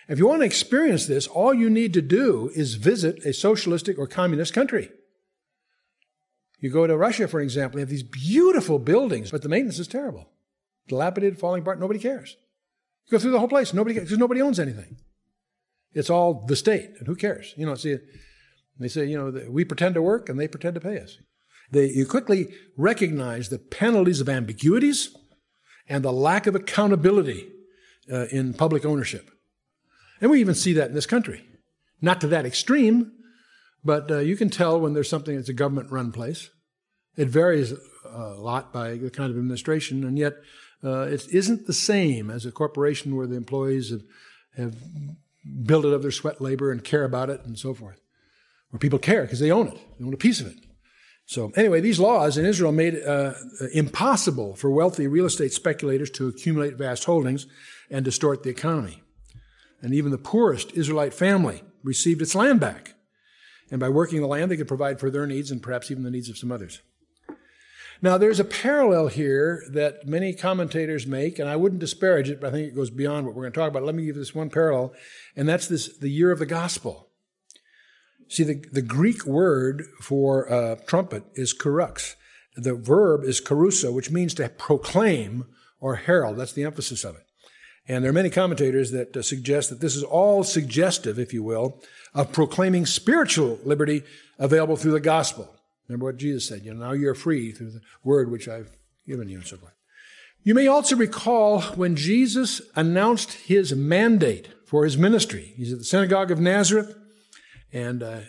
If 0.07 0.17
you 0.17 0.27
want 0.27 0.41
to 0.41 0.45
experience 0.45 1.05
this, 1.05 1.27
all 1.27 1.53
you 1.53 1.69
need 1.69 1.93
to 1.93 2.01
do 2.01 2.49
is 2.55 2.75
visit 2.75 3.25
a 3.25 3.33
socialistic 3.33 3.99
or 3.99 4.07
communist 4.07 4.53
country. 4.53 4.89
You 6.59 6.69
go 6.69 6.85
to 6.87 6.97
Russia, 6.97 7.27
for 7.27 7.39
example, 7.39 7.77
they 7.77 7.81
have 7.81 7.89
these 7.89 8.03
beautiful 8.03 8.79
buildings, 8.79 9.31
but 9.31 9.41
the 9.41 9.49
maintenance 9.49 9.79
is 9.79 9.87
terrible. 9.87 10.29
Dilapidated, 10.87 11.39
falling 11.39 11.61
apart, 11.61 11.79
nobody 11.79 11.99
cares. 11.99 12.35
You 13.05 13.17
go 13.17 13.21
through 13.21 13.31
the 13.31 13.39
whole 13.39 13.47
place, 13.47 13.73
nobody 13.73 13.95
because 13.99 14.17
nobody 14.17 14.41
owns 14.41 14.59
anything. 14.59 14.97
It's 15.93 16.09
all 16.09 16.45
the 16.45 16.55
state, 16.55 16.91
and 16.99 17.07
who 17.07 17.15
cares? 17.15 17.53
You 17.57 17.65
know, 17.65 17.75
see, 17.75 17.97
they 18.79 18.87
say, 18.87 19.05
you 19.05 19.17
know, 19.17 19.49
we 19.49 19.65
pretend 19.65 19.95
to 19.95 20.01
work 20.01 20.29
and 20.29 20.39
they 20.39 20.47
pretend 20.47 20.75
to 20.75 20.81
pay 20.81 20.99
us. 20.99 21.17
They, 21.71 21.89
you 21.89 22.05
quickly 22.05 22.49
recognize 22.77 23.49
the 23.49 23.59
penalties 23.59 24.21
of 24.21 24.29
ambiguities 24.29 25.15
and 25.87 26.03
the 26.03 26.13
lack 26.13 26.47
of 26.47 26.55
accountability 26.55 27.49
uh, 28.11 28.25
in 28.27 28.53
public 28.53 28.85
ownership. 28.85 29.29
And 30.21 30.31
we 30.31 30.39
even 30.39 30.55
see 30.55 30.73
that 30.73 30.89
in 30.89 30.95
this 30.95 31.05
country. 31.05 31.45
Not 32.01 32.21
to 32.21 32.27
that 32.27 32.45
extreme, 32.45 33.11
but 33.83 34.11
uh, 34.11 34.19
you 34.19 34.35
can 34.35 34.49
tell 34.49 34.79
when 34.79 34.93
there's 34.93 35.09
something 35.09 35.35
that's 35.35 35.49
a 35.49 35.53
government 35.53 35.91
run 35.91 36.11
place. 36.11 36.49
It 37.15 37.27
varies 37.27 37.73
a 38.05 38.33
lot 38.35 38.71
by 38.73 38.95
the 38.95 39.09
kind 39.09 39.31
of 39.31 39.37
administration, 39.37 40.03
and 40.03 40.17
yet 40.17 40.33
uh, 40.83 41.01
it 41.01 41.27
isn't 41.31 41.67
the 41.67 41.73
same 41.73 42.29
as 42.29 42.45
a 42.45 42.51
corporation 42.51 43.15
where 43.15 43.27
the 43.27 43.35
employees 43.35 43.91
have, 43.91 44.03
have 44.55 44.75
built 45.63 45.85
it 45.85 45.93
of 45.93 46.01
their 46.01 46.11
sweat 46.11 46.41
labor 46.41 46.71
and 46.71 46.83
care 46.83 47.03
about 47.03 47.29
it 47.29 47.41
and 47.45 47.57
so 47.57 47.73
forth. 47.73 47.99
Where 48.69 48.79
people 48.79 48.99
care 48.99 49.23
because 49.23 49.39
they 49.39 49.51
own 49.51 49.67
it, 49.67 49.79
they 49.97 50.05
own 50.05 50.13
a 50.13 50.17
piece 50.17 50.39
of 50.39 50.47
it. 50.47 50.57
So, 51.25 51.51
anyway, 51.55 51.79
these 51.79 51.99
laws 51.99 52.37
in 52.37 52.45
Israel 52.45 52.71
made 52.71 52.95
it 52.95 53.07
uh, 53.07 53.33
impossible 53.71 54.55
for 54.55 54.71
wealthy 54.71 55.05
real 55.07 55.25
estate 55.25 55.53
speculators 55.53 56.09
to 56.11 56.27
accumulate 56.27 56.75
vast 56.75 57.03
holdings 57.03 57.45
and 57.91 58.03
distort 58.03 58.41
the 58.41 58.49
economy. 58.49 59.03
And 59.81 59.93
even 59.93 60.11
the 60.11 60.17
poorest 60.17 60.71
Israelite 60.73 61.13
family 61.13 61.61
received 61.83 62.21
its 62.21 62.33
land 62.35 62.59
back 62.59 62.95
and 63.71 63.79
by 63.79 63.89
working 63.89 64.21
the 64.21 64.27
land, 64.27 64.49
they 64.49 64.57
could 64.57 64.67
provide 64.67 64.99
for 64.99 65.09
their 65.09 65.27
needs 65.27 65.51
and 65.51 65.61
perhaps 65.61 65.91
even 65.91 66.03
the 66.03 66.11
needs 66.11 66.29
of 66.29 66.37
some 66.37 66.51
others. 66.51 66.81
Now, 68.01 68.17
there's 68.17 68.39
a 68.39 68.45
parallel 68.45 69.07
here 69.07 69.63
that 69.71 70.07
many 70.07 70.33
commentators 70.33 71.05
make, 71.05 71.37
and 71.37 71.49
I 71.49 71.57
wouldn't 71.57 71.81
disparage 71.81 72.29
it, 72.29 72.39
but 72.39 72.47
I 72.47 72.51
think 72.51 72.67
it 72.67 72.75
goes 72.75 72.89
beyond 72.89 73.25
what 73.25 73.35
we're 73.35 73.43
going 73.43 73.51
to 73.51 73.59
talk 73.59 73.69
about. 73.69 73.83
Let 73.83 73.95
me 73.95 74.05
give 74.05 74.15
this 74.15 74.33
one 74.33 74.49
parallel, 74.49 74.93
and 75.35 75.49
that's 75.49 75.67
this 75.67 75.97
the 75.97 76.09
year 76.09 76.31
of 76.31 76.39
the 76.39 76.45
gospel. 76.45 77.09
See, 78.29 78.43
the, 78.43 78.63
the 78.71 78.81
Greek 78.81 79.25
word 79.25 79.83
for 80.01 80.51
uh, 80.51 80.75
trumpet 80.87 81.23
is 81.33 81.53
kerux. 81.53 82.15
The 82.55 82.75
verb 82.75 83.23
is 83.23 83.41
kerusso, 83.41 83.91
which 83.91 84.11
means 84.11 84.33
to 84.35 84.47
proclaim 84.49 85.45
or 85.81 85.95
herald. 85.95 86.37
That's 86.37 86.53
the 86.53 86.63
emphasis 86.63 87.03
of 87.03 87.15
it. 87.15 87.25
And 87.89 88.03
there 88.03 88.11
are 88.11 88.13
many 88.13 88.29
commentators 88.29 88.91
that 88.91 89.17
uh, 89.17 89.23
suggest 89.23 89.71
that 89.71 89.81
this 89.81 89.95
is 89.95 90.03
all 90.03 90.43
suggestive, 90.43 91.17
if 91.17 91.33
you 91.33 91.41
will, 91.41 91.81
of 92.13 92.31
proclaiming 92.31 92.85
spiritual 92.85 93.59
liberty 93.65 94.03
available 94.37 94.77
through 94.77 94.91
the 94.91 94.99
gospel. 94.99 95.49
Remember 95.87 96.05
what 96.05 96.17
Jesus 96.17 96.47
said, 96.47 96.63
you 96.63 96.71
know, 96.71 96.85
now 96.85 96.91
you're 96.93 97.15
free 97.15 97.51
through 97.51 97.71
the 97.71 97.81
word 98.03 98.29
which 98.29 98.47
I've 98.47 98.69
given 99.07 99.27
you 99.27 99.37
and 99.37 99.47
so 99.47 99.57
forth. 99.57 99.73
You 100.43 100.53
may 100.53 100.67
also 100.67 100.95
recall 100.95 101.61
when 101.61 101.95
Jesus 101.95 102.61
announced 102.75 103.33
his 103.33 103.75
mandate 103.75 104.49
for 104.67 104.83
his 104.85 104.95
ministry. 104.95 105.53
He's 105.57 105.73
at 105.73 105.79
the 105.79 105.83
synagogue 105.83 106.29
of 106.29 106.39
Nazareth, 106.39 106.95
and 107.73 108.03
uh, 108.03 108.19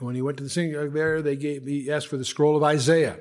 when 0.00 0.14
he 0.14 0.22
went 0.22 0.38
to 0.38 0.42
the 0.42 0.50
synagogue 0.50 0.94
there, 0.94 1.20
they 1.20 1.36
gave, 1.36 1.64
he 1.64 1.92
asked 1.92 2.08
for 2.08 2.16
the 2.16 2.24
scroll 2.24 2.56
of 2.56 2.62
Isaiah. 2.62 3.18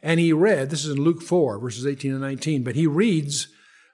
And 0.00 0.20
he 0.20 0.32
read, 0.32 0.70
this 0.70 0.84
is 0.84 0.92
in 0.92 1.02
Luke 1.02 1.22
4, 1.22 1.58
verses 1.58 1.86
18 1.86 2.12
and 2.12 2.20
19, 2.20 2.62
but 2.62 2.76
he 2.76 2.86
reads 2.86 3.48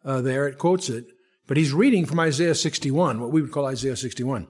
uh, 0.04 0.20
there, 0.20 0.46
it 0.46 0.58
quotes 0.58 0.90
it, 0.90 1.06
but 1.46 1.56
he's 1.56 1.72
reading 1.72 2.06
from 2.06 2.20
Isaiah 2.20 2.54
61, 2.54 3.20
what 3.20 3.30
we 3.30 3.42
would 3.42 3.52
call 3.52 3.66
Isaiah 3.66 3.96
61. 3.96 4.46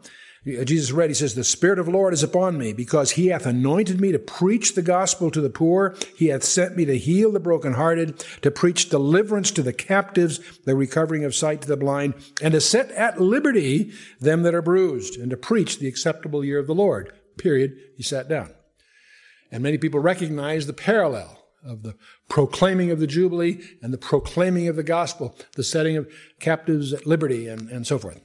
Uh, 0.47 0.65
Jesus 0.65 0.93
read, 0.93 1.11
he 1.11 1.15
says, 1.15 1.35
The 1.35 1.43
Spirit 1.43 1.79
of 1.79 1.87
the 1.87 1.93
Lord 1.93 2.13
is 2.13 2.23
upon 2.23 2.59
me, 2.59 2.73
because 2.73 3.13
he 3.13 3.29
hath 3.29 3.47
anointed 3.47 4.01
me 4.01 4.13
to 4.13 4.19
preach 4.19 4.75
the 4.75 4.83
gospel 4.83 5.31
to 5.31 5.41
the 5.41 5.51
poor. 5.51 5.97
He 6.17 6.27
hath 6.27 6.45
sent 6.45 6.77
me 6.77 6.85
to 6.85 6.99
heal 6.99 7.33
the 7.33 7.41
brokenhearted, 7.41 8.19
to 8.43 8.51
preach 8.51 8.91
deliverance 8.91 9.51
to 9.53 9.63
the 9.63 9.73
captives, 9.73 10.41
the 10.65 10.77
recovering 10.77 11.25
of 11.25 11.35
sight 11.35 11.63
to 11.63 11.69
the 11.69 11.77
blind, 11.77 12.15
and 12.43 12.53
to 12.53 12.61
set 12.61 12.91
at 12.91 13.21
liberty 13.21 13.93
them 14.21 14.43
that 14.43 14.55
are 14.55 14.63
bruised, 14.63 15.19
and 15.19 15.31
to 15.31 15.37
preach 15.37 15.79
the 15.79 15.89
acceptable 15.89 16.45
year 16.45 16.59
of 16.59 16.67
the 16.67 16.75
Lord. 16.75 17.13
Period. 17.39 17.77
He 17.97 18.03
sat 18.03 18.29
down. 18.29 18.55
And 19.51 19.63
many 19.63 19.79
people 19.79 20.01
recognize 20.01 20.67
the 20.67 20.73
parallel 20.73 21.45
of 21.65 21.83
the 21.83 21.95
proclaiming 22.29 22.91
of 22.91 23.01
the 23.01 23.07
Jubilee 23.07 23.61
and 23.83 23.93
the 23.93 23.99
proclaiming 23.99 24.69
of 24.69 24.77
the 24.77 24.83
gospel, 24.83 25.37
the 25.57 25.65
setting 25.65 25.97
of 25.97 26.11
captives 26.41 26.93
at 26.93 27.07
liberty, 27.07 27.49
and, 27.49 27.69
and 27.71 27.87
so 27.87 27.99
forth. 27.99 28.21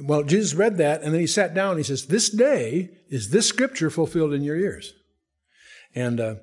Well, 0.00 0.22
Jesus 0.22 0.54
read 0.54 0.76
that, 0.76 1.02
and 1.02 1.12
then 1.12 1.20
he 1.20 1.26
sat 1.26 1.54
down 1.54 1.70
and 1.70 1.78
he 1.78 1.84
says, 1.84 2.06
This 2.06 2.30
day 2.30 2.90
is 3.08 3.30
this 3.30 3.46
scripture 3.46 3.90
fulfilled 3.90 4.32
in 4.32 4.42
your 4.42 4.56
ears. 4.56 4.94
And 5.94 6.20
uh, 6.20 6.34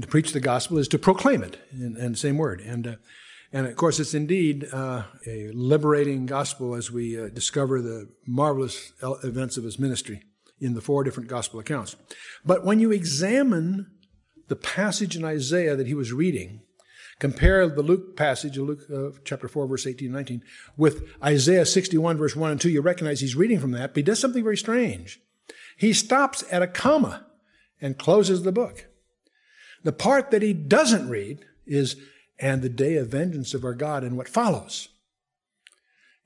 to 0.00 0.06
preach 0.06 0.32
the 0.32 0.40
gospel 0.40 0.78
is 0.78 0.88
to 0.88 0.98
proclaim 0.98 1.42
it, 1.42 1.58
the 1.72 2.16
same 2.16 2.38
word. 2.38 2.60
And, 2.60 2.86
uh, 2.86 2.94
and 3.52 3.66
of 3.66 3.76
course, 3.76 4.00
it's 4.00 4.14
indeed 4.14 4.66
uh, 4.72 5.04
a 5.26 5.50
liberating 5.52 6.26
gospel 6.26 6.74
as 6.74 6.90
we 6.90 7.20
uh, 7.20 7.28
discover 7.28 7.82
the 7.82 8.08
marvelous 8.26 8.92
events 9.22 9.56
of 9.56 9.64
his 9.64 9.78
ministry 9.78 10.22
in 10.60 10.74
the 10.74 10.80
four 10.80 11.04
different 11.04 11.28
gospel 11.28 11.60
accounts. 11.60 11.96
But 12.44 12.64
when 12.64 12.80
you 12.80 12.90
examine 12.90 13.90
the 14.48 14.56
passage 14.56 15.16
in 15.16 15.24
Isaiah 15.24 15.76
that 15.76 15.86
he 15.86 15.94
was 15.94 16.12
reading, 16.12 16.60
compare 17.18 17.68
the 17.68 17.82
Luke 17.82 18.16
passage, 18.16 18.58
Luke 18.58 18.82
uh, 18.92 19.18
chapter 19.24 19.48
4, 19.48 19.66
verse 19.66 19.86
18 19.86 20.06
and 20.06 20.14
19, 20.14 20.42
with 20.76 21.04
Isaiah 21.22 21.66
61, 21.66 22.16
verse 22.16 22.36
1 22.36 22.50
and 22.50 22.60
2, 22.60 22.70
you 22.70 22.80
recognize 22.80 23.20
he's 23.20 23.36
reading 23.36 23.60
from 23.60 23.72
that, 23.72 23.90
but 23.90 23.98
he 23.98 24.02
does 24.02 24.18
something 24.18 24.44
very 24.44 24.56
strange. 24.56 25.20
He 25.76 25.92
stops 25.92 26.44
at 26.50 26.62
a 26.62 26.66
comma 26.66 27.26
and 27.80 27.98
closes 27.98 28.42
the 28.42 28.52
book. 28.52 28.86
The 29.82 29.92
part 29.92 30.30
that 30.30 30.42
he 30.42 30.52
doesn't 30.52 31.08
read 31.08 31.44
is, 31.66 31.96
and 32.38 32.62
the 32.62 32.68
day 32.68 32.96
of 32.96 33.08
vengeance 33.08 33.54
of 33.54 33.64
our 33.64 33.74
God 33.74 34.02
and 34.02 34.16
what 34.16 34.28
follows. 34.28 34.88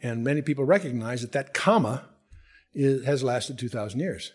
And 0.00 0.22
many 0.22 0.42
people 0.42 0.64
recognize 0.64 1.22
that 1.22 1.32
that 1.32 1.54
comma 1.54 2.08
is, 2.72 3.04
has 3.04 3.22
lasted 3.22 3.58
2,000 3.58 3.98
years. 3.98 4.32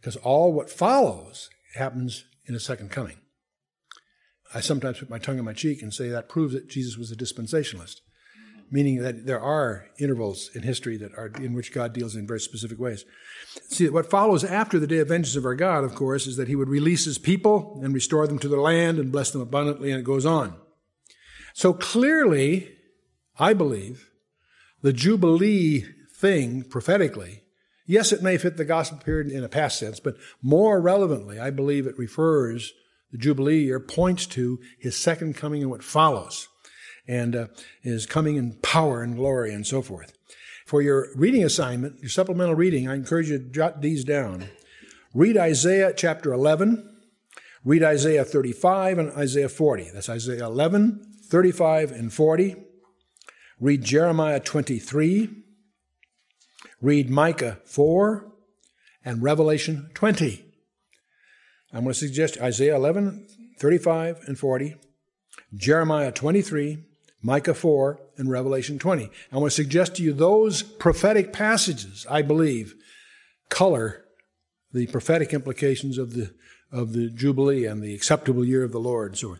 Because 0.00 0.16
all 0.16 0.52
what 0.52 0.70
follows 0.70 1.50
happens 1.74 2.24
in 2.46 2.54
a 2.54 2.60
second 2.60 2.90
coming. 2.90 3.16
I 4.54 4.60
sometimes 4.60 4.98
put 4.98 5.10
my 5.10 5.18
tongue 5.18 5.38
in 5.38 5.44
my 5.44 5.52
cheek 5.52 5.82
and 5.82 5.92
say 5.92 6.08
that 6.08 6.28
proves 6.28 6.54
that 6.54 6.68
Jesus 6.68 6.96
was 6.96 7.10
a 7.10 7.16
dispensationalist, 7.16 7.96
meaning 8.70 9.02
that 9.02 9.26
there 9.26 9.40
are 9.40 9.86
intervals 9.98 10.50
in 10.54 10.62
history 10.62 10.96
that 10.98 11.12
are 11.16 11.32
in 11.40 11.52
which 11.52 11.72
God 11.72 11.92
deals 11.92 12.14
in 12.14 12.26
very 12.26 12.40
specific 12.40 12.78
ways. 12.78 13.04
See, 13.68 13.88
what 13.88 14.10
follows 14.10 14.44
after 14.44 14.78
the 14.78 14.86
day 14.86 14.98
of 14.98 15.08
vengeance 15.08 15.36
of 15.36 15.44
our 15.44 15.56
God, 15.56 15.84
of 15.84 15.94
course, 15.94 16.26
is 16.26 16.36
that 16.36 16.48
he 16.48 16.56
would 16.56 16.68
release 16.68 17.04
his 17.04 17.18
people 17.18 17.80
and 17.82 17.92
restore 17.92 18.26
them 18.26 18.38
to 18.38 18.48
their 18.48 18.60
land 18.60 18.98
and 18.98 19.12
bless 19.12 19.30
them 19.30 19.42
abundantly, 19.42 19.90
and 19.90 20.00
it 20.00 20.04
goes 20.04 20.26
on. 20.26 20.56
So 21.54 21.72
clearly, 21.72 22.70
I 23.38 23.52
believe, 23.52 24.10
the 24.82 24.92
Jubilee 24.92 25.84
thing 26.14 26.62
prophetically 26.62 27.42
Yes, 27.86 28.12
it 28.12 28.22
may 28.22 28.36
fit 28.36 28.56
the 28.56 28.64
gospel 28.64 28.98
period 28.98 29.30
in 29.30 29.44
a 29.44 29.48
past 29.48 29.78
sense, 29.78 30.00
but 30.00 30.16
more 30.42 30.80
relevantly, 30.80 31.38
I 31.38 31.50
believe 31.50 31.86
it 31.86 31.96
refers, 31.96 32.72
the 33.12 33.18
Jubilee 33.18 33.64
year 33.64 33.78
points 33.78 34.26
to 34.26 34.58
his 34.78 34.96
second 34.96 35.36
coming 35.36 35.62
and 35.62 35.70
what 35.70 35.84
follows, 35.84 36.48
and 37.06 37.36
uh, 37.36 37.46
his 37.80 38.04
coming 38.04 38.36
in 38.36 38.58
power 38.62 39.02
and 39.02 39.14
glory 39.14 39.54
and 39.54 39.64
so 39.64 39.82
forth. 39.82 40.12
For 40.66 40.82
your 40.82 41.08
reading 41.14 41.44
assignment, 41.44 42.00
your 42.00 42.08
supplemental 42.08 42.56
reading, 42.56 42.88
I 42.88 42.96
encourage 42.96 43.30
you 43.30 43.38
to 43.38 43.44
jot 43.44 43.82
these 43.82 44.02
down. 44.02 44.46
Read 45.14 45.36
Isaiah 45.36 45.92
chapter 45.96 46.32
11, 46.32 46.92
read 47.64 47.84
Isaiah 47.84 48.24
35 48.24 48.98
and 48.98 49.12
Isaiah 49.12 49.48
40. 49.48 49.90
That's 49.94 50.08
Isaiah 50.08 50.46
11, 50.46 51.04
35, 51.30 51.92
and 51.92 52.12
40. 52.12 52.56
Read 53.60 53.84
Jeremiah 53.84 54.40
23, 54.40 55.44
Read 56.86 57.10
Micah 57.10 57.58
4 57.64 58.32
and 59.04 59.20
Revelation 59.20 59.90
20. 59.94 60.44
I'm 61.72 61.82
going 61.82 61.92
to 61.92 61.98
suggest 61.98 62.38
Isaiah 62.40 62.76
11, 62.76 63.26
35 63.58 64.20
and 64.28 64.38
40, 64.38 64.76
Jeremiah 65.52 66.12
23, 66.12 66.84
Micah 67.22 67.54
4, 67.54 68.00
and 68.18 68.30
Revelation 68.30 68.78
20. 68.78 69.10
I 69.32 69.36
want 69.36 69.50
to 69.50 69.56
suggest 69.56 69.96
to 69.96 70.04
you 70.04 70.12
those 70.12 70.62
prophetic 70.62 71.32
passages, 71.32 72.06
I 72.08 72.22
believe, 72.22 72.76
color 73.48 74.04
the 74.72 74.86
prophetic 74.86 75.34
implications 75.34 75.98
of 75.98 76.12
the, 76.12 76.32
of 76.70 76.92
the 76.92 77.10
Jubilee 77.10 77.64
and 77.64 77.82
the 77.82 77.96
acceptable 77.96 78.44
year 78.44 78.62
of 78.62 78.70
the 78.70 78.78
Lord. 78.78 79.18
So 79.18 79.38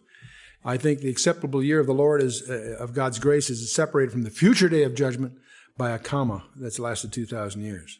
I 0.64 0.78
think 0.78 0.99
the 0.99 1.11
acceptable 1.11 1.62
year 1.62 1.78
of 1.78 1.86
the 1.86 1.94
Lord 1.94 2.22
is, 2.22 2.42
uh, 2.51 2.74
of 2.80 2.92
God's 2.92 3.20
grace 3.20 3.51
is 3.51 3.72
separated 3.72 4.11
from 4.11 4.24
the 4.24 4.30
future 4.30 4.68
day 4.68 4.82
of 4.82 4.97
judgment 4.97 5.34
by 5.76 5.90
a 5.90 5.98
comma 5.98 6.44
that's 6.56 6.78
lasted 6.78 7.12
2,000 7.12 7.60
years. 7.60 7.98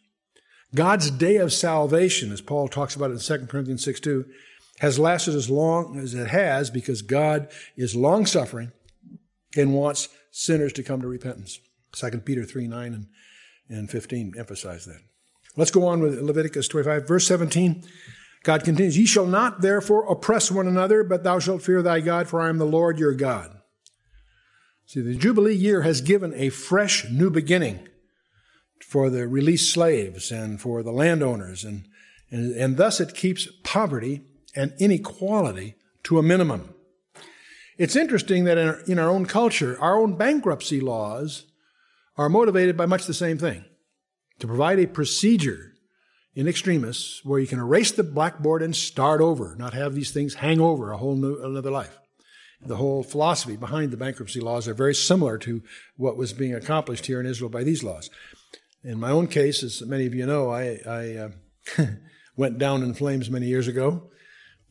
God's 0.75 1.11
day 1.11 1.37
of 1.37 1.53
salvation, 1.53 2.33
as 2.33 2.41
Paul 2.41 2.69
talks 2.69 2.97
about 2.97 3.11
in 3.11 3.19
2 3.19 3.47
Corinthians 3.47 3.85
6 3.85 4.01
2, 4.01 4.25
has 4.81 4.99
lasted 4.99 5.35
as 5.35 5.49
long 5.49 5.99
as 5.99 6.15
it 6.15 6.29
has 6.29 6.71
because 6.71 7.03
God 7.03 7.49
is 7.77 7.97
long 7.97 8.27
suffering 8.27 8.73
and 9.57 9.75
wants 9.75 10.09
sinners 10.31 10.73
to 10.75 10.83
come 10.83 11.01
to 11.01 11.09
repentance. 11.09 11.59
2 11.93 12.11
Peter 12.19 12.45
3 12.45 12.69
9 12.69 12.95
and, 12.95 13.07
and 13.69 13.91
15 13.91 14.35
emphasize 14.39 14.85
that. 14.85 15.01
Let's 15.57 15.71
go 15.71 15.87
on 15.87 16.01
with 16.01 16.21
Leviticus 16.21 16.69
25, 16.69 17.09
verse 17.09 17.27
17. 17.27 17.83
God 18.43 18.63
continues, 18.63 18.99
Ye 18.99 19.07
shall 19.07 19.27
not 19.27 19.63
therefore 19.63 20.07
oppress 20.11 20.51
one 20.51 20.69
another, 20.69 21.03
but 21.03 21.25
thou 21.25 21.39
shalt 21.39 21.63
fear 21.63 21.83
thy 21.83 22.01
God, 22.01 22.29
for 22.29 22.41
I 22.41 22.49
am 22.49 22.59
the 22.59 22.67
Lord 22.67 22.99
your 22.99 23.15
God. 23.15 23.56
See, 24.89 25.01
the 25.01 25.17
Jubilee 25.17 25.57
year 25.57 25.83
has 25.83 26.01
given 26.01 26.33
a 26.35 26.49
fresh 26.49 27.11
new 27.11 27.29
beginning 27.29 27.89
for 28.81 29.11
the 29.11 29.27
released 29.27 29.73
slaves 29.73 30.31
and 30.31 30.61
for 30.61 30.85
the 30.85 30.93
landowners, 30.93 31.65
and, 31.65 31.89
and, 32.31 32.55
and 32.55 32.77
thus 32.77 33.01
it 33.01 33.17
keeps 33.17 33.49
poverty 33.65 34.23
and 34.55 34.73
inequality 34.79 35.75
to 36.05 36.21
a 36.21 36.23
minimum. 36.23 36.73
It's 37.77 37.97
interesting 37.97 38.45
that 38.45 38.59
in 38.59 38.69
our, 38.69 38.81
in 38.83 38.99
our 39.01 39.11
own 39.11 39.27
culture, 39.27 39.77
our 39.81 39.99
own 39.99 40.17
bankruptcy 40.17 40.81
laws 40.81 41.47
are 42.17 42.29
motivated 42.29 42.77
by 42.77 42.87
much 42.87 43.07
the 43.07 43.13
same 43.13 43.39
thing 43.39 43.65
to 44.39 44.47
provide 44.47 44.79
a 44.79 44.87
procedure 44.87 45.73
in 46.33 46.47
extremis 46.47 47.23
where 47.25 47.41
you 47.41 47.49
can 47.49 47.59
erase 47.59 47.91
the 47.91 48.05
blackboard 48.05 48.63
and 48.63 48.77
start 48.77 49.21
over, 49.21 49.57
not 49.57 49.75
have 49.75 49.97
these 49.97 50.13
things 50.13 50.35
hang 50.35 50.61
over 50.61 50.93
a 50.93 50.97
whole 50.97 51.17
new 51.17 51.43
another 51.43 51.73
life 51.73 51.99
the 52.69 52.77
whole 52.77 53.03
philosophy 53.03 53.57
behind 53.57 53.91
the 53.91 53.97
bankruptcy 53.97 54.41
laws 54.41 54.69
are 54.69 54.75
very 54.75 54.95
similar 54.95 55.39
to 55.39 55.63
what 55.97 56.17
was 56.17 56.33
being 56.33 56.55
accomplished 56.55 57.07
here 57.07 57.21
in 57.21 57.27
Israel 57.27 57.51
by 57.51 57.65
these 57.65 57.83
laws. 57.83 58.11
In 58.85 59.01
my 59.01 59.11
own 59.11 59.27
case, 59.27 59.63
as 59.63 59.83
many 59.83 60.07
of 60.07 60.15
you 60.15 60.27
know, 60.27 60.51
I, 60.51 60.81
I 60.87 61.17
uh, 61.17 61.87
went 62.37 62.59
down 62.59 62.83
in 62.83 62.95
flames 62.95 63.31
many 63.31 63.47
years 63.47 63.69
ago. 63.69 64.11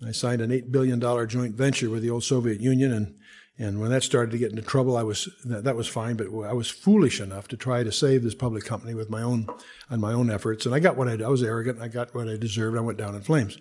I 0.06 0.12
signed 0.12 0.42
an 0.42 0.52
$8 0.52 0.72
billion 0.72 1.00
joint 1.28 1.56
venture 1.56 1.90
with 1.90 2.02
the 2.02 2.10
old 2.10 2.24
Soviet 2.24 2.62
Union, 2.62 2.92
and, 2.94 3.16
and 3.58 3.80
when 3.80 3.90
that 3.92 4.04
started 4.04 4.32
to 4.32 4.38
get 4.38 4.52
into 4.52 4.62
trouble, 4.62 4.98
I 4.98 5.04
was, 5.04 5.30
that, 5.46 5.64
that 5.64 5.76
was 5.76 5.88
fine, 5.88 6.16
but 6.16 6.28
I 6.28 6.54
was 6.54 6.70
foolish 6.70 7.20
enough 7.20 7.48
to 7.50 7.58
try 7.58 7.84
to 7.84 7.92
save 7.92 8.24
this 8.24 8.36
public 8.36 8.66
company 8.66 8.94
with 8.94 9.10
my 9.10 9.22
own, 9.22 9.48
on 9.90 10.00
my 10.00 10.14
own 10.14 10.30
efforts, 10.30 10.66
and 10.66 10.76
I 10.76 10.80
got 10.80 10.98
what 10.98 11.08
I, 11.08 11.24
I 11.24 11.28
was 11.28 11.44
arrogant, 11.44 11.82
I 11.82 11.88
got 11.88 12.14
what 12.14 12.28
I 12.28 12.38
deserved, 12.38 12.78
I 12.78 12.82
went 12.82 12.98
down 12.98 13.16
in 13.16 13.22
flames. 13.22 13.58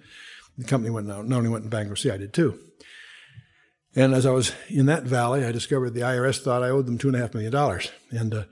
The 0.59 0.65
company 0.65 0.91
went 0.91 1.07
not 1.07 1.37
only 1.37 1.49
went 1.49 1.65
in 1.65 1.71
bankruptcy, 1.71 2.11
I 2.11 2.17
did 2.17 2.33
too. 2.33 2.61
And 3.97 4.15
as 4.15 4.27
I 4.27 4.31
was 4.31 4.53
in 4.69 4.87
that 4.87 5.05
valley, 5.05 5.45
I 5.45 5.53
discovered 5.53 5.91
the 5.91 6.01
IRS 6.01 6.43
thought 6.43 6.63
I 6.63 6.71
owed 6.71 6.87
them 6.87 6.99
two 6.99 7.09
and 7.09 7.17
a 7.17 7.21
half 7.21 7.35
million 7.35 7.53
dollars. 7.53 7.91
And 8.11 8.35
uh, 8.35 8.45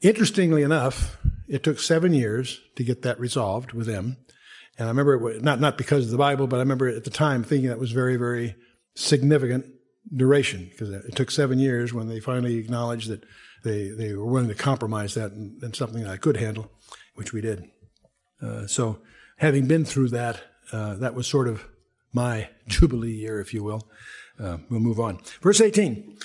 interestingly 0.00 0.62
enough, 0.62 1.18
it 1.46 1.62
took 1.62 1.78
seven 1.78 2.14
years 2.14 2.60
to 2.76 2.84
get 2.84 3.02
that 3.02 3.20
resolved 3.20 3.72
with 3.72 3.86
them. 3.86 4.16
And 4.78 4.86
I 4.86 4.90
remember, 4.90 5.14
it 5.14 5.20
was, 5.20 5.42
not 5.42 5.60
not 5.60 5.76
because 5.76 6.04
of 6.06 6.10
the 6.10 6.18
Bible, 6.18 6.46
but 6.46 6.56
I 6.56 6.60
remember 6.60 6.88
at 6.88 7.04
the 7.04 7.10
time 7.10 7.42
thinking 7.42 7.68
that 7.68 7.80
was 7.80 7.92
very, 7.92 8.16
very 8.16 8.54
significant 8.94 9.66
duration 10.14 10.68
because 10.70 10.90
it 10.90 11.14
took 11.14 11.30
seven 11.30 11.58
years 11.58 11.92
when 11.92 12.08
they 12.08 12.20
finally 12.20 12.56
acknowledged 12.56 13.08
that 13.08 13.24
they 13.64 13.88
they 13.88 14.14
were 14.14 14.24
willing 14.24 14.48
to 14.48 14.54
compromise 14.54 15.14
that 15.14 15.32
and, 15.32 15.62
and 15.62 15.74
something 15.74 16.04
that 16.04 16.10
I 16.10 16.16
could 16.16 16.36
handle, 16.36 16.70
which 17.14 17.32
we 17.32 17.40
did. 17.40 17.68
Uh, 18.40 18.66
so, 18.66 19.00
having 19.36 19.66
been 19.66 19.84
through 19.84 20.10
that, 20.10 20.40
uh, 20.72 20.94
that 20.94 21.14
was 21.14 21.26
sort 21.26 21.48
of 21.48 21.64
my 22.12 22.48
jubilee 22.68 23.12
year, 23.12 23.40
if 23.40 23.52
you 23.52 23.64
will. 23.64 23.90
Uh, 24.40 24.58
we'll 24.68 24.80
move 24.80 25.00
on. 25.00 25.18
Verse 25.42 25.60
18. 25.60 26.16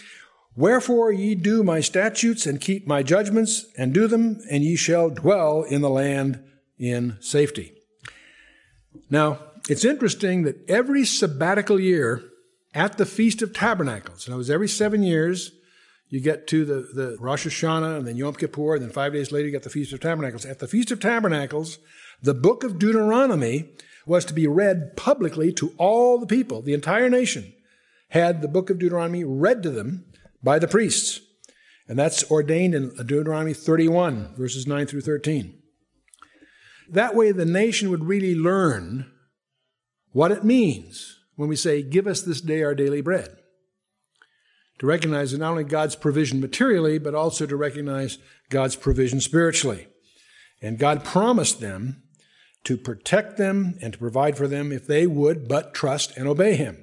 Wherefore 0.56 1.12
ye 1.12 1.34
do 1.34 1.64
my 1.64 1.80
statutes 1.80 2.46
and 2.46 2.62
keep 2.62 2.86
my 2.86 3.02
judgments 3.02 3.66
and 3.78 3.94
do 3.94 4.08
them, 4.08 4.40
and 4.52 4.64
ye 4.64 4.76
shall 4.76 5.10
dwell 5.10 5.64
in 5.64 5.82
the 5.82 5.90
land 5.90 6.44
in 6.78 7.18
safety. 7.22 7.74
Now, 9.10 9.40
it's 9.68 9.86
interesting 9.86 10.44
that 10.44 10.70
every 10.70 11.06
sabbatical 11.06 11.80
year 11.80 12.24
at 12.76 12.98
the 12.98 13.06
Feast 13.06 13.42
of 13.42 13.54
Tabernacles, 13.54 14.28
and 14.28 14.34
it 14.34 14.38
was 14.38 14.50
every 14.50 14.68
seven 14.68 15.02
years, 15.02 15.52
you 16.10 16.20
get 16.20 16.46
to 16.48 16.66
the, 16.66 16.88
the 16.94 17.18
Rosh 17.20 17.48
Hashanah 17.48 17.98
and 17.98 18.08
then 18.08 18.18
Yom 18.18 18.36
Kippur, 18.36 18.76
and 18.76 18.84
then 18.84 18.92
five 18.92 19.14
days 19.14 19.32
later 19.32 19.48
you 19.48 19.52
get 19.52 19.64
the 19.64 19.70
Feast 19.72 19.94
of 19.94 20.00
Tabernacles. 20.00 20.46
At 20.46 20.60
the 20.60 20.68
Feast 20.68 20.92
of 20.92 21.00
Tabernacles, 21.00 21.80
the 22.22 22.36
book 22.36 22.64
of 22.64 22.78
Deuteronomy 22.78 23.70
was 24.06 24.24
to 24.26 24.34
be 24.34 24.46
read 24.46 24.96
publicly 24.96 25.52
to 25.54 25.74
all 25.78 26.20
the 26.20 26.28
people, 26.28 26.62
the 26.62 26.74
entire 26.74 27.10
nation 27.10 27.54
had 28.14 28.44
the 28.44 28.48
book 28.48 28.70
of 28.70 28.78
Deuteronomy 28.78 29.24
read 29.24 29.64
to 29.64 29.72
them 29.72 30.06
by 30.44 30.60
the 30.60 30.68
priests. 30.68 31.20
And 31.88 31.98
that's 31.98 32.30
ordained 32.30 32.76
in 32.76 32.96
Deuteronomy 32.96 33.56
31, 33.56 34.36
verses 34.38 34.68
9 34.68 34.86
through 34.86 35.02
13. 35.02 35.60
That 36.92 37.16
way, 37.16 37.32
the 37.32 37.44
nation 37.44 37.90
would 37.90 38.06
really 38.06 38.36
learn 38.36 39.12
what 40.12 40.32
it 40.32 40.44
means 40.44 41.18
when 41.38 41.50
we 41.50 41.56
say, 41.56 41.82
Give 41.82 42.06
us 42.06 42.22
this 42.22 42.40
day 42.40 42.62
our 42.62 42.76
daily 42.76 43.02
bread. 43.02 43.36
To 44.78 44.86
recognize 44.86 45.32
that 45.32 45.40
not 45.40 45.52
only 45.52 45.64
God's 45.64 45.96
provision 45.96 46.40
materially, 46.40 47.00
but 47.00 47.16
also 47.16 47.48
to 47.48 47.56
recognize 47.56 48.20
God's 48.50 48.76
provision 48.76 49.22
spiritually. 49.22 49.88
And 50.62 50.78
God 50.78 51.04
promised 51.04 51.62
them 51.62 52.04
to 52.66 52.78
protect 52.78 53.38
them 53.38 53.76
and 53.82 53.94
to 53.94 54.00
provide 54.00 54.38
for 54.38 54.48
them 54.48 54.72
if 54.72 54.86
they 54.86 55.08
would 55.08 55.48
but 55.48 55.74
trust 55.74 56.16
and 56.16 56.28
obey 56.28 56.56
Him. 56.56 56.83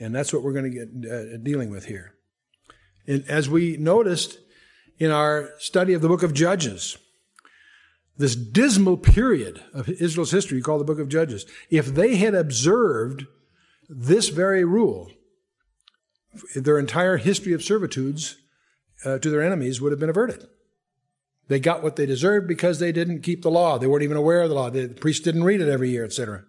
And 0.00 0.14
that's 0.14 0.32
what 0.32 0.42
we're 0.42 0.52
going 0.52 0.70
to 0.70 0.84
get 0.86 1.10
uh, 1.10 1.36
dealing 1.38 1.70
with 1.70 1.86
here. 1.86 2.14
And 3.06 3.24
as 3.28 3.48
we 3.48 3.76
noticed 3.76 4.38
in 4.98 5.10
our 5.10 5.50
study 5.58 5.94
of 5.94 6.02
the 6.02 6.08
book 6.08 6.22
of 6.22 6.34
Judges, 6.34 6.98
this 8.16 8.34
dismal 8.34 8.96
period 8.96 9.62
of 9.72 9.88
Israel's 9.88 10.32
history 10.32 10.60
called 10.60 10.80
the 10.80 10.84
book 10.84 10.98
of 10.98 11.08
Judges, 11.08 11.46
if 11.70 11.86
they 11.86 12.16
had 12.16 12.34
observed 12.34 13.26
this 13.88 14.28
very 14.28 14.64
rule, 14.64 15.10
their 16.54 16.78
entire 16.78 17.16
history 17.16 17.52
of 17.52 17.62
servitudes 17.62 18.36
uh, 19.04 19.18
to 19.18 19.30
their 19.30 19.42
enemies 19.42 19.80
would 19.80 19.92
have 19.92 20.00
been 20.00 20.10
averted. 20.10 20.46
They 21.48 21.58
got 21.58 21.82
what 21.82 21.96
they 21.96 22.04
deserved 22.04 22.46
because 22.46 22.78
they 22.78 22.92
didn't 22.92 23.22
keep 23.22 23.42
the 23.42 23.50
law. 23.50 23.78
They 23.78 23.86
weren't 23.86 24.02
even 24.02 24.18
aware 24.18 24.42
of 24.42 24.50
the 24.50 24.54
law. 24.54 24.68
The 24.68 24.88
priests 24.88 25.24
didn't 25.24 25.44
read 25.44 25.62
it 25.62 25.68
every 25.68 25.90
year, 25.90 26.04
etc. 26.04 26.44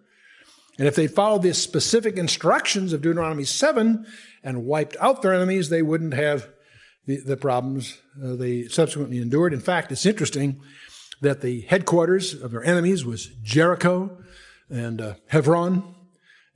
And 0.80 0.88
if 0.88 0.94
they 0.94 1.08
followed 1.08 1.42
the 1.42 1.52
specific 1.52 2.16
instructions 2.16 2.94
of 2.94 3.02
Deuteronomy 3.02 3.44
7 3.44 4.06
and 4.42 4.64
wiped 4.64 4.96
out 4.98 5.20
their 5.20 5.34
enemies, 5.34 5.68
they 5.68 5.82
wouldn't 5.82 6.14
have 6.14 6.48
the, 7.04 7.18
the 7.18 7.36
problems 7.36 7.98
uh, 8.24 8.34
they 8.34 8.66
subsequently 8.66 9.18
endured. 9.18 9.52
In 9.52 9.60
fact, 9.60 9.92
it's 9.92 10.06
interesting 10.06 10.62
that 11.20 11.42
the 11.42 11.60
headquarters 11.68 12.32
of 12.32 12.52
their 12.52 12.64
enemies 12.64 13.04
was 13.04 13.26
Jericho 13.42 14.22
and 14.70 15.02
uh, 15.02 15.14
Hebron 15.26 15.96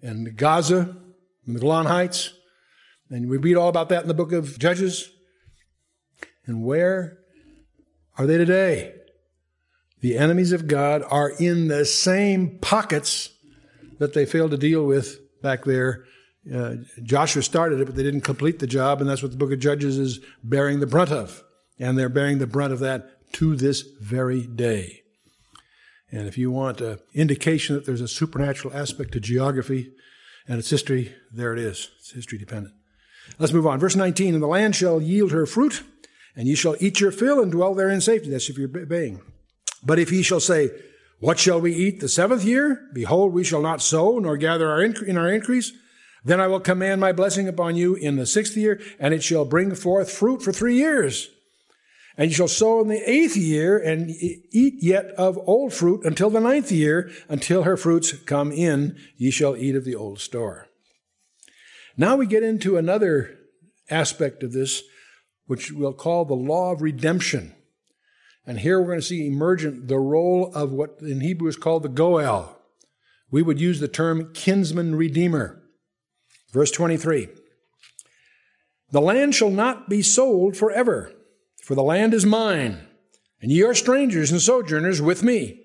and 0.01 0.35
Gaza 0.39 0.97
and 1.47 1.57
the 1.57 1.61
Golan 1.61 1.85
Heights. 1.85 2.33
And 3.11 3.29
we 3.29 3.37
read 3.37 3.59
all 3.59 3.69
about 3.69 3.91
that 3.91 4.01
in 4.01 4.09
the 4.09 4.15
book 4.15 4.33
of 4.33 4.59
Judges. 4.59 5.11
And 6.47 6.65
where 6.65 7.19
are 8.17 8.25
they 8.25 8.39
today? 8.39 8.95
The 10.01 10.17
enemies 10.17 10.53
of 10.53 10.67
God 10.67 11.03
are 11.11 11.29
in 11.29 11.69
the 11.69 11.85
same 11.85 12.59
pockets 12.61 13.29
that 13.99 14.15
they 14.15 14.27
failed 14.27 14.51
to 14.53 14.57
deal 14.57 14.85
with 14.87 15.19
back 15.43 15.65
there. 15.65 16.05
Uh, 16.53 16.77
Joshua 17.03 17.43
started 17.43 17.81
it, 17.81 17.87
but 17.87 17.95
they 17.95 18.03
didn't 18.03 18.21
complete 18.21 18.59
the 18.59 18.67
job, 18.67 19.01
and 19.01 19.09
that's 19.09 19.23
what 19.23 19.31
the 19.31 19.39
book 19.39 19.53
of 19.53 19.59
Judges 19.59 19.99
is 19.99 20.21
bearing 20.43 20.81
the 20.81 20.87
brunt 20.87 21.11
of. 21.11 21.43
And 21.79 21.99
they're 21.99 22.09
bearing 22.09 22.39
the 22.39 22.47
brunt 22.47 22.73
of 22.73 22.81
that 22.81 23.33
to 23.35 23.57
this 23.57 23.83
very 24.01 24.47
day. 24.47 25.03
And 26.13 26.29
if 26.29 26.39
you 26.39 26.51
want 26.51 26.81
an 26.81 26.99
indication 27.13 27.75
that 27.75 27.87
there's 27.87 28.01
a 28.01 28.09
supernatural 28.09 28.77
aspect 28.77 29.13
to 29.13 29.21
geography 29.21 29.93
and 30.47 30.59
its 30.59 30.71
history, 30.71 31.15
there 31.33 31.53
it 31.53 31.59
is. 31.59 31.91
It's 31.99 32.13
history 32.13 32.39
dependent. 32.39 32.75
Let's 33.39 33.53
move 33.53 33.67
on. 33.67 33.81
Verse 33.81 33.97
19, 33.97 34.35
And 34.35 34.43
the 34.43 34.47
land 34.47 34.77
shall 34.77 35.01
yield 35.01 35.33
her 35.33 35.47
fruit, 35.47 35.83
and 36.37 36.47
ye 36.47 36.55
shall 36.55 36.77
eat 36.79 37.01
your 37.01 37.11
fill 37.11 37.43
and 37.43 37.51
dwell 37.51 37.75
there 37.75 37.89
in 37.89 38.01
safety. 38.01 38.31
That's 38.31 38.49
if 38.49 38.59
you're 38.59 38.69
obeying. 38.69 39.23
But 39.83 39.99
if 39.99 40.13
ye 40.13 40.23
shall 40.23 40.41
say, 40.41 40.71
what 41.25 41.39
shall 41.39 41.59
we 41.59 41.75
eat 41.75 42.01
the 42.01 42.09
seventh 42.09 42.45
year? 42.45 42.87
Behold, 42.93 43.33
we 43.33 43.45
shall 43.45 43.63
not 43.63 43.81
sow 43.81 44.19
nor 44.19 44.37
gather 44.37 44.71
our 44.71 44.81
inc- 44.81 45.03
in 45.03 45.17
our 45.17 45.33
increase. 45.33 45.73
Then 46.23 46.39
I 46.39 46.49
will 46.49 46.61
command 46.61 47.01
my 47.01 47.13
blessing 47.13 47.49
upon 47.49 47.77
you 47.77 47.95
in 47.95 48.17
the 48.17 48.27
sixth 48.27 48.59
year, 48.59 48.79
and 48.99 49.15
it 49.15 49.23
shall 49.23 49.47
bring 49.47 49.75
forth 49.75 50.13
fruit 50.13 50.43
for 50.43 50.53
three 50.53 50.77
years. 50.77 51.31
And 52.19 52.29
you 52.29 52.35
shall 52.35 52.47
sow 52.47 52.83
in 52.83 52.89
the 52.89 53.11
eighth 53.11 53.39
year 53.39 53.79
and 53.79 54.11
eat 54.11 54.75
yet 54.83 55.07
of 55.13 55.39
old 55.49 55.73
fruit 55.73 56.05
until 56.05 56.29
the 56.29 56.41
ninth 56.41 56.71
year, 56.71 57.11
until 57.27 57.63
her 57.63 57.79
fruits 57.79 58.13
come 58.13 58.53
in, 58.53 58.95
ye 59.17 59.31
shall 59.31 59.57
eat 59.57 59.77
of 59.77 59.87
the 59.87 59.95
old 59.95 60.21
store. 60.21 60.69
Now 61.97 62.17
we 62.17 62.27
get 62.27 62.43
into 62.43 62.77
another 62.77 63.39
aspect 63.89 64.43
of 64.43 64.53
this, 64.53 64.83
which 65.47 65.73
we'll 65.73 65.95
call 65.95 66.27
the 66.27 66.35
law 66.35 66.73
of 66.73 66.83
redemption. 66.83 67.55
And 68.47 68.61
here 68.61 68.79
we're 68.81 68.89
going 68.89 69.01
to 69.01 69.07
see 69.07 69.27
emergent 69.27 69.89
the 69.89 69.99
role 69.99 70.53
of 70.55 70.73
what 70.73 70.99
in 71.01 71.21
Hebrew 71.21 71.49
is 71.49 71.57
called 71.57 71.83
the 71.83 71.89
Goel. 71.89 72.59
We 73.31 73.43
would 73.43 73.61
use 73.61 73.81
the 73.81 73.89
term 73.89 74.33
kinsman 74.35 74.95
redeemer. 74.97 75.63
Verse 76.53 76.71
23. 76.71 77.29
The 78.91 79.01
land 79.01 79.35
shall 79.35 79.51
not 79.51 79.89
be 79.89 80.03
sold 80.03 80.57
forever, 80.57 81.13
for 81.63 81.75
the 81.75 81.83
land 81.83 82.15
is 82.15 82.27
mine, 82.27 82.87
and 83.41 83.51
ye 83.51 83.65
are 83.65 83.75
strangers 83.75 84.31
and 84.31 84.41
sojourners 84.41 85.03
with 85.03 85.23
me. 85.23 85.61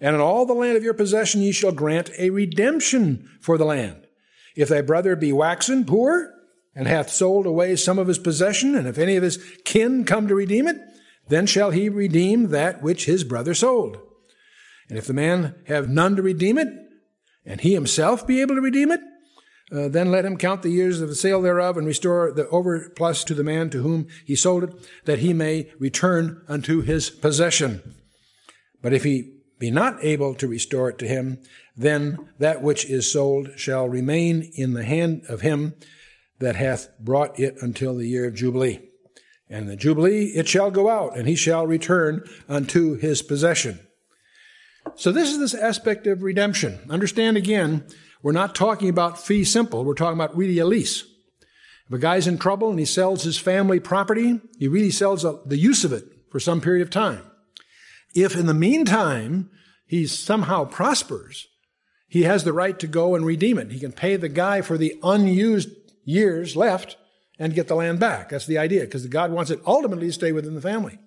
And 0.00 0.14
in 0.14 0.20
all 0.20 0.44
the 0.44 0.52
land 0.52 0.76
of 0.76 0.82
your 0.82 0.94
possession 0.94 1.40
ye 1.40 1.52
shall 1.52 1.72
grant 1.72 2.10
a 2.18 2.30
redemption 2.30 3.30
for 3.40 3.56
the 3.56 3.64
land. 3.64 4.06
If 4.56 4.68
thy 4.68 4.82
brother 4.82 5.16
be 5.16 5.32
waxen 5.32 5.84
poor, 5.84 6.30
and 6.74 6.86
hath 6.86 7.10
sold 7.10 7.46
away 7.46 7.76
some 7.76 7.98
of 7.98 8.08
his 8.08 8.18
possession, 8.18 8.74
and 8.74 8.88
if 8.88 8.98
any 8.98 9.16
of 9.16 9.22
his 9.22 9.38
kin 9.64 10.04
come 10.04 10.26
to 10.28 10.34
redeem 10.34 10.66
it, 10.66 10.76
then 11.28 11.46
shall 11.46 11.70
he 11.70 11.88
redeem 11.88 12.48
that 12.48 12.82
which 12.82 13.06
his 13.06 13.24
brother 13.24 13.54
sold. 13.54 13.98
And 14.88 14.98
if 14.98 15.06
the 15.06 15.14
man 15.14 15.54
have 15.66 15.88
none 15.88 16.16
to 16.16 16.22
redeem 16.22 16.58
it, 16.58 16.68
and 17.44 17.60
he 17.60 17.74
himself 17.74 18.26
be 18.26 18.40
able 18.40 18.54
to 18.54 18.60
redeem 18.60 18.90
it, 18.90 19.00
uh, 19.72 19.88
then 19.88 20.10
let 20.10 20.24
him 20.24 20.36
count 20.36 20.62
the 20.62 20.70
years 20.70 21.00
of 21.00 21.08
the 21.08 21.14
sale 21.14 21.40
thereof 21.40 21.78
and 21.78 21.86
restore 21.86 22.30
the 22.30 22.44
overplus 22.44 23.24
to 23.24 23.34
the 23.34 23.44
man 23.44 23.70
to 23.70 23.82
whom 23.82 24.06
he 24.24 24.36
sold 24.36 24.64
it, 24.64 24.88
that 25.06 25.20
he 25.20 25.32
may 25.32 25.70
return 25.78 26.42
unto 26.46 26.82
his 26.82 27.08
possession. 27.08 27.82
But 28.82 28.92
if 28.92 29.04
he 29.04 29.38
be 29.58 29.70
not 29.70 30.04
able 30.04 30.34
to 30.34 30.48
restore 30.48 30.90
it 30.90 30.98
to 30.98 31.08
him, 31.08 31.38
then 31.76 32.18
that 32.38 32.62
which 32.62 32.84
is 32.84 33.10
sold 33.10 33.50
shall 33.56 33.88
remain 33.88 34.50
in 34.54 34.74
the 34.74 34.84
hand 34.84 35.22
of 35.28 35.40
him 35.40 35.74
that 36.40 36.56
hath 36.56 36.90
brought 36.98 37.38
it 37.38 37.56
until 37.62 37.96
the 37.96 38.08
year 38.08 38.26
of 38.26 38.34
Jubilee. 38.34 38.80
And 39.52 39.68
the 39.68 39.76
Jubilee 39.76 40.32
it 40.34 40.48
shall 40.48 40.70
go 40.70 40.88
out, 40.88 41.14
and 41.14 41.28
he 41.28 41.36
shall 41.36 41.66
return 41.66 42.24
unto 42.48 42.96
his 42.96 43.20
possession. 43.20 43.78
So 44.96 45.12
this 45.12 45.30
is 45.30 45.38
this 45.38 45.54
aspect 45.54 46.06
of 46.06 46.22
redemption. 46.22 46.80
Understand 46.88 47.36
again, 47.36 47.84
we're 48.22 48.32
not 48.32 48.54
talking 48.54 48.88
about 48.88 49.20
fee 49.20 49.44
simple, 49.44 49.84
we're 49.84 49.94
talking 49.94 50.18
about 50.18 50.38
lease. 50.38 51.04
If 51.86 51.92
a 51.92 51.98
guy's 51.98 52.26
in 52.26 52.38
trouble 52.38 52.70
and 52.70 52.78
he 52.78 52.86
sells 52.86 53.24
his 53.24 53.36
family 53.36 53.78
property, 53.78 54.40
he 54.58 54.68
really 54.68 54.90
sells 54.90 55.22
the 55.22 55.58
use 55.58 55.84
of 55.84 55.92
it 55.92 56.04
for 56.30 56.40
some 56.40 56.62
period 56.62 56.82
of 56.82 56.90
time. 56.90 57.22
If 58.14 58.34
in 58.34 58.46
the 58.46 58.54
meantime 58.54 59.50
he 59.86 60.06
somehow 60.06 60.64
prospers, 60.64 61.46
he 62.08 62.22
has 62.22 62.44
the 62.44 62.54
right 62.54 62.78
to 62.78 62.86
go 62.86 63.14
and 63.14 63.26
redeem 63.26 63.58
it. 63.58 63.70
He 63.70 63.80
can 63.80 63.92
pay 63.92 64.16
the 64.16 64.30
guy 64.30 64.62
for 64.62 64.78
the 64.78 64.98
unused 65.02 65.68
years 66.04 66.56
left 66.56 66.96
and 67.38 67.54
get 67.54 67.68
the 67.68 67.74
land 67.74 67.98
back. 67.98 68.28
That's 68.28 68.46
the 68.46 68.58
idea, 68.58 68.82
because 68.82 69.06
God 69.06 69.32
wants 69.32 69.50
it 69.50 69.60
ultimately 69.66 70.08
to 70.08 70.12
stay 70.12 70.32
within 70.32 70.54
the 70.54 70.60
family. 70.60 70.98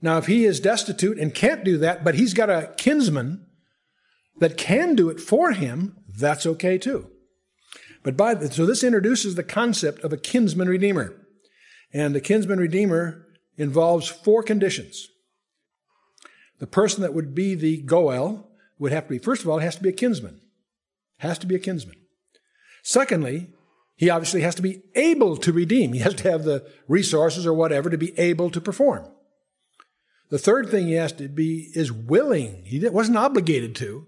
Now, 0.00 0.18
if 0.18 0.26
he 0.26 0.44
is 0.44 0.58
destitute 0.60 1.18
and 1.18 1.34
can't 1.34 1.64
do 1.64 1.78
that, 1.78 2.02
but 2.02 2.16
he's 2.16 2.34
got 2.34 2.50
a 2.50 2.74
kinsman 2.76 3.46
that 4.38 4.56
can 4.56 4.96
do 4.96 5.08
it 5.10 5.20
for 5.20 5.52
him, 5.52 5.96
that's 6.08 6.44
okay 6.44 6.76
too. 6.76 7.08
But 8.02 8.16
by 8.16 8.34
the, 8.34 8.50
so 8.50 8.66
this 8.66 8.82
introduces 8.82 9.36
the 9.36 9.44
concept 9.44 10.00
of 10.00 10.12
a 10.12 10.16
kinsman 10.16 10.68
redeemer. 10.68 11.14
And 11.92 12.14
the 12.14 12.20
kinsman 12.20 12.58
redeemer 12.58 13.26
involves 13.56 14.08
four 14.08 14.42
conditions. 14.42 15.06
The 16.58 16.66
person 16.66 17.02
that 17.02 17.14
would 17.14 17.34
be 17.34 17.54
the 17.54 17.82
Goel 17.82 18.50
would 18.78 18.92
have 18.92 19.04
to 19.04 19.10
be, 19.10 19.18
first 19.18 19.42
of 19.42 19.48
all, 19.48 19.58
it 19.58 19.62
has 19.62 19.76
to 19.76 19.82
be 19.82 19.90
a 19.90 19.92
kinsman. 19.92 20.40
Has 21.18 21.38
to 21.38 21.46
be 21.46 21.54
a 21.54 21.60
kinsman. 21.60 21.96
Secondly, 22.82 23.50
he 23.96 24.10
obviously 24.10 24.40
has 24.40 24.54
to 24.56 24.62
be 24.62 24.82
able 24.94 25.36
to 25.38 25.52
redeem. 25.52 25.92
He 25.92 26.00
has 26.00 26.14
to 26.14 26.30
have 26.30 26.44
the 26.44 26.66
resources 26.88 27.46
or 27.46 27.52
whatever 27.52 27.90
to 27.90 27.98
be 27.98 28.18
able 28.18 28.50
to 28.50 28.60
perform. 28.60 29.06
The 30.30 30.38
third 30.38 30.70
thing 30.70 30.86
he 30.86 30.94
has 30.94 31.12
to 31.12 31.28
be 31.28 31.70
is 31.74 31.92
willing. 31.92 32.62
He 32.64 32.86
wasn't 32.88 33.18
obligated 33.18 33.74
to. 33.76 34.06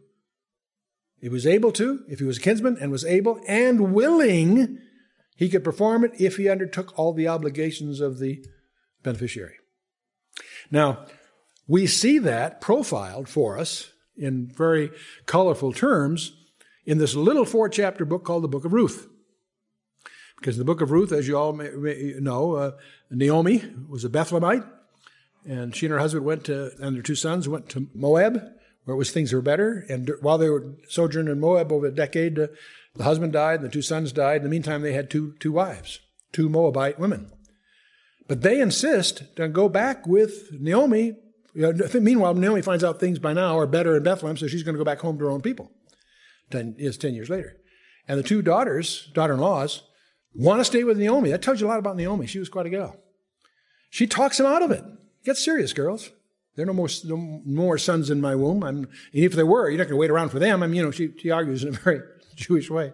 He 1.20 1.28
was 1.28 1.46
able 1.46 1.72
to, 1.72 2.04
if 2.08 2.18
he 2.18 2.24
was 2.24 2.38
a 2.38 2.40
kinsman 2.40 2.78
and 2.80 2.90
was 2.90 3.04
able 3.04 3.40
and 3.46 3.94
willing, 3.94 4.78
he 5.36 5.48
could 5.48 5.64
perform 5.64 6.04
it 6.04 6.12
if 6.18 6.36
he 6.36 6.48
undertook 6.48 6.98
all 6.98 7.12
the 7.12 7.28
obligations 7.28 8.00
of 8.00 8.18
the 8.18 8.44
beneficiary. 9.02 9.56
Now, 10.70 11.06
we 11.66 11.86
see 11.86 12.18
that 12.18 12.60
profiled 12.60 13.28
for 13.28 13.58
us 13.58 13.92
in 14.16 14.46
very 14.46 14.90
colorful 15.26 15.72
terms 15.72 16.32
in 16.84 16.98
this 16.98 17.14
little 17.14 17.44
four 17.44 17.68
chapter 17.68 18.04
book 18.04 18.24
called 18.24 18.44
the 18.44 18.48
Book 18.48 18.64
of 18.64 18.72
Ruth. 18.72 19.08
Because 20.36 20.56
in 20.56 20.58
the 20.58 20.64
book 20.64 20.80
of 20.80 20.90
Ruth, 20.90 21.12
as 21.12 21.26
you 21.26 21.38
all 21.38 21.52
may, 21.52 21.70
may 21.70 22.14
know, 22.18 22.54
uh, 22.54 22.70
Naomi 23.10 23.64
was 23.88 24.04
a 24.04 24.08
Bethlehemite, 24.08 24.68
and 25.46 25.74
she 25.74 25.86
and 25.86 25.92
her 25.92 25.98
husband 25.98 26.24
went 26.24 26.44
to, 26.44 26.72
and 26.80 26.96
their 26.96 27.02
two 27.02 27.14
sons 27.14 27.48
went 27.48 27.68
to 27.70 27.88
Moab, 27.94 28.42
where 28.84 28.94
it 28.94 28.98
was 28.98 29.10
things 29.10 29.32
were 29.32 29.40
better. 29.40 29.86
And 29.88 30.10
while 30.20 30.36
they 30.36 30.50
were 30.50 30.74
sojourning 30.88 31.32
in 31.32 31.40
Moab 31.40 31.72
over 31.72 31.86
a 31.86 31.90
decade, 31.90 32.38
uh, 32.38 32.48
the 32.94 33.04
husband 33.04 33.32
died, 33.32 33.60
and 33.60 33.64
the 33.64 33.72
two 33.72 33.82
sons 33.82 34.12
died. 34.12 34.38
In 34.38 34.42
the 34.42 34.48
meantime, 34.48 34.82
they 34.82 34.92
had 34.92 35.10
two 35.10 35.34
two 35.40 35.52
wives, 35.52 36.00
two 36.32 36.48
Moabite 36.48 36.98
women. 36.98 37.30
But 38.28 38.42
they 38.42 38.60
insist 38.60 39.36
to 39.36 39.48
go 39.48 39.68
back 39.68 40.06
with 40.06 40.52
Naomi. 40.52 41.16
Meanwhile, 41.54 42.34
Naomi 42.34 42.62
finds 42.62 42.84
out 42.84 43.00
things 43.00 43.18
by 43.18 43.32
now 43.32 43.58
are 43.58 43.66
better 43.66 43.96
in 43.96 44.02
Bethlehem, 44.02 44.36
so 44.36 44.46
she's 44.46 44.62
going 44.62 44.74
to 44.74 44.78
go 44.78 44.84
back 44.84 45.00
home 45.00 45.18
to 45.18 45.24
her 45.24 45.30
own 45.30 45.42
people. 45.42 45.70
Ten 46.50 46.74
is 46.78 46.96
ten 46.96 47.14
years 47.14 47.30
later, 47.30 47.56
and 48.06 48.18
the 48.18 48.22
two 48.22 48.42
daughters, 48.42 49.10
daughter-in-laws, 49.14 49.82
Want 50.34 50.60
to 50.60 50.64
stay 50.64 50.84
with 50.84 50.98
Naomi. 50.98 51.30
That 51.30 51.42
tells 51.42 51.60
you 51.60 51.66
a 51.66 51.68
lot 51.68 51.78
about 51.78 51.96
Naomi. 51.96 52.26
She 52.26 52.38
was 52.38 52.48
quite 52.48 52.66
a 52.66 52.70
gal. 52.70 52.96
She 53.90 54.06
talks 54.06 54.40
him 54.40 54.46
out 54.46 54.62
of 54.62 54.70
it. 54.70 54.84
Get 55.24 55.36
serious, 55.36 55.72
girls. 55.72 56.10
There 56.56 56.64
are 56.64 56.66
no 56.66 56.72
more, 56.72 56.88
no 57.04 57.16
more 57.44 57.78
sons 57.78 58.10
in 58.10 58.20
my 58.20 58.34
womb. 58.34 58.62
I'm, 58.62 58.88
if 59.12 59.32
there 59.32 59.46
were, 59.46 59.68
you're 59.68 59.78
not 59.78 59.84
going 59.84 59.94
to 59.94 60.00
wait 60.00 60.10
around 60.10 60.30
for 60.30 60.38
them. 60.38 60.62
I 60.62 60.66
mean, 60.66 60.76
you 60.76 60.82
know, 60.82 60.90
she, 60.90 61.12
she 61.18 61.30
argues 61.30 61.62
in 61.62 61.70
a 61.70 61.78
very 61.78 62.00
Jewish 62.34 62.70
way. 62.70 62.92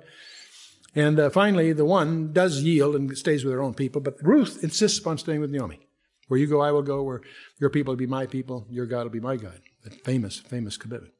And 0.95 1.20
uh, 1.20 1.30
finally, 1.30 1.72
the 1.72 1.84
one 1.84 2.32
does 2.32 2.62
yield 2.62 2.97
and 2.97 3.16
stays 3.16 3.45
with 3.45 3.55
her 3.55 3.62
own 3.62 3.74
people, 3.74 4.01
but 4.01 4.16
Ruth 4.22 4.62
insists 4.64 4.99
upon 4.99 5.18
staying 5.18 5.41
with 5.41 5.51
Naomi. 5.51 5.80
Where 6.28 6.38
you 6.38 6.47
go, 6.47 6.61
I 6.61 6.72
will 6.72 6.82
go. 6.82 7.03
Where 7.03 7.22
your 7.59 7.70
people 7.70 7.93
will 7.93 7.99
be 7.99 8.07
my 8.07 8.26
people, 8.26 8.66
your 8.70 8.86
God 8.86 9.05
will 9.05 9.11
be 9.11 9.20
my 9.20 9.36
God. 9.36 9.61
That 9.84 9.95
famous, 10.05 10.38
famous 10.38 10.76
commitment. 10.76 11.12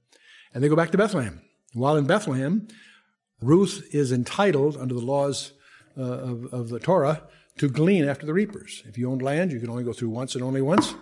And 0.53 0.63
they 0.63 0.69
go 0.69 0.77
back 0.77 0.91
to 0.93 0.99
Bethlehem. 0.99 1.43
While 1.73 1.97
in 1.97 2.07
Bethlehem, 2.07 2.69
Ruth 3.41 3.89
is 3.93 4.13
entitled 4.13 4.77
under 4.77 4.95
the 4.95 5.01
laws 5.01 5.53
uh, 6.01 6.03
of, 6.03 6.45
of 6.53 6.69
the 6.71 6.81
Torah 6.81 7.23
to 7.59 7.69
glean 7.69 8.09
after 8.09 8.25
the 8.25 8.33
reapers. 8.33 8.83
If 8.87 8.97
you 8.97 9.11
owned 9.11 9.23
land, 9.23 9.53
you 9.53 9.61
could 9.61 9.69
only 9.69 9.85
go 9.85 9.93
through 9.93 10.09
once 10.09 10.35
and 10.35 10.43
only 10.43 10.63
once. 10.63 10.95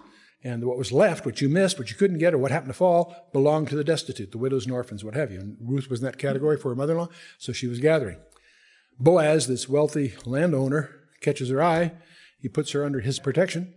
And 0.44 0.64
what 0.64 0.78
was 0.78 0.92
left, 0.92 1.26
what 1.26 1.40
you 1.40 1.49
missed, 1.49 1.78
what 1.78 1.90
you 1.90 1.96
couldn't 1.96 2.18
get, 2.18 2.32
or 2.32 2.38
what 2.38 2.51
happened 2.51 2.72
to 2.72 2.78
fall, 2.78 3.28
belonged 3.32 3.68
to 3.68 3.76
the 3.76 3.84
destitute, 3.84 4.30
the 4.30 4.38
widows 4.38 4.66
and 4.66 4.74
orphans, 4.74 5.05
what 5.05 5.14
have 5.14 5.32
you. 5.32 5.40
And 5.40 5.57
Ruth 5.61 5.90
was 5.90 6.01
in 6.01 6.07
that 6.07 6.18
category 6.18 6.57
for 6.57 6.68
her 6.68 6.76
mother 6.76 6.92
in 6.92 6.99
law, 6.99 7.09
so 7.38 7.53
she 7.53 7.66
was 7.66 7.80
gathering. 7.80 8.18
Boaz, 9.01 9.46
this 9.46 9.68
wealthy 9.68 10.14
landowner, 10.24 10.90
catches 11.20 11.49
her 11.51 11.62
eye. 11.62 11.92
He 12.40 12.49
puts 12.49 12.70
her 12.72 12.84
under 12.84 13.01
his 13.01 13.18
protection, 13.18 13.74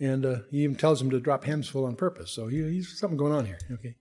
and 0.00 0.24
uh, 0.24 0.36
he 0.50 0.64
even 0.64 0.76
tells 0.76 1.00
him 1.02 1.10
to 1.10 1.20
drop 1.20 1.44
handfuls 1.44 1.86
on 1.86 1.96
purpose. 1.96 2.30
So 2.30 2.48
he, 2.48 2.62
he's 2.62 2.98
something 2.98 3.18
going 3.18 3.32
on 3.34 3.44
here. 3.44 3.58
Okay. 3.70 3.96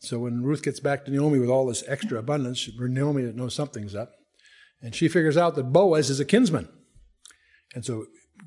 So 0.00 0.20
when 0.20 0.42
Ruth 0.42 0.62
gets 0.62 0.80
back 0.80 1.04
to 1.04 1.10
Naomi 1.10 1.38
with 1.38 1.50
all 1.50 1.66
this 1.66 1.84
extra 1.86 2.18
abundance, 2.18 2.68
Naomi 2.78 3.22
knows 3.32 3.54
something's 3.54 3.94
up, 3.94 4.12
and 4.82 4.94
she 4.94 5.08
figures 5.08 5.36
out 5.36 5.54
that 5.54 5.72
Boaz 5.72 6.10
is 6.10 6.20
a 6.20 6.24
kinsman, 6.24 6.68
and 7.74 7.84
so 7.84 8.06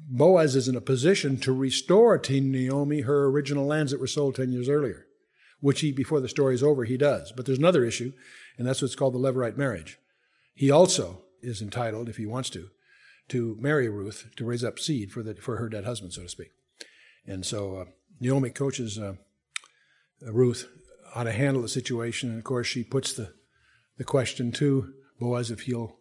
Boaz 0.09 0.55
is 0.55 0.67
in 0.67 0.75
a 0.75 0.81
position 0.81 1.37
to 1.37 1.53
restore 1.53 2.17
to 2.17 2.41
Naomi 2.41 3.01
her 3.01 3.25
original 3.25 3.65
lands 3.65 3.91
that 3.91 3.99
were 3.99 4.07
sold 4.07 4.35
ten 4.35 4.51
years 4.51 4.69
earlier, 4.69 5.05
which 5.59 5.81
he, 5.81 5.91
before 5.91 6.19
the 6.19 6.29
story 6.29 6.55
is 6.55 6.63
over, 6.63 6.85
he 6.85 6.97
does. 6.97 7.31
But 7.31 7.45
there's 7.45 7.57
another 7.57 7.85
issue, 7.85 8.13
and 8.57 8.67
that's 8.67 8.81
what's 8.81 8.95
called 8.95 9.13
the 9.13 9.19
Levirate 9.19 9.57
marriage. 9.57 9.99
He 10.53 10.71
also 10.71 11.23
is 11.41 11.61
entitled, 11.61 12.09
if 12.09 12.17
he 12.17 12.25
wants 12.25 12.49
to, 12.51 12.69
to 13.29 13.57
marry 13.59 13.89
Ruth 13.89 14.27
to 14.35 14.45
raise 14.45 14.63
up 14.63 14.79
seed 14.79 15.11
for, 15.11 15.23
the, 15.23 15.35
for 15.35 15.57
her 15.57 15.69
dead 15.69 15.85
husband, 15.85 16.13
so 16.13 16.23
to 16.23 16.29
speak. 16.29 16.51
And 17.25 17.45
so 17.45 17.75
uh, 17.77 17.85
Naomi 18.19 18.49
coaches 18.49 18.99
uh, 18.99 19.13
Ruth 20.21 20.67
how 21.13 21.23
to 21.23 21.31
handle 21.31 21.61
the 21.61 21.69
situation. 21.69 22.29
And 22.29 22.37
of 22.37 22.43
course, 22.43 22.67
she 22.67 22.83
puts 22.83 23.13
the, 23.13 23.33
the 23.97 24.03
question 24.03 24.51
to 24.53 24.93
Boaz 25.19 25.51
if 25.51 25.61
he'll 25.61 25.97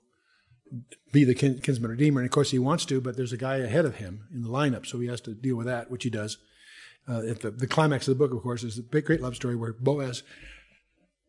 be 1.12 1.24
the 1.24 1.34
kin- 1.34 1.60
kinsman 1.60 1.90
redeemer. 1.90 2.20
And 2.20 2.26
of 2.26 2.32
course, 2.32 2.50
he 2.50 2.58
wants 2.58 2.84
to, 2.86 3.00
but 3.00 3.16
there's 3.16 3.32
a 3.32 3.38
guy 3.38 3.56
ahead 3.56 3.84
of 3.84 3.96
him 3.96 4.26
in 4.32 4.42
the 4.42 4.48
lineup, 4.48 4.86
so 4.86 5.00
he 5.00 5.08
has 5.08 5.20
to 5.22 5.34
deal 5.34 5.56
with 5.56 5.66
that, 5.66 5.90
which 5.90 6.04
he 6.04 6.10
does. 6.10 6.38
Uh, 7.08 7.20
the, 7.20 7.54
the, 7.56 7.66
climax 7.66 8.06
of 8.06 8.16
the 8.16 8.18
book, 8.18 8.34
of 8.34 8.42
course, 8.42 8.62
is 8.62 8.76
the 8.76 8.82
big, 8.82 9.06
great 9.06 9.20
love 9.20 9.34
story 9.34 9.56
where 9.56 9.72
Boaz 9.72 10.22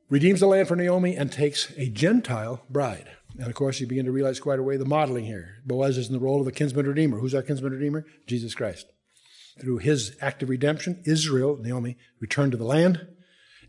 redeems 0.10 0.42
the 0.42 0.46
land 0.46 0.68
for 0.68 0.76
Naomi 0.76 1.16
and 1.16 1.32
takes 1.32 1.72
a 1.78 1.88
Gentile 1.88 2.64
bride. 2.70 3.10
And 3.38 3.48
of 3.48 3.56
course, 3.56 3.80
you 3.80 3.88
begin 3.88 4.06
to 4.06 4.12
realize 4.12 4.40
quite 4.40 4.60
a 4.60 4.64
way 4.64 4.78
the 4.78 4.86
modeling 4.86 5.26
here. 5.26 5.62
Boaz 5.66 5.98
is 5.98 6.08
in 6.08 6.14
the 6.14 6.20
role 6.20 6.42
of 6.42 6.48
a 6.48 6.52
kinsman 6.52 6.86
redeemer. 6.86 7.20
Who's 7.20 7.34
our 7.34 7.42
kinsman 7.42 7.72
redeemer? 7.72 8.06
Jesus 8.28 8.54
Christ. 8.54 8.88
Through 9.60 9.80
his 9.80 10.16
act 10.22 10.44
of 10.44 10.50
redemption, 10.50 11.02
Israel, 11.06 11.58
Naomi, 11.58 11.98
returned 12.20 12.52
to 12.52 12.58
the 12.58 12.66
land, 12.66 13.08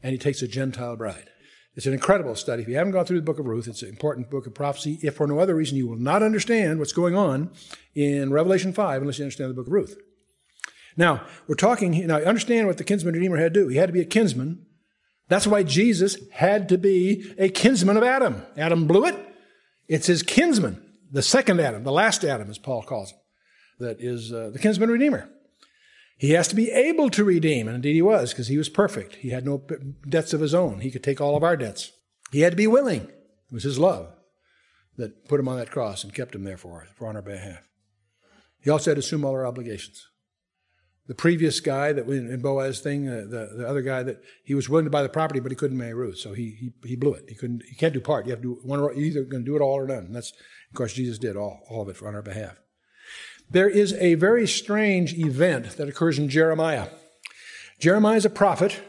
and 0.03 0.13
he 0.13 0.19
takes 0.19 0.43
a 0.43 0.49
Gentile 0.49 0.97
bride. 0.97 1.31
It's 1.75 1.87
an 1.87 1.95
incredible 1.95 2.35
study. 2.35 2.63
If 2.63 2.69
you 2.69 2.77
haven't 2.77 2.93
gone 2.93 3.07
through 3.07 3.19
the 3.19 3.25
book 3.25 3.39
of 3.39 3.47
Ruth, 3.47 3.67
it's 3.67 3.83
an 3.83 3.89
important 3.89 4.31
book 4.31 4.47
of 4.47 4.55
prophecy. 4.55 4.99
If 5.03 5.15
for 5.15 5.27
no 5.27 5.39
other 5.39 5.55
reason, 5.55 5.79
you 5.79 5.89
will 5.89 5.97
not 5.97 6.23
understand 6.23 6.79
what's 6.79 6.93
going 6.93 7.17
on 7.17 7.51
in 7.95 8.31
Revelation 8.31 8.73
5 8.75 9.01
unless 9.01 9.19
you 9.19 9.25
understand 9.25 9.51
the 9.51 9.55
book 9.55 9.67
of 9.67 9.73
Ruth. 9.73 9.97
Now, 10.97 11.25
we're 11.47 11.55
talking, 11.55 12.07
now 12.07 12.17
understand 12.17 12.67
what 12.67 12.77
the 12.77 12.85
kinsman 12.85 13.15
redeemer 13.15 13.39
had 13.39 13.55
to 13.55 13.61
do. 13.61 13.69
He 13.69 13.79
had 13.79 13.89
to 13.89 13.95
be 13.95 14.03
a 14.03 14.07
kinsman. 14.07 14.67
That's 15.29 15.47
why 15.47 15.63
Jesus 15.63 16.19
had 16.33 16.69
to 16.69 16.77
be 16.77 17.33
a 17.39 17.49
kinsman 17.49 17.97
of 17.97 18.03
Adam. 18.03 18.43
Adam 18.59 18.87
blew 18.87 19.07
it. 19.07 19.19
It's 19.89 20.07
his 20.07 20.23
kinsman, 20.23 20.83
the 21.11 21.23
second 21.23 21.61
Adam, 21.61 21.85
the 21.85 21.93
last 21.93 22.25
Adam, 22.25 22.51
as 22.51 22.59
Paul 22.59 22.83
calls 22.83 23.13
him, 23.13 23.19
that 23.79 23.97
is 24.01 24.33
uh, 24.33 24.51
the 24.53 24.59
kinsman 24.59 24.91
redeemer. 24.91 25.29
He 26.23 26.35
has 26.35 26.47
to 26.47 26.55
be 26.55 26.71
able 26.71 27.11
to 27.11 27.25
redeem, 27.25 27.67
and 27.67 27.75
indeed 27.75 27.95
he 27.95 28.01
was, 28.01 28.31
because 28.31 28.47
he 28.47 28.57
was 28.57 28.69
perfect. 28.69 29.17
He 29.17 29.31
had 29.31 29.45
no 29.45 29.61
debts 30.09 30.33
of 30.33 30.41
his 30.41 30.55
own. 30.55 30.79
He 30.79 30.93
could 30.93 31.03
take 31.03 31.21
all 31.21 31.37
of 31.37 31.43
our 31.43 31.57
debts. 31.57 31.91
He 32.31 32.43
had 32.43 32.53
to 32.53 32.57
be 32.57 32.69
willing. 32.69 33.09
It 33.09 33.53
was 33.53 33.65
his 33.65 33.77
love 33.77 34.15
that 34.97 35.27
put 35.27 35.41
him 35.41 35.49
on 35.49 35.57
that 35.57 35.73
cross 35.73 36.05
and 36.05 36.15
kept 36.15 36.37
him 36.37 36.45
there 36.45 36.57
for 36.57 36.83
us, 36.83 36.89
for 36.95 37.09
on 37.09 37.17
our 37.17 37.23
behalf. 37.23 37.69
He 38.61 38.71
also 38.71 38.93
had 38.93 38.95
to 38.95 39.01
assume 39.01 39.25
all 39.25 39.33
our 39.33 39.45
obligations. 39.45 40.07
The 41.09 41.17
previous 41.17 41.59
guy 41.59 41.93
that 41.93 42.07
in 42.07 42.41
Boaz 42.41 42.79
thing, 42.79 43.09
uh, 43.09 43.25
the, 43.29 43.55
the 43.57 43.69
other 43.69 43.83
guy 43.83 44.05
that 44.05 44.23
he 44.45 44.55
was 44.55 44.69
willing 44.69 44.85
to 44.85 44.93
buy 44.93 45.03
the 45.03 45.09
property, 45.09 45.41
but 45.41 45.51
he 45.51 45.57
couldn't 45.57 45.77
marry 45.77 45.93
Ruth, 45.93 46.19
so 46.19 46.35
he, 46.35 46.51
he, 46.85 46.91
he 46.91 46.95
blew 46.95 47.15
it. 47.15 47.25
He 47.27 47.35
couldn't. 47.35 47.65
He 47.69 47.75
can't 47.75 47.95
do 47.95 48.01
part. 48.01 48.27
You 48.27 48.31
have 48.31 48.43
to 48.43 48.55
do 48.55 48.61
one. 48.63 48.79
You're 48.79 48.95
either 48.95 49.25
going 49.25 49.45
to 49.45 49.51
do 49.51 49.57
it 49.57 49.61
all 49.61 49.75
or 49.75 49.89
none. 49.89 50.05
And 50.05 50.15
that's, 50.15 50.31
of 50.31 50.77
course, 50.77 50.93
Jesus 50.93 51.19
did 51.19 51.37
all, 51.37 51.59
all 51.69 51.83
of 51.83 51.89
it 51.89 51.97
for, 51.97 52.07
on 52.07 52.15
our 52.15 52.23
behalf. 52.23 52.62
There 53.53 53.69
is 53.69 53.93
a 53.95 54.15
very 54.15 54.47
strange 54.47 55.13
event 55.13 55.77
that 55.77 55.87
occurs 55.87 56.19
in 56.19 56.31
Jeremiah. 56.31 56.89
Jeremiah 57.79 58.17
is 58.17 58.25
a 58.25 58.31
prophet. 58.31 58.81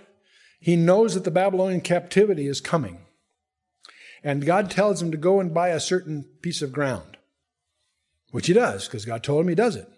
He 0.58 0.78
knows 0.78 1.16
that 1.16 1.26
the 1.26 1.32
Babylonian 1.32 1.82
captivity 1.82 2.48
is 2.48 2.62
coming. 2.62 3.00
And 4.24 4.46
God 4.46 4.72
tells 4.72 5.02
him 5.02 5.12
to 5.12 5.18
go 5.18 5.42
and 5.42 5.54
buy 5.54 5.70
a 5.70 5.82
certain 5.82 6.24
piece 6.42 6.62
of 6.62 6.72
ground, 6.72 7.18
which 8.32 8.48
he 8.48 8.54
does, 8.54 8.88
because 8.88 9.04
God 9.04 9.22
told 9.22 9.42
him 9.42 9.50
he 9.50 9.56
does 9.56 9.76
it. 9.76 9.90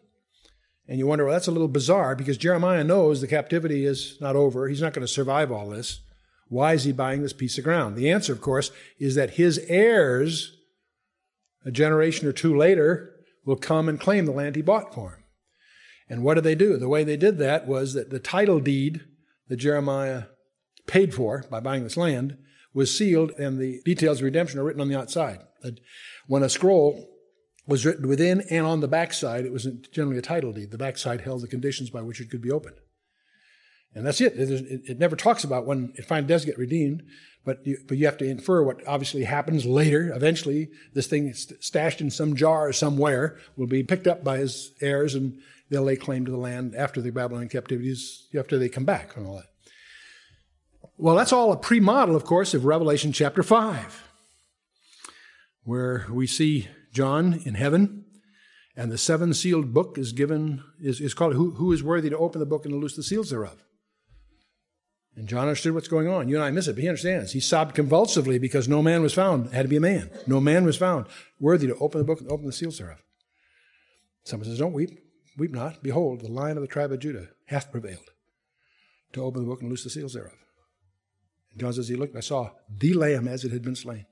And 0.88 0.98
you 0.98 1.06
wonder, 1.06 1.26
well, 1.26 1.34
that's 1.34 1.48
a 1.48 1.52
little 1.52 1.68
bizarre 1.68 2.16
because 2.16 2.38
Jeremiah 2.38 2.84
knows 2.84 3.22
the 3.22 3.28
captivity 3.28 3.86
is 3.86 4.18
not 4.20 4.36
over. 4.36 4.68
He's 4.68 4.82
not 4.82 4.94
going 4.94 5.06
to 5.06 5.14
survive 5.14 5.52
all 5.52 5.70
this. 5.70 6.00
Why 6.48 6.74
is 6.74 6.86
he 6.86 6.92
buying 6.92 7.22
this 7.22 7.34
piece 7.34 7.60
of 7.60 7.64
ground? 7.64 7.96
The 7.96 8.10
answer, 8.10 8.34
of 8.34 8.42
course, 8.42 8.72
is 8.98 9.14
that 9.14 9.32
his 9.32 9.60
heirs, 9.68 10.58
a 11.64 11.70
generation 11.70 12.28
or 12.28 12.32
two 12.32 12.58
later, 12.58 13.15
will 13.46 13.56
come 13.56 13.88
and 13.88 14.00
claim 14.00 14.26
the 14.26 14.32
land 14.32 14.56
he 14.56 14.62
bought 14.62 14.94
for 14.94 15.12
him. 15.12 15.24
And 16.10 16.24
what 16.24 16.34
did 16.36 16.44
they 16.44 16.56
do? 16.56 16.78
The 16.78 16.90
way 16.90 17.04
they 17.04 17.18
did 17.18 17.38
that 17.40 17.68
was 17.68 17.94
that 17.94 18.10
the 18.10 18.20
title 18.20 18.60
deed 18.60 19.02
that 19.48 19.58
Jeremiah 19.58 20.24
paid 20.88 21.14
for 21.14 21.44
by 21.50 21.60
buying 21.60 21.84
this 21.84 21.98
land 21.98 22.38
was 22.74 22.96
sealed, 22.96 23.32
and 23.40 23.58
the 23.58 23.82
details 23.86 24.20
of 24.20 24.26
redemption 24.26 24.60
are 24.60 24.64
written 24.64 24.82
on 24.82 24.90
the 24.90 24.98
outside. 24.98 25.40
When 26.28 26.44
a 26.44 26.50
scroll 26.50 27.10
was 27.66 27.86
written 27.86 28.08
within 28.08 28.42
and 28.52 28.66
on 28.66 28.82
the 28.82 28.88
backside, 28.88 29.46
it 29.46 29.52
was 29.52 29.66
generally 29.92 30.20
a 30.20 30.22
title 30.22 30.52
deed. 30.52 30.72
The 30.72 30.78
backside 30.78 31.22
held 31.22 31.42
the 31.42 31.48
conditions 31.48 31.90
by 31.90 32.02
which 32.02 32.22
it 32.22 32.30
could 32.30 32.42
be 32.42 32.52
opened. 32.52 32.76
And 33.96 34.06
that's 34.06 34.20
it. 34.20 34.34
It, 34.38 34.82
it 34.90 35.00
never 35.00 35.16
talks 35.16 35.46
about 35.46 35.66
when 35.66 35.94
it 35.96 36.04
finally 36.06 36.28
does 36.28 36.44
get 36.44 36.58
redeemed, 36.58 37.04
but 37.46 37.66
you, 37.66 37.78
but 37.88 37.98
you 37.98 38.06
have 38.06 38.18
to 38.18 38.26
infer 38.26 38.62
what 38.62 38.86
obviously 38.86 39.24
happens 39.24 39.66
later. 39.66 40.12
Eventually, 40.14 40.70
this 40.94 41.08
thing 41.08 41.34
stashed 41.34 42.02
in 42.02 42.12
some 42.12 42.36
jar 42.36 42.74
somewhere 42.74 43.38
will 43.56 43.68
be 43.68 43.84
picked 43.84 44.06
up 44.06 44.22
by 44.22 44.40
his 44.40 44.74
heirs, 44.82 45.16
and 45.16 45.40
they'll 45.70 45.84
lay 45.84 45.96
claim 45.96 46.26
to 46.26 46.32
the 46.32 46.38
land 46.38 46.76
after 46.76 47.02
the 47.02 47.12
Babylonian 47.12 47.50
captivities, 47.50 48.28
after 48.38 48.60
they 48.60 48.68
come 48.68 48.84
back 48.84 49.16
and 49.16 49.26
all 49.26 49.38
that. 49.38 49.46
Well, 50.98 51.16
that's 51.16 51.34
all 51.34 51.54
a 51.54 51.58
pre-model, 51.58 52.16
of 52.16 52.26
course, 52.26 52.54
of 52.54 52.66
Revelation 52.66 53.14
chapter 53.14 53.44
5, 53.44 54.04
where 55.64 56.06
we 56.10 56.28
see 56.28 56.68
John 56.92 57.42
in 57.46 57.56
heaven, 57.56 58.06
and 58.76 58.92
the 58.92 58.98
seven 58.98 59.34
sealed 59.34 59.74
book 59.74 59.98
is 59.98 60.12
given, 60.12 60.64
is, 60.82 61.00
is 61.00 61.14
called, 61.14 61.34
who, 61.34 61.52
who 61.52 61.72
is 61.72 61.84
worthy 61.84 62.10
to 62.10 62.18
open 62.18 62.40
the 62.40 62.46
book 62.46 62.66
and 62.66 62.74
to 62.74 62.78
loose 62.78 62.96
the 62.96 63.04
seals 63.04 63.30
thereof? 63.30 63.62
And 65.16 65.28
John 65.28 65.44
understood 65.44 65.74
what's 65.74 65.88
going 65.88 66.10
on. 66.10 66.28
You 66.28 66.36
and 66.36 66.44
I 66.44 66.52
miss 66.52 66.68
it, 66.68 66.74
but 66.74 66.82
he 66.82 66.90
understands. 66.90 67.32
He 67.32 67.40
sobbed 67.40 67.74
convulsively 67.74 68.38
because 68.38 68.68
no 68.68 68.82
man 68.82 69.02
was 69.02 69.14
found. 69.14 69.48
It 69.48 69.54
had 69.54 69.64
to 69.64 69.70
be 69.70 69.78
a 69.78 69.82
man. 69.82 70.10
No 70.28 70.42
man 70.42 70.66
was 70.66 70.76
found 70.76 71.06
worthy 71.40 71.68
to 71.68 71.78
open 71.78 72.00
the 72.00 72.06
book 72.06 72.20
and 72.20 72.30
open 72.30 72.46
the 72.46 72.52
seals 72.52 72.80
thereof. 72.80 73.02
Someone 74.24 74.50
says, 74.50 74.60
Don't 74.60 74.74
weep. 74.74 75.00
Weep 75.38 75.52
not. 75.52 75.82
Behold, 75.82 76.22
the 76.22 76.32
lion 76.32 76.58
of 76.58 76.62
the 76.62 76.68
tribe 76.68 76.92
of 76.92 77.00
Judah 77.00 77.30
hath 77.46 77.72
prevailed 77.72 78.12
to 79.14 79.24
open 79.24 79.42
the 79.42 79.48
book 79.48 79.62
and 79.62 79.70
loose 79.70 79.84
the 79.84 79.90
seals 79.90 80.14
thereof. 80.14 80.34
And 81.52 81.62
John 81.62 81.74
says, 81.74 81.88
He 81.88 81.96
looked, 81.96 82.16
I 82.16 82.22
saw 82.22 82.52
the 82.70 82.94
lamb 82.94 83.28
as 83.28 83.46
it 83.46 83.52
had 83.52 83.64
been 83.64 83.76
slain. 83.76 84.06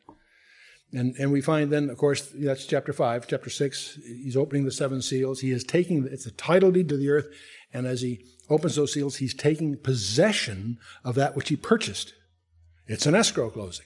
And, 0.94 1.16
and 1.18 1.32
we 1.32 1.42
find 1.42 1.72
then, 1.72 1.90
of 1.90 1.98
course, 1.98 2.32
that's 2.36 2.68
chapter 2.68 2.94
5. 2.94 3.28
Chapter 3.28 3.50
6, 3.50 4.00
he's 4.06 4.38
opening 4.38 4.64
the 4.64 4.72
seven 4.72 5.02
seals. 5.02 5.40
He 5.40 5.52
is 5.52 5.64
taking, 5.64 6.08
it's 6.10 6.28
a 6.28 6.32
title 6.32 6.72
deed 6.72 6.88
to 6.90 6.98
the 6.98 7.10
earth. 7.10 7.28
And 7.74 7.88
as 7.88 8.02
he 8.02 8.26
opens 8.50 8.76
those 8.76 8.94
seals, 8.94 9.18
he's 9.18 9.34
taking 9.34 9.78
possession 9.78 10.78
of 11.04 11.16
that 11.16 11.36
which 11.36 11.50
he 11.50 11.56
purchased. 11.56 12.14
It's 12.88 13.06
an 13.06 13.16
escrow 13.16 13.50
closing. 13.50 13.86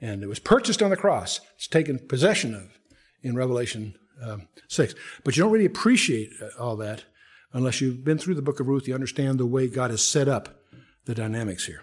And 0.00 0.22
it 0.22 0.28
was 0.28 0.38
purchased 0.38 0.82
on 0.82 0.90
the 0.90 0.96
cross. 0.96 1.40
It's 1.56 1.66
taken 1.66 1.98
possession 1.98 2.54
of 2.54 2.78
in 3.22 3.36
Revelation 3.36 3.94
um, 4.22 4.48
6. 4.68 4.94
But 5.24 5.36
you 5.36 5.42
don't 5.42 5.52
really 5.52 5.66
appreciate 5.66 6.30
uh, 6.42 6.62
all 6.62 6.76
that 6.76 7.04
unless 7.52 7.80
you've 7.80 8.04
been 8.04 8.18
through 8.18 8.34
the 8.34 8.42
book 8.42 8.60
of 8.60 8.68
Ruth. 8.68 8.88
You 8.88 8.94
understand 8.94 9.38
the 9.38 9.46
way 9.46 9.68
God 9.68 9.90
has 9.90 10.06
set 10.06 10.28
up 10.28 10.60
the 11.04 11.14
dynamics 11.14 11.66
here. 11.66 11.82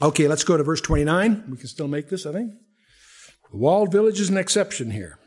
Okay, 0.00 0.26
let's 0.26 0.44
go 0.44 0.56
to 0.56 0.62
verse 0.62 0.80
29. 0.80 1.44
We 1.48 1.56
can 1.56 1.68
still 1.68 1.88
make 1.88 2.08
this, 2.08 2.26
I 2.26 2.32
think. 2.32 2.54
The 3.50 3.56
walled 3.58 3.92
village 3.92 4.20
is 4.20 4.30
an 4.30 4.36
exception 4.36 4.90
here. 4.90 5.18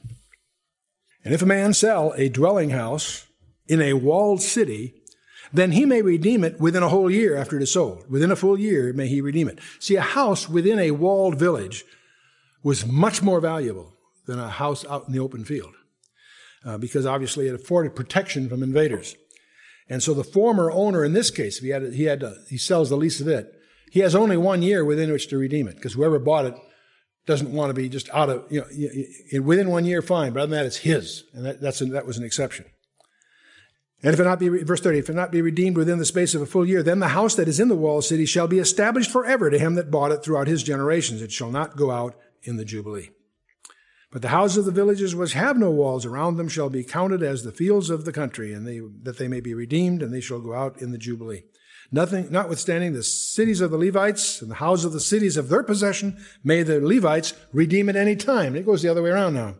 And 1.23 1.33
if 1.33 1.41
a 1.41 1.47
man 1.47 1.73
sell 1.73 2.13
a 2.17 2.29
dwelling 2.29 2.71
house 2.71 3.25
in 3.67 3.81
a 3.81 3.93
walled 3.93 4.41
city, 4.41 4.93
then 5.53 5.71
he 5.71 5.85
may 5.85 6.01
redeem 6.01 6.43
it 6.43 6.59
within 6.59 6.83
a 6.83 6.89
whole 6.89 7.09
year 7.09 7.35
after 7.35 7.57
it 7.57 7.63
is 7.63 7.73
sold. 7.73 8.09
Within 8.09 8.31
a 8.31 8.35
full 8.35 8.59
year 8.59 8.93
may 8.93 9.07
he 9.07 9.21
redeem 9.21 9.47
it. 9.47 9.59
See, 9.79 9.95
a 9.95 10.01
house 10.01 10.49
within 10.49 10.79
a 10.79 10.91
walled 10.91 11.39
village 11.39 11.85
was 12.63 12.85
much 12.85 13.21
more 13.21 13.39
valuable 13.39 13.93
than 14.25 14.39
a 14.39 14.49
house 14.49 14.85
out 14.85 15.07
in 15.07 15.13
the 15.13 15.19
open 15.19 15.45
field, 15.45 15.73
uh, 16.65 16.77
because 16.77 17.05
obviously 17.05 17.47
it 17.47 17.55
afforded 17.55 17.95
protection 17.95 18.49
from 18.49 18.63
invaders. 18.63 19.15
And 19.87 20.01
so 20.01 20.15
the 20.15 20.23
former 20.23 20.71
owner, 20.71 21.05
in 21.05 21.13
this 21.13 21.29
case, 21.29 21.57
if 21.57 21.63
he 21.63 21.69
had, 21.69 21.93
he 21.93 22.05
had, 22.05 22.21
to, 22.21 22.35
he 22.49 22.57
sells 22.57 22.89
the 22.89 22.97
lease 22.97 23.21
of 23.21 23.27
it, 23.27 23.53
he 23.91 23.99
has 23.99 24.15
only 24.15 24.35
one 24.35 24.63
year 24.63 24.83
within 24.83 25.11
which 25.11 25.27
to 25.29 25.37
redeem 25.37 25.67
it, 25.67 25.75
because 25.75 25.93
whoever 25.93 26.17
bought 26.17 26.45
it 26.45 26.55
doesn't 27.27 27.53
want 27.53 27.69
to 27.69 27.73
be 27.73 27.87
just 27.87 28.09
out 28.09 28.29
of, 28.29 28.51
you 28.51 28.61
know, 28.61 29.41
within 29.41 29.69
one 29.69 29.85
year, 29.85 30.01
fine, 30.01 30.33
but 30.33 30.41
other 30.41 30.49
than 30.49 30.59
that, 30.59 30.65
it's 30.65 30.77
his. 30.77 31.23
And 31.33 31.45
that, 31.45 31.61
that's 31.61 31.79
that 31.79 32.05
was 32.05 32.17
an 32.17 32.23
exception. 32.23 32.65
And 34.03 34.13
if 34.13 34.19
it 34.19 34.23
not 34.23 34.39
be, 34.39 34.49
verse 34.49 34.81
30, 34.81 34.99
if 34.99 35.09
it 35.09 35.15
not 35.15 35.31
be 35.31 35.41
redeemed 35.41 35.77
within 35.77 35.97
the 35.97 36.05
space 36.05 36.35
of 36.35 36.41
a 36.41 36.45
full 36.45 36.65
year, 36.65 36.83
then 36.83 36.99
the 36.99 37.09
house 37.09 37.35
that 37.35 37.47
is 37.47 37.59
in 37.59 37.69
the 37.69 37.75
walled 37.75 38.03
city 38.03 38.25
shall 38.25 38.47
be 38.47 38.59
established 38.59 39.09
forever 39.09 39.49
to 39.49 39.57
him 39.57 39.75
that 39.75 39.89
bought 39.89 40.11
it 40.11 40.23
throughout 40.23 40.47
his 40.47 40.63
generations. 40.63 41.21
It 41.21 41.31
shall 41.31 41.49
not 41.49 41.75
go 41.75 41.91
out 41.91 42.15
in 42.43 42.57
the 42.57 42.65
Jubilee. 42.65 43.09
But 44.11 44.21
the 44.21 44.29
houses 44.29 44.59
of 44.59 44.65
the 44.65 44.71
villages 44.71 45.15
which 45.15 45.33
have 45.33 45.57
no 45.57 45.71
walls 45.71 46.05
around 46.05 46.37
them 46.37 46.47
shall 46.47 46.69
be 46.69 46.83
counted 46.83 47.23
as 47.23 47.43
the 47.43 47.51
fields 47.51 47.89
of 47.89 48.05
the 48.05 48.13
country, 48.13 48.53
and 48.53 48.65
they, 48.65 48.79
that 49.03 49.17
they 49.17 49.27
may 49.27 49.41
be 49.41 49.53
redeemed, 49.53 50.01
and 50.01 50.13
they 50.13 50.21
shall 50.21 50.39
go 50.39 50.53
out 50.53 50.81
in 50.81 50.91
the 50.91 50.97
Jubilee. 50.97 51.43
Nothing, 51.91 52.31
notwithstanding 52.31 52.93
the 52.93 53.03
cities 53.03 53.61
of 53.61 53.71
the 53.71 53.77
Levites 53.77 54.41
and 54.41 54.49
the 54.49 54.55
houses 54.55 54.85
of 54.85 54.93
the 54.93 54.99
cities 54.99 55.37
of 55.37 55.49
their 55.49 55.63
possession, 55.63 56.17
may 56.43 56.63
the 56.63 56.79
Levites 56.79 57.33
redeem 57.51 57.89
at 57.89 57.95
any 57.95 58.15
time. 58.15 58.55
It 58.55 58.65
goes 58.65 58.81
the 58.81 58.89
other 58.89 59.03
way 59.03 59.09
around 59.09 59.33
now. 59.33 59.55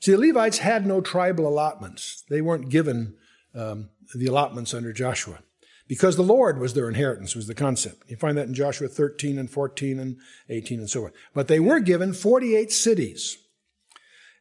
See, 0.00 0.12
the 0.12 0.18
Levites 0.18 0.58
had 0.58 0.86
no 0.86 1.00
tribal 1.00 1.46
allotments. 1.46 2.24
They 2.28 2.40
weren't 2.40 2.70
given 2.70 3.16
um, 3.54 3.90
the 4.14 4.26
allotments 4.26 4.74
under 4.74 4.92
Joshua 4.92 5.40
because 5.86 6.16
the 6.16 6.22
Lord 6.22 6.58
was 6.58 6.74
their 6.74 6.88
inheritance, 6.88 7.34
was 7.34 7.46
the 7.46 7.54
concept. 7.54 8.08
You 8.08 8.16
find 8.16 8.38
that 8.38 8.46
in 8.46 8.54
Joshua 8.54 8.88
13 8.88 9.38
and 9.38 9.50
14 9.50 9.98
and 9.98 10.16
18 10.48 10.80
and 10.80 10.90
so 10.90 11.04
on. 11.04 11.12
But 11.34 11.48
they 11.48 11.60
were 11.60 11.80
given 11.80 12.12
48 12.12 12.72
cities 12.72 13.38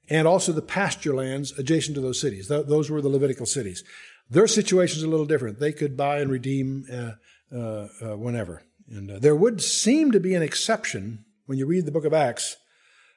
and 0.09 0.27
also 0.27 0.51
the 0.51 0.61
pasture 0.61 1.13
lands 1.13 1.57
adjacent 1.57 1.95
to 1.95 2.01
those 2.01 2.19
cities. 2.19 2.47
Those 2.47 2.89
were 2.89 3.01
the 3.01 3.09
Levitical 3.09 3.45
cities. 3.45 3.83
Their 4.29 4.47
situation 4.47 4.97
is 4.97 5.03
a 5.03 5.09
little 5.09 5.25
different. 5.25 5.59
They 5.59 5.73
could 5.73 5.97
buy 5.97 6.19
and 6.19 6.31
redeem 6.31 6.85
uh, 6.91 7.11
uh, 7.55 7.87
uh, 8.01 8.17
whenever. 8.17 8.63
And 8.89 9.11
uh, 9.11 9.19
there 9.19 9.35
would 9.35 9.61
seem 9.61 10.11
to 10.11 10.19
be 10.19 10.35
an 10.35 10.43
exception 10.43 11.25
when 11.45 11.57
you 11.57 11.65
read 11.65 11.85
the 11.85 11.91
book 11.91 12.05
of 12.05 12.13
Acts. 12.13 12.57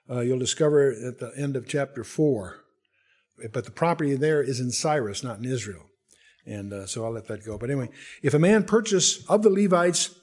Uh, 0.09 0.21
you'll 0.21 0.39
discover 0.39 0.91
at 0.91 1.19
the 1.19 1.33
end 1.37 1.57
of 1.57 1.67
chapter 1.67 2.05
4. 2.05 2.61
But 3.53 3.65
the 3.65 3.71
property 3.71 4.15
there 4.15 4.43
is 4.43 4.61
in 4.61 4.71
Cyprus, 4.71 5.23
not 5.23 5.39
in 5.39 5.45
Israel. 5.45 5.83
And 6.47 6.73
uh, 6.73 6.87
so 6.87 7.05
I'll 7.05 7.13
let 7.13 7.27
that 7.27 7.45
go. 7.45 7.59
But 7.59 7.71
anyway, 7.71 7.91
if 8.23 8.35
a 8.35 8.39
man 8.39 8.65
purchase 8.65 9.25
of 9.27 9.43
the 9.43 9.51
Levites 9.51 10.15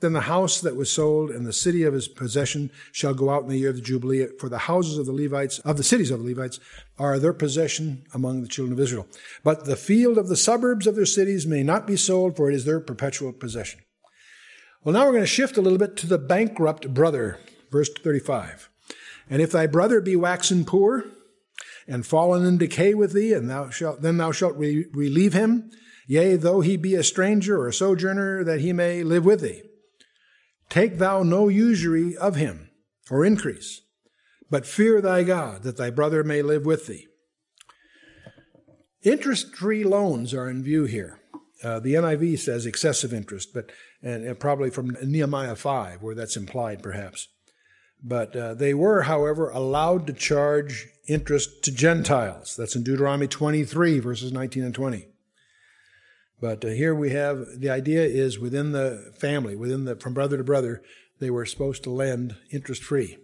then 0.00 0.12
the 0.12 0.22
house 0.22 0.60
that 0.60 0.76
was 0.76 0.92
sold 0.92 1.30
and 1.30 1.44
the 1.44 1.52
city 1.52 1.82
of 1.82 1.92
his 1.92 2.06
possession 2.06 2.70
shall 2.92 3.14
go 3.14 3.30
out 3.30 3.42
in 3.42 3.48
the 3.48 3.58
year 3.58 3.70
of 3.70 3.76
the 3.76 3.82
Jubilee. 3.82 4.26
For 4.38 4.48
the 4.48 4.58
houses 4.58 4.96
of 4.96 5.06
the 5.06 5.12
Levites, 5.12 5.58
of 5.60 5.76
the 5.76 5.82
cities 5.82 6.10
of 6.10 6.20
the 6.20 6.26
Levites, 6.26 6.60
are 6.98 7.18
their 7.18 7.32
possession 7.32 8.04
among 8.14 8.42
the 8.42 8.48
children 8.48 8.72
of 8.72 8.80
Israel. 8.80 9.06
But 9.42 9.64
the 9.64 9.76
field 9.76 10.16
of 10.16 10.28
the 10.28 10.36
suburbs 10.36 10.86
of 10.86 10.94
their 10.94 11.06
cities 11.06 11.46
may 11.46 11.62
not 11.62 11.86
be 11.86 11.96
sold, 11.96 12.36
for 12.36 12.48
it 12.48 12.54
is 12.54 12.64
their 12.64 12.80
perpetual 12.80 13.32
possession. 13.32 13.80
Well, 14.84 14.92
now 14.92 15.04
we're 15.04 15.12
going 15.12 15.22
to 15.24 15.26
shift 15.26 15.56
a 15.56 15.62
little 15.62 15.78
bit 15.78 15.96
to 15.96 16.06
the 16.06 16.18
bankrupt 16.18 16.94
brother, 16.94 17.40
verse 17.70 17.90
35. 17.92 18.70
And 19.28 19.42
if 19.42 19.50
thy 19.50 19.66
brother 19.66 20.00
be 20.00 20.14
waxen 20.14 20.64
poor, 20.64 21.04
and 21.88 22.06
fallen 22.06 22.44
in 22.44 22.58
decay 22.58 22.94
with 22.94 23.14
thee, 23.14 23.32
and 23.32 23.48
thou 23.48 23.70
shalt, 23.70 24.02
then 24.02 24.18
thou 24.18 24.30
shalt 24.30 24.56
re- 24.56 24.86
relieve 24.92 25.32
him, 25.32 25.70
yea, 26.06 26.36
though 26.36 26.60
he 26.60 26.76
be 26.76 26.94
a 26.94 27.02
stranger 27.02 27.58
or 27.58 27.68
a 27.68 27.72
sojourner, 27.72 28.44
that 28.44 28.60
he 28.60 28.72
may 28.72 29.02
live 29.02 29.24
with 29.24 29.40
thee. 29.40 29.62
Take 30.68 30.98
thou 30.98 31.22
no 31.22 31.48
usury 31.48 32.14
of 32.16 32.36
him, 32.36 32.70
or 33.10 33.24
increase, 33.24 33.80
but 34.50 34.66
fear 34.66 35.00
thy 35.00 35.22
God, 35.22 35.62
that 35.62 35.78
thy 35.78 35.88
brother 35.90 36.22
may 36.22 36.42
live 36.42 36.66
with 36.66 36.86
thee. 36.86 37.06
Interest 39.02 39.56
free 39.56 39.84
loans 39.84 40.34
are 40.34 40.50
in 40.50 40.62
view 40.62 40.84
here. 40.84 41.20
Uh, 41.64 41.80
the 41.80 41.94
NIV 41.94 42.38
says 42.38 42.66
excessive 42.66 43.12
interest, 43.12 43.50
but 43.54 43.72
and, 44.02 44.24
and, 44.24 44.38
probably 44.38 44.70
from 44.70 44.96
Nehemiah 45.02 45.56
5, 45.56 46.02
where 46.02 46.14
that's 46.14 46.36
implied 46.36 46.82
perhaps. 46.82 47.26
But 48.02 48.36
uh, 48.36 48.54
they 48.54 48.74
were, 48.74 49.02
however, 49.02 49.50
allowed 49.50 50.06
to 50.06 50.12
charge 50.12 50.86
interest 51.08 51.62
to 51.64 51.72
Gentiles. 51.72 52.54
That's 52.56 52.76
in 52.76 52.82
Deuteronomy 52.82 53.26
23, 53.26 53.98
verses 53.98 54.32
19 54.32 54.64
and 54.64 54.74
20. 54.74 55.08
But 56.40 56.64
uh, 56.64 56.68
here 56.68 56.94
we 56.94 57.10
have 57.10 57.46
the 57.56 57.70
idea 57.70 58.04
is 58.04 58.38
within 58.38 58.72
the 58.72 59.12
family, 59.18 59.56
within 59.56 59.84
the 59.84 59.96
from 59.96 60.14
brother 60.14 60.36
to 60.36 60.44
brother, 60.44 60.82
they 61.18 61.30
were 61.30 61.46
supposed 61.46 61.82
to 61.84 61.90
lend 61.90 62.36
interest 62.52 62.84
free. 62.84 63.18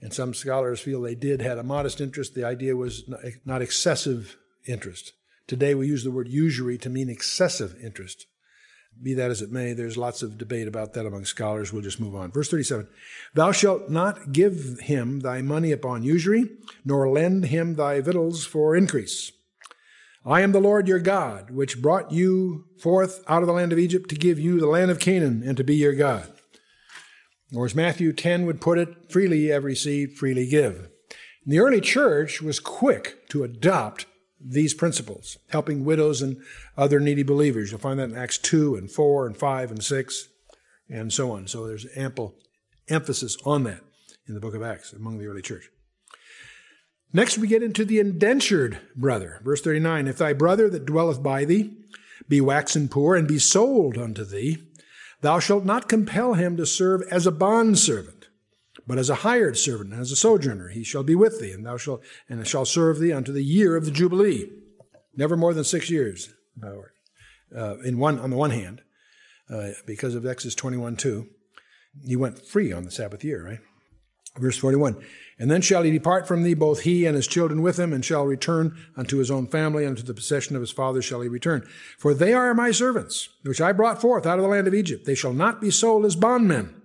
And 0.00 0.12
some 0.12 0.34
scholars 0.34 0.80
feel 0.80 1.00
they 1.00 1.14
did 1.14 1.40
had 1.40 1.58
a 1.58 1.62
modest 1.62 2.00
interest. 2.00 2.34
The 2.34 2.44
idea 2.44 2.76
was 2.76 3.04
not 3.44 3.62
excessive 3.62 4.36
interest. 4.66 5.12
Today 5.46 5.74
we 5.74 5.86
use 5.86 6.04
the 6.04 6.10
word 6.10 6.28
usury 6.28 6.76
to 6.78 6.90
mean 6.90 7.08
excessive 7.08 7.76
interest. 7.82 8.26
Be 9.02 9.14
that 9.14 9.30
as 9.30 9.42
it 9.42 9.50
may, 9.50 9.72
there's 9.72 9.96
lots 9.96 10.22
of 10.22 10.38
debate 10.38 10.68
about 10.68 10.94
that 10.94 11.06
among 11.06 11.24
scholars. 11.24 11.72
We'll 11.72 11.82
just 11.82 12.00
move 12.00 12.14
on. 12.14 12.30
Verse 12.30 12.48
37 12.48 12.88
Thou 13.34 13.52
shalt 13.52 13.90
not 13.90 14.32
give 14.32 14.78
him 14.80 15.20
thy 15.20 15.42
money 15.42 15.72
upon 15.72 16.02
usury, 16.02 16.44
nor 16.84 17.08
lend 17.08 17.46
him 17.46 17.74
thy 17.74 18.00
victuals 18.00 18.44
for 18.44 18.76
increase. 18.76 19.32
I 20.26 20.40
am 20.40 20.52
the 20.52 20.60
Lord 20.60 20.88
your 20.88 21.00
God, 21.00 21.50
which 21.50 21.82
brought 21.82 22.10
you 22.10 22.64
forth 22.78 23.22
out 23.28 23.42
of 23.42 23.46
the 23.46 23.52
land 23.52 23.72
of 23.72 23.78
Egypt 23.78 24.08
to 24.08 24.16
give 24.16 24.38
you 24.38 24.58
the 24.58 24.66
land 24.66 24.90
of 24.90 24.98
Canaan 24.98 25.42
and 25.44 25.56
to 25.58 25.64
be 25.64 25.76
your 25.76 25.94
God. 25.94 26.32
Or 27.54 27.66
as 27.66 27.74
Matthew 27.74 28.12
10 28.12 28.46
would 28.46 28.60
put 28.60 28.78
it, 28.78 29.10
freely 29.10 29.52
every 29.52 29.72
receive, 29.72 30.14
freely 30.14 30.48
give. 30.48 30.88
And 31.44 31.52
the 31.52 31.58
early 31.58 31.80
church 31.80 32.40
was 32.40 32.58
quick 32.58 33.28
to 33.28 33.44
adopt 33.44 34.06
these 34.44 34.74
principles, 34.74 35.38
helping 35.48 35.84
widows 35.84 36.20
and 36.20 36.36
other 36.76 37.00
needy 37.00 37.22
believers. 37.22 37.70
You'll 37.70 37.80
find 37.80 37.98
that 37.98 38.10
in 38.10 38.16
Acts 38.16 38.38
2 38.38 38.76
and 38.76 38.90
4 38.90 39.26
and 39.26 39.36
5 39.36 39.70
and 39.70 39.82
6 39.82 40.28
and 40.88 41.12
so 41.12 41.32
on. 41.32 41.46
So 41.46 41.66
there's 41.66 41.86
ample 41.96 42.34
emphasis 42.88 43.36
on 43.44 43.64
that 43.64 43.80
in 44.28 44.34
the 44.34 44.40
book 44.40 44.54
of 44.54 44.62
Acts 44.62 44.92
among 44.92 45.18
the 45.18 45.26
early 45.26 45.42
church. 45.42 45.70
Next, 47.12 47.38
we 47.38 47.46
get 47.46 47.62
into 47.62 47.84
the 47.84 48.00
indentured 48.00 48.80
brother. 48.96 49.40
Verse 49.44 49.60
39 49.60 50.08
If 50.08 50.18
thy 50.18 50.32
brother 50.32 50.68
that 50.68 50.84
dwelleth 50.84 51.22
by 51.22 51.44
thee 51.44 51.76
be 52.28 52.40
waxen 52.40 52.88
poor 52.88 53.14
and 53.14 53.28
be 53.28 53.38
sold 53.38 53.96
unto 53.96 54.24
thee, 54.24 54.58
thou 55.20 55.38
shalt 55.38 55.64
not 55.64 55.88
compel 55.88 56.34
him 56.34 56.56
to 56.56 56.66
serve 56.66 57.02
as 57.10 57.26
a 57.26 57.32
bondservant, 57.32 58.13
but 58.86 58.98
as 58.98 59.10
a 59.10 59.16
hired 59.16 59.56
servant 59.56 59.92
and 59.92 60.00
as 60.00 60.12
a 60.12 60.16
sojourner. 60.16 60.68
He 60.68 60.84
shall 60.84 61.02
be 61.02 61.14
with 61.14 61.40
thee, 61.40 61.52
and 61.52 61.64
thou 61.64 61.76
shalt 61.76 62.02
and 62.28 62.46
shall 62.46 62.64
serve 62.64 62.98
thee 62.98 63.12
unto 63.12 63.32
the 63.32 63.44
year 63.44 63.76
of 63.76 63.84
the 63.84 63.90
Jubilee. 63.90 64.50
Never 65.16 65.36
more 65.36 65.54
than 65.54 65.64
six 65.64 65.90
years, 65.90 66.30
uh, 67.56 67.78
in 67.78 67.98
one, 67.98 68.18
on 68.18 68.30
the 68.30 68.36
one 68.36 68.50
hand, 68.50 68.82
uh, 69.48 69.70
because 69.86 70.14
of 70.14 70.26
Exodus 70.26 70.54
21 70.54 70.96
2. 70.96 71.26
He 72.04 72.16
went 72.16 72.44
free 72.44 72.72
on 72.72 72.84
the 72.84 72.90
Sabbath 72.90 73.22
year, 73.22 73.44
right? 73.44 73.60
Verse 74.36 74.56
41 74.58 74.96
And 75.38 75.48
then 75.48 75.60
shall 75.60 75.84
he 75.84 75.92
depart 75.92 76.26
from 76.26 76.42
thee, 76.42 76.54
both 76.54 76.80
he 76.80 77.06
and 77.06 77.14
his 77.14 77.28
children 77.28 77.62
with 77.62 77.78
him, 77.78 77.92
and 77.92 78.04
shall 78.04 78.26
return 78.26 78.76
unto 78.96 79.18
his 79.18 79.30
own 79.30 79.46
family, 79.46 79.86
unto 79.86 80.02
the 80.02 80.14
possession 80.14 80.56
of 80.56 80.62
his 80.62 80.72
father 80.72 81.00
shall 81.00 81.20
he 81.20 81.28
return. 81.28 81.66
For 81.98 82.12
they 82.12 82.32
are 82.32 82.52
my 82.54 82.72
servants, 82.72 83.28
which 83.44 83.60
I 83.60 83.70
brought 83.70 84.00
forth 84.00 84.26
out 84.26 84.38
of 84.38 84.42
the 84.42 84.48
land 84.48 84.66
of 84.66 84.74
Egypt. 84.74 85.06
They 85.06 85.14
shall 85.14 85.32
not 85.32 85.60
be 85.60 85.70
sold 85.70 86.04
as 86.04 86.16
bondmen. 86.16 86.82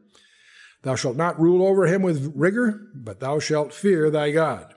Thou 0.83 0.95
shalt 0.95 1.17
not 1.17 1.39
rule 1.39 1.65
over 1.65 1.87
him 1.87 2.01
with 2.01 2.33
rigor, 2.35 2.87
but 2.95 3.19
thou 3.19 3.39
shalt 3.39 3.73
fear 3.73 4.09
thy 4.09 4.31
God. 4.31 4.73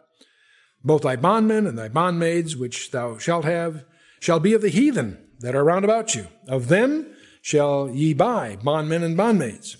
Both 0.85 1.03
thy 1.03 1.17
bondmen 1.17 1.67
and 1.67 1.79
thy 1.79 1.89
bondmaids, 1.89 2.57
which 2.57 2.91
thou 2.91 3.19
shalt 3.19 3.45
have, 3.45 3.85
shall 4.21 4.41
be 4.41 4.55
of 4.55 4.63
the 4.63 4.69
heathen 4.69 5.19
that 5.41 5.55
are 5.55 5.65
round 5.65 5.85
about 5.85 6.15
you. 6.15 6.27
Of 6.49 6.69
them 6.69 7.07
shall 7.41 7.91
ye 7.91 8.15
buy 8.15 8.57
bondmen 8.63 9.03
and 9.03 9.17
bondmaids. 9.17 9.77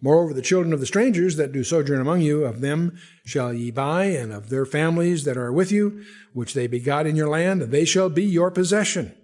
Moreover, 0.00 0.34
the 0.34 0.42
children 0.42 0.74
of 0.74 0.80
the 0.80 0.86
strangers 0.86 1.36
that 1.36 1.52
do 1.52 1.64
sojourn 1.64 2.00
among 2.00 2.20
you, 2.20 2.44
of 2.44 2.60
them 2.60 2.98
shall 3.24 3.54
ye 3.54 3.70
buy, 3.70 4.04
and 4.04 4.32
of 4.32 4.50
their 4.50 4.66
families 4.66 5.24
that 5.24 5.38
are 5.38 5.52
with 5.52 5.72
you, 5.72 6.04
which 6.34 6.52
they 6.52 6.66
begot 6.66 7.06
in 7.06 7.16
your 7.16 7.30
land, 7.30 7.62
they 7.62 7.86
shall 7.86 8.10
be 8.10 8.24
your 8.24 8.50
possession. 8.50 9.14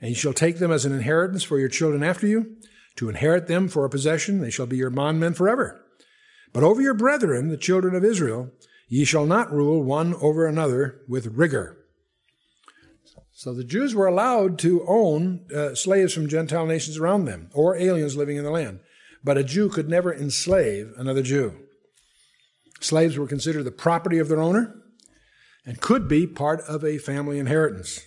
And 0.00 0.10
ye 0.10 0.14
shall 0.14 0.34
take 0.34 0.58
them 0.58 0.70
as 0.70 0.84
an 0.84 0.92
inheritance 0.92 1.44
for 1.44 1.58
your 1.58 1.70
children 1.70 2.02
after 2.02 2.26
you, 2.26 2.56
to 2.96 3.08
inherit 3.08 3.46
them 3.46 3.68
for 3.68 3.84
a 3.84 3.90
possession. 3.90 4.40
They 4.40 4.50
shall 4.50 4.66
be 4.66 4.76
your 4.76 4.90
bondmen 4.90 5.34
forever. 5.34 5.84
But 6.52 6.62
over 6.62 6.82
your 6.82 6.94
brethren, 6.94 7.48
the 7.48 7.56
children 7.56 7.94
of 7.94 8.04
Israel, 8.04 8.50
ye 8.88 9.04
shall 9.04 9.26
not 9.26 9.52
rule 9.52 9.82
one 9.82 10.14
over 10.16 10.46
another 10.46 11.00
with 11.08 11.26
rigor. 11.26 11.78
So 13.32 13.54
the 13.54 13.64
Jews 13.64 13.94
were 13.94 14.06
allowed 14.06 14.58
to 14.60 14.84
own 14.86 15.46
uh, 15.54 15.74
slaves 15.74 16.12
from 16.12 16.28
Gentile 16.28 16.66
nations 16.66 16.98
around 16.98 17.24
them, 17.24 17.48
or 17.54 17.76
aliens 17.76 18.16
living 18.16 18.36
in 18.36 18.44
the 18.44 18.50
land. 18.50 18.80
But 19.24 19.38
a 19.38 19.44
Jew 19.44 19.68
could 19.68 19.88
never 19.88 20.12
enslave 20.12 20.92
another 20.96 21.22
Jew. 21.22 21.54
Slaves 22.80 23.16
were 23.16 23.26
considered 23.26 23.64
the 23.64 23.70
property 23.70 24.18
of 24.18 24.28
their 24.28 24.40
owner 24.40 24.74
and 25.64 25.80
could 25.80 26.08
be 26.08 26.26
part 26.26 26.60
of 26.68 26.84
a 26.84 26.98
family 26.98 27.38
inheritance. 27.38 28.00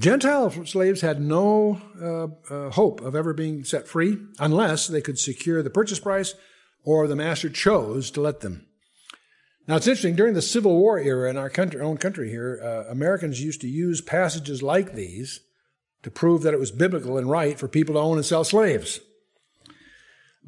Gentile 0.00 0.50
slaves 0.64 1.02
had 1.02 1.20
no 1.20 1.78
uh, 2.00 2.54
uh, 2.54 2.70
hope 2.70 3.02
of 3.02 3.14
ever 3.14 3.34
being 3.34 3.64
set 3.64 3.86
free 3.86 4.16
unless 4.38 4.86
they 4.86 5.02
could 5.02 5.18
secure 5.18 5.62
the 5.62 5.68
purchase 5.68 6.00
price 6.00 6.34
or 6.82 7.06
the 7.06 7.14
master 7.14 7.50
chose 7.50 8.10
to 8.12 8.22
let 8.22 8.40
them. 8.40 8.66
Now 9.68 9.76
it's 9.76 9.86
interesting, 9.86 10.16
during 10.16 10.32
the 10.32 10.40
Civil 10.40 10.74
War 10.78 10.98
era 10.98 11.28
in 11.28 11.36
our 11.36 11.50
country, 11.50 11.82
own 11.82 11.98
country 11.98 12.30
here, 12.30 12.58
uh, 12.64 12.90
Americans 12.90 13.42
used 13.42 13.60
to 13.60 13.68
use 13.68 14.00
passages 14.00 14.62
like 14.62 14.94
these 14.94 15.40
to 16.02 16.10
prove 16.10 16.40
that 16.42 16.54
it 16.54 16.60
was 16.60 16.70
biblical 16.70 17.18
and 17.18 17.28
right 17.28 17.58
for 17.58 17.68
people 17.68 17.94
to 17.94 18.00
own 18.00 18.16
and 18.16 18.24
sell 18.24 18.42
slaves. 18.42 19.00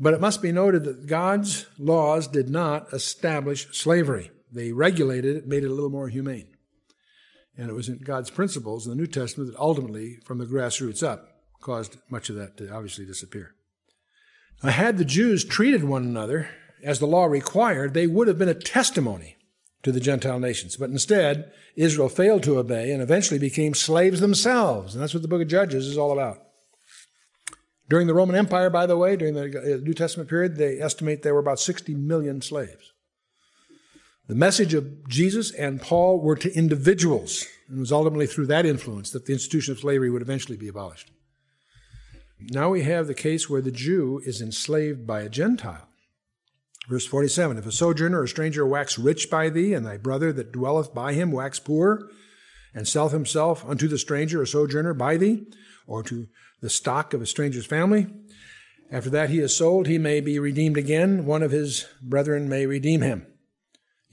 But 0.00 0.14
it 0.14 0.20
must 0.22 0.40
be 0.40 0.50
noted 0.50 0.84
that 0.84 1.06
God's 1.06 1.66
laws 1.78 2.26
did 2.26 2.48
not 2.48 2.90
establish 2.94 3.68
slavery. 3.78 4.30
They 4.50 4.72
regulated 4.72 5.36
it, 5.36 5.46
made 5.46 5.62
it 5.62 5.70
a 5.70 5.74
little 5.74 5.90
more 5.90 6.08
humane. 6.08 6.51
And 7.62 7.70
it 7.70 7.74
was 7.74 7.88
in 7.88 7.98
God's 7.98 8.28
principles 8.28 8.86
in 8.86 8.90
the 8.90 8.96
New 8.96 9.06
Testament 9.06 9.52
that 9.52 9.56
ultimately, 9.56 10.18
from 10.24 10.38
the 10.38 10.46
grassroots 10.46 11.00
up, 11.00 11.28
caused 11.60 11.96
much 12.10 12.28
of 12.28 12.34
that 12.34 12.56
to 12.56 12.68
obviously 12.68 13.06
disappear. 13.06 13.54
Now, 14.64 14.70
had 14.70 14.98
the 14.98 15.04
Jews 15.04 15.44
treated 15.44 15.84
one 15.84 16.02
another 16.02 16.48
as 16.82 16.98
the 16.98 17.06
law 17.06 17.26
required, 17.26 17.94
they 17.94 18.08
would 18.08 18.26
have 18.26 18.36
been 18.36 18.48
a 18.48 18.54
testimony 18.54 19.36
to 19.84 19.92
the 19.92 20.00
Gentile 20.00 20.40
nations. 20.40 20.76
But 20.76 20.90
instead, 20.90 21.52
Israel 21.76 22.08
failed 22.08 22.42
to 22.42 22.58
obey 22.58 22.90
and 22.90 23.00
eventually 23.00 23.38
became 23.38 23.74
slaves 23.74 24.18
themselves. 24.18 24.96
And 24.96 25.00
that's 25.00 25.14
what 25.14 25.22
the 25.22 25.28
book 25.28 25.42
of 25.42 25.46
Judges 25.46 25.86
is 25.86 25.96
all 25.96 26.10
about. 26.10 26.42
During 27.88 28.08
the 28.08 28.14
Roman 28.14 28.34
Empire, 28.34 28.70
by 28.70 28.86
the 28.86 28.96
way, 28.96 29.14
during 29.14 29.34
the 29.34 29.80
New 29.84 29.94
Testament 29.94 30.28
period, 30.28 30.56
they 30.56 30.80
estimate 30.80 31.22
there 31.22 31.34
were 31.34 31.38
about 31.38 31.60
60 31.60 31.94
million 31.94 32.42
slaves. 32.42 32.92
The 34.28 34.34
message 34.36 34.72
of 34.72 35.08
Jesus 35.08 35.52
and 35.52 35.80
Paul 35.80 36.20
were 36.20 36.36
to 36.36 36.56
individuals, 36.56 37.46
and 37.68 37.78
it 37.78 37.80
was 37.80 37.92
ultimately 37.92 38.26
through 38.26 38.46
that 38.46 38.64
influence 38.64 39.10
that 39.10 39.26
the 39.26 39.32
institution 39.32 39.72
of 39.72 39.80
slavery 39.80 40.10
would 40.10 40.22
eventually 40.22 40.56
be 40.56 40.68
abolished. 40.68 41.10
Now 42.38 42.70
we 42.70 42.82
have 42.82 43.06
the 43.06 43.14
case 43.14 43.50
where 43.50 43.60
the 43.60 43.72
Jew 43.72 44.20
is 44.24 44.40
enslaved 44.40 45.06
by 45.06 45.22
a 45.22 45.28
Gentile. 45.28 45.88
Verse 46.88 47.06
47 47.06 47.58
If 47.58 47.66
a 47.66 47.72
sojourner 47.72 48.20
or 48.20 48.26
stranger 48.26 48.66
wax 48.66 48.98
rich 48.98 49.28
by 49.30 49.48
thee, 49.48 49.74
and 49.74 49.84
thy 49.84 49.96
brother 49.96 50.32
that 50.32 50.52
dwelleth 50.52 50.94
by 50.94 51.14
him 51.14 51.32
wax 51.32 51.58
poor, 51.58 52.08
and 52.74 52.86
sell 52.86 53.08
himself 53.08 53.64
unto 53.68 53.88
the 53.88 53.98
stranger 53.98 54.40
or 54.40 54.46
sojourner 54.46 54.94
by 54.94 55.16
thee, 55.16 55.46
or 55.86 56.02
to 56.04 56.28
the 56.60 56.70
stock 56.70 57.12
of 57.12 57.22
a 57.22 57.26
stranger's 57.26 57.66
family. 57.66 58.06
After 58.90 59.10
that 59.10 59.30
he 59.30 59.40
is 59.40 59.56
sold, 59.56 59.86
he 59.86 59.98
may 59.98 60.20
be 60.20 60.38
redeemed 60.38 60.76
again. 60.76 61.26
One 61.26 61.42
of 61.42 61.50
his 61.50 61.86
brethren 62.00 62.48
may 62.48 62.66
redeem 62.66 63.00
him. 63.00 63.26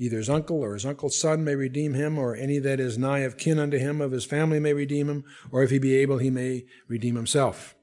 Either 0.01 0.17
his 0.17 0.29
uncle 0.29 0.61
or 0.63 0.73
his 0.73 0.85
uncle's 0.85 1.19
son 1.19 1.43
may 1.43 1.55
redeem 1.55 1.93
him, 1.93 2.17
or 2.17 2.33
any 2.33 2.57
that 2.57 2.79
is 2.79 2.97
nigh 2.97 3.19
of 3.19 3.37
kin 3.37 3.59
unto 3.59 3.77
him 3.77 3.99
of 3.99 4.13
his 4.13 4.23
family 4.23 4.59
may 4.59 4.73
redeem 4.73 5.09
him, 5.09 5.25
or 5.51 5.61
if 5.61 5.71
he 5.71 5.77
be 5.77 5.95
able, 5.97 6.19
he 6.19 6.29
may 6.29 6.65
redeem 6.87 7.15
himself. 7.15 7.75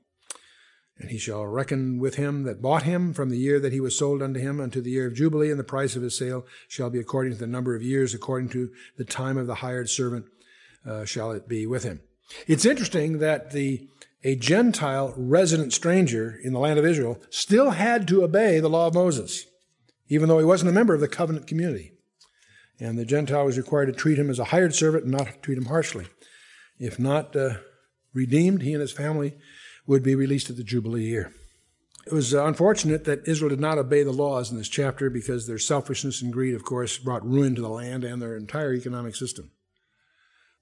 And 0.98 1.10
he 1.10 1.18
shall 1.18 1.44
reckon 1.44 1.98
with 1.98 2.14
him 2.14 2.44
that 2.44 2.62
bought 2.62 2.84
him 2.84 3.12
from 3.12 3.28
the 3.28 3.36
year 3.36 3.60
that 3.60 3.72
he 3.74 3.80
was 3.80 3.98
sold 3.98 4.22
unto 4.22 4.40
him 4.40 4.60
unto 4.60 4.80
the 4.80 4.90
year 4.90 5.06
of 5.06 5.14
Jubilee, 5.14 5.50
and 5.50 5.60
the 5.60 5.64
price 5.64 5.94
of 5.94 6.00
his 6.00 6.16
sale 6.16 6.46
shall 6.68 6.88
be 6.88 6.98
according 6.98 7.34
to 7.34 7.38
the 7.38 7.46
number 7.46 7.76
of 7.76 7.82
years, 7.82 8.14
according 8.14 8.48
to 8.50 8.70
the 8.96 9.04
time 9.04 9.36
of 9.36 9.46
the 9.46 9.56
hired 9.56 9.90
servant 9.90 10.24
uh, 10.88 11.04
shall 11.04 11.32
it 11.32 11.46
be 11.46 11.66
with 11.66 11.84
him. 11.84 12.00
It's 12.46 12.64
interesting 12.64 13.18
that 13.18 13.50
the 13.50 13.86
a 14.24 14.36
Gentile 14.36 15.12
resident 15.16 15.74
stranger 15.74 16.34
in 16.42 16.54
the 16.54 16.58
land 16.58 16.78
of 16.78 16.86
Israel 16.86 17.20
still 17.28 17.72
had 17.72 18.08
to 18.08 18.24
obey 18.24 18.58
the 18.58 18.70
law 18.70 18.86
of 18.86 18.94
Moses, 18.94 19.44
even 20.08 20.28
though 20.28 20.38
he 20.38 20.44
wasn't 20.44 20.70
a 20.70 20.74
member 20.74 20.94
of 20.94 21.00
the 21.00 21.08
covenant 21.08 21.46
community. 21.46 21.92
And 22.78 22.98
the 22.98 23.04
Gentile 23.04 23.46
was 23.46 23.56
required 23.56 23.86
to 23.86 23.92
treat 23.92 24.18
him 24.18 24.28
as 24.28 24.38
a 24.38 24.44
hired 24.44 24.74
servant 24.74 25.04
and 25.04 25.12
not 25.12 25.42
treat 25.42 25.58
him 25.58 25.66
harshly. 25.66 26.06
If 26.78 26.98
not 26.98 27.34
uh, 27.34 27.54
redeemed, 28.12 28.62
he 28.62 28.72
and 28.72 28.80
his 28.80 28.92
family 28.92 29.36
would 29.86 30.02
be 30.02 30.14
released 30.14 30.50
at 30.50 30.56
the 30.56 30.64
Jubilee 30.64 31.04
year. 31.04 31.32
It 32.06 32.12
was 32.12 32.34
uh, 32.34 32.44
unfortunate 32.44 33.04
that 33.04 33.26
Israel 33.26 33.48
did 33.48 33.60
not 33.60 33.78
obey 33.78 34.02
the 34.02 34.12
laws 34.12 34.50
in 34.50 34.58
this 34.58 34.68
chapter 34.68 35.10
because 35.10 35.46
their 35.46 35.58
selfishness 35.58 36.22
and 36.22 36.32
greed, 36.32 36.54
of 36.54 36.64
course, 36.64 36.98
brought 36.98 37.26
ruin 37.26 37.54
to 37.56 37.62
the 37.62 37.68
land 37.68 38.04
and 38.04 38.22
their 38.22 38.36
entire 38.36 38.74
economic 38.74 39.16
system. 39.16 39.50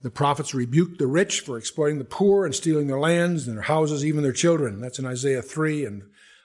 The 0.01 0.11
prophets 0.11 0.55
rebuked 0.55 0.99
the 0.99 1.07
rich 1.07 1.41
for 1.41 1.59
exploiting 1.59 1.99
the 1.99 2.05
poor 2.05 2.45
and 2.45 2.55
stealing 2.55 2.87
their 2.87 2.99
lands 3.01 3.47
and 3.47 3.57
their 3.57 3.65
houses, 3.65 4.05
even 4.05 4.23
their 4.23 4.33
children. 4.33 4.81
That's 4.81 4.99
in 4.99 5.07
Isaiah 5.07 5.43
3 5.43 5.85
and 5.85 6.03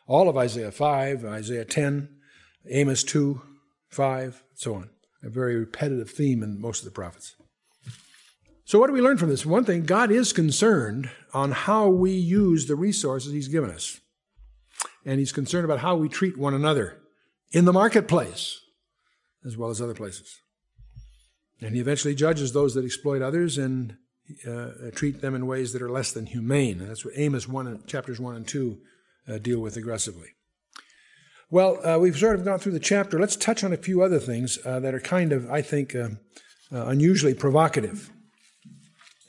all 0.08 0.28
of 0.28 0.38
Isaiah 0.38 0.72
5, 0.72 1.26
Isaiah 1.26 1.66
10, 1.66 2.10
Amos 2.70 3.04
2, 3.04 3.42
5, 3.90 4.44
so 4.56 4.76
on. 4.76 4.90
A 5.24 5.30
very 5.30 5.56
repetitive 5.56 6.10
theme 6.10 6.44
in 6.44 6.62
most 6.62 6.80
of 6.80 6.86
the 6.86 6.92
prophets. 6.92 7.36
So, 8.66 8.80
what 8.80 8.88
do 8.88 8.94
we 8.94 9.02
learn 9.02 9.18
from 9.18 9.30
this? 9.30 9.46
One 9.46 9.66
thing, 9.66 9.84
God 9.84 10.12
is 10.12 10.32
concerned 10.32 11.10
on 11.34 11.52
how 11.52 11.90
we 11.90 12.12
use 12.12 12.68
the 12.68 12.76
resources 12.76 13.34
He's 13.34 13.48
given 13.48 13.72
us. 13.72 14.00
And 15.06 15.20
He's 15.20 15.32
concerned 15.32 15.66
about 15.66 15.80
how 15.80 15.96
we 15.96 16.08
treat 16.08 16.38
one 16.38 16.54
another 16.54 17.00
in 17.52 17.66
the 17.66 17.74
marketplace 17.74 18.62
as 19.46 19.58
well 19.58 19.70
as 19.70 19.82
other 19.82 19.94
places. 19.94 20.42
And 21.62 21.76
he 21.76 21.82
eventually 21.82 22.16
judges 22.16 22.54
those 22.54 22.74
that 22.76 22.86
exploit 22.86 23.22
others 23.22 23.58
and 23.58 23.98
uh, 24.48 24.92
treat 24.94 25.22
them 25.22 25.36
in 25.36 25.48
ways 25.48 25.74
that 25.74 25.82
are 25.82 25.90
less 25.90 26.12
than 26.12 26.26
humane. 26.26 26.80
And 26.80 26.90
that's 26.90 27.04
what 27.04 27.18
Amos 27.18 27.48
1 27.48 27.68
and, 27.68 27.88
chapters 27.88 28.20
1 28.20 28.36
and 28.36 28.48
2 28.48 28.78
uh, 29.28 29.38
deal 29.40 29.60
with 29.60 29.76
aggressively. 29.76 30.30
Well, 31.52 31.86
uh, 31.86 31.98
we've 31.98 32.18
sort 32.18 32.36
of 32.36 32.46
gone 32.46 32.60
through 32.60 32.74
the 32.74 32.80
chapter. 32.80 33.20
Let's 33.20 33.36
touch 33.36 33.64
on 33.64 33.74
a 33.74 33.78
few 33.78 34.04
other 34.04 34.20
things 34.20 34.60
uh, 34.66 34.80
that 34.82 34.94
are 34.94 35.00
kind 35.00 35.32
of, 35.32 35.50
I 35.50 35.62
think, 35.62 35.96
uh, 35.96 36.10
uh, 36.72 36.86
unusually 36.86 37.34
provocative. 37.34 38.12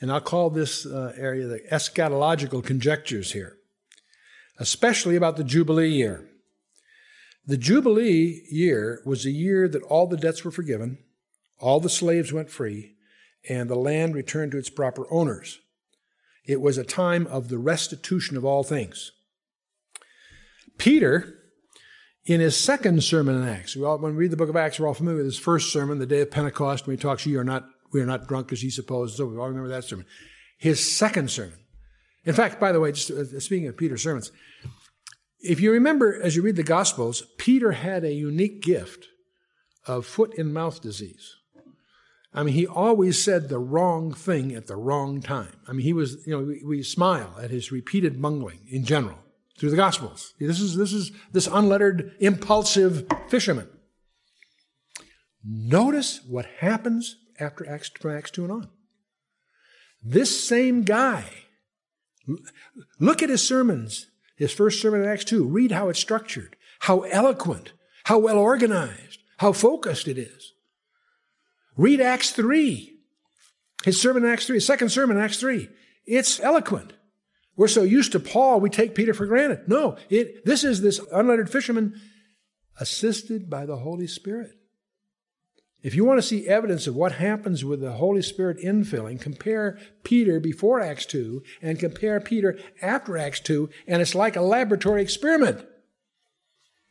And 0.00 0.12
I'll 0.12 0.20
call 0.20 0.50
this 0.50 0.86
area 0.86 1.46
the 1.46 1.60
eschatological 1.72 2.64
conjectures 2.64 3.32
here, 3.32 3.56
especially 4.58 5.16
about 5.16 5.36
the 5.36 5.44
Jubilee 5.44 5.90
year. 5.90 6.26
The 7.46 7.56
Jubilee 7.56 8.42
year 8.50 9.02
was 9.04 9.26
a 9.26 9.30
year 9.30 9.68
that 9.68 9.82
all 9.82 10.06
the 10.06 10.16
debts 10.16 10.44
were 10.44 10.50
forgiven 10.50 10.98
all 11.60 11.78
the 11.78 11.90
slaves 11.90 12.32
went 12.32 12.50
free, 12.50 12.94
and 13.48 13.68
the 13.68 13.76
land 13.76 14.14
returned 14.14 14.52
to 14.52 14.58
its 14.58 14.70
proper 14.70 15.06
owners. 15.12 15.60
It 16.46 16.60
was 16.60 16.78
a 16.78 16.84
time 16.84 17.26
of 17.26 17.48
the 17.48 17.58
restitution 17.58 18.36
of 18.36 18.44
all 18.44 18.64
things. 18.64 19.12
Peter, 20.78 21.39
in 22.24 22.40
his 22.40 22.56
second 22.56 23.02
sermon 23.02 23.36
in 23.36 23.48
Acts, 23.48 23.76
we 23.76 23.84
all, 23.84 23.98
when 23.98 24.12
we 24.12 24.18
read 24.18 24.30
the 24.30 24.36
book 24.36 24.48
of 24.48 24.56
Acts, 24.56 24.78
we're 24.78 24.86
all 24.86 24.94
familiar 24.94 25.18
with 25.18 25.26
his 25.26 25.38
first 25.38 25.72
sermon, 25.72 25.98
the 25.98 26.06
day 26.06 26.20
of 26.20 26.30
Pentecost, 26.30 26.86
when 26.86 26.96
he 26.96 27.00
talks, 27.00 27.24
"You 27.26 27.40
are 27.40 27.44
not, 27.44 27.66
we 27.92 28.00
are 28.00 28.06
not 28.06 28.28
drunk 28.28 28.52
as 28.52 28.60
he 28.60 28.70
supposed." 28.70 29.16
So 29.16 29.26
we 29.26 29.38
all 29.38 29.48
remember 29.48 29.68
that 29.68 29.84
sermon. 29.84 30.06
His 30.58 30.96
second 30.96 31.30
sermon. 31.30 31.58
In 32.24 32.34
fact, 32.34 32.60
by 32.60 32.72
the 32.72 32.80
way, 32.80 32.92
just 32.92 33.10
uh, 33.10 33.40
speaking 33.40 33.68
of 33.68 33.76
Peter's 33.76 34.02
sermons, 34.02 34.30
if 35.40 35.60
you 35.60 35.72
remember 35.72 36.20
as 36.22 36.36
you 36.36 36.42
read 36.42 36.56
the 36.56 36.62
Gospels, 36.62 37.22
Peter 37.38 37.72
had 37.72 38.04
a 38.04 38.12
unique 38.12 38.62
gift 38.62 39.08
of 39.86 40.04
foot 40.04 40.36
and 40.36 40.52
mouth 40.52 40.82
disease. 40.82 41.36
I 42.32 42.42
mean, 42.42 42.54
he 42.54 42.66
always 42.66 43.20
said 43.20 43.48
the 43.48 43.58
wrong 43.58 44.12
thing 44.12 44.54
at 44.54 44.66
the 44.66 44.76
wrong 44.76 45.20
time. 45.20 45.56
I 45.66 45.72
mean, 45.72 45.84
he 45.84 45.92
was, 45.92 46.24
you 46.26 46.32
know, 46.32 46.44
we, 46.44 46.62
we 46.64 46.82
smile 46.82 47.34
at 47.40 47.50
his 47.50 47.72
repeated 47.72 48.22
bungling 48.22 48.60
in 48.68 48.84
general 48.84 49.18
through 49.60 49.70
the 49.70 49.76
Gospels. 49.76 50.32
This 50.40 50.58
is, 50.58 50.74
this 50.74 50.94
is 50.94 51.12
this 51.32 51.46
unlettered, 51.46 52.16
impulsive 52.18 53.06
fisherman. 53.28 53.68
Notice 55.44 56.20
what 56.26 56.46
happens 56.60 57.16
after 57.38 57.68
Acts, 57.68 57.90
from 57.90 58.16
Acts 58.16 58.30
2 58.30 58.44
and 58.44 58.52
on. 58.52 58.68
This 60.02 60.48
same 60.48 60.82
guy, 60.82 61.26
look 62.98 63.22
at 63.22 63.28
his 63.28 63.46
sermons, 63.46 64.06
his 64.34 64.50
first 64.50 64.80
sermon 64.80 65.02
in 65.02 65.08
Acts 65.08 65.24
2. 65.24 65.46
Read 65.46 65.72
how 65.72 65.90
it's 65.90 66.00
structured, 66.00 66.56
how 66.80 67.02
eloquent, 67.02 67.74
how 68.04 68.18
well 68.18 68.38
organized, 68.38 69.18
how 69.38 69.52
focused 69.52 70.08
it 70.08 70.16
is. 70.16 70.54
Read 71.76 72.00
Acts 72.00 72.30
3. 72.30 72.96
His 73.84 74.00
sermon 74.00 74.24
in 74.24 74.30
Acts 74.30 74.46
3, 74.46 74.56
his 74.56 74.66
second 74.66 74.88
sermon 74.88 75.18
in 75.18 75.22
Acts 75.22 75.38
3. 75.38 75.68
It's 76.06 76.40
eloquent. 76.40 76.94
We're 77.60 77.68
so 77.68 77.82
used 77.82 78.12
to 78.12 78.20
Paul, 78.20 78.58
we 78.58 78.70
take 78.70 78.94
Peter 78.94 79.12
for 79.12 79.26
granted. 79.26 79.68
No, 79.68 79.98
it, 80.08 80.46
this 80.46 80.64
is 80.64 80.80
this 80.80 80.98
unlettered 81.12 81.50
fisherman 81.50 82.00
assisted 82.80 83.50
by 83.50 83.66
the 83.66 83.76
Holy 83.76 84.06
Spirit. 84.06 84.52
If 85.82 85.94
you 85.94 86.06
want 86.06 86.16
to 86.16 86.26
see 86.26 86.48
evidence 86.48 86.86
of 86.86 86.96
what 86.96 87.12
happens 87.12 87.62
with 87.62 87.82
the 87.82 87.92
Holy 87.92 88.22
Spirit 88.22 88.56
infilling, 88.64 89.20
compare 89.20 89.78
Peter 90.04 90.40
before 90.40 90.80
Acts 90.80 91.04
2 91.04 91.42
and 91.60 91.78
compare 91.78 92.18
Peter 92.18 92.58
after 92.80 93.18
Acts 93.18 93.40
2, 93.40 93.68
and 93.86 94.00
it's 94.00 94.14
like 94.14 94.36
a 94.36 94.40
laboratory 94.40 95.02
experiment. 95.02 95.62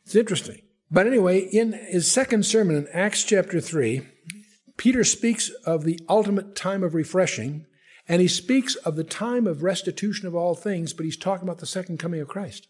It's 0.06 0.14
interesting. 0.14 0.62
But 0.92 1.08
anyway, 1.08 1.40
in 1.40 1.74
his 1.74 2.12
second 2.12 2.46
sermon 2.46 2.76
in 2.76 2.88
Acts 2.94 3.24
chapter 3.24 3.60
3, 3.60 4.04
Peter 4.78 5.04
speaks 5.04 5.50
of 5.66 5.84
the 5.84 6.00
ultimate 6.08 6.56
time 6.56 6.84
of 6.84 6.94
refreshing, 6.94 7.66
and 8.10 8.22
he 8.22 8.28
speaks 8.28 8.76
of 8.76 8.96
the 8.96 9.04
time 9.04 9.46
of 9.46 9.64
restitution 9.64 10.28
of 10.28 10.36
all 10.36 10.56
things, 10.56 10.92
but 10.92 11.06
he's 11.06 11.16
talking 11.16 11.48
about 11.48 11.60
the 11.60 11.68
second 11.68 12.00
coming 12.00 12.20
of 12.20 12.28
Christ. 12.28 12.68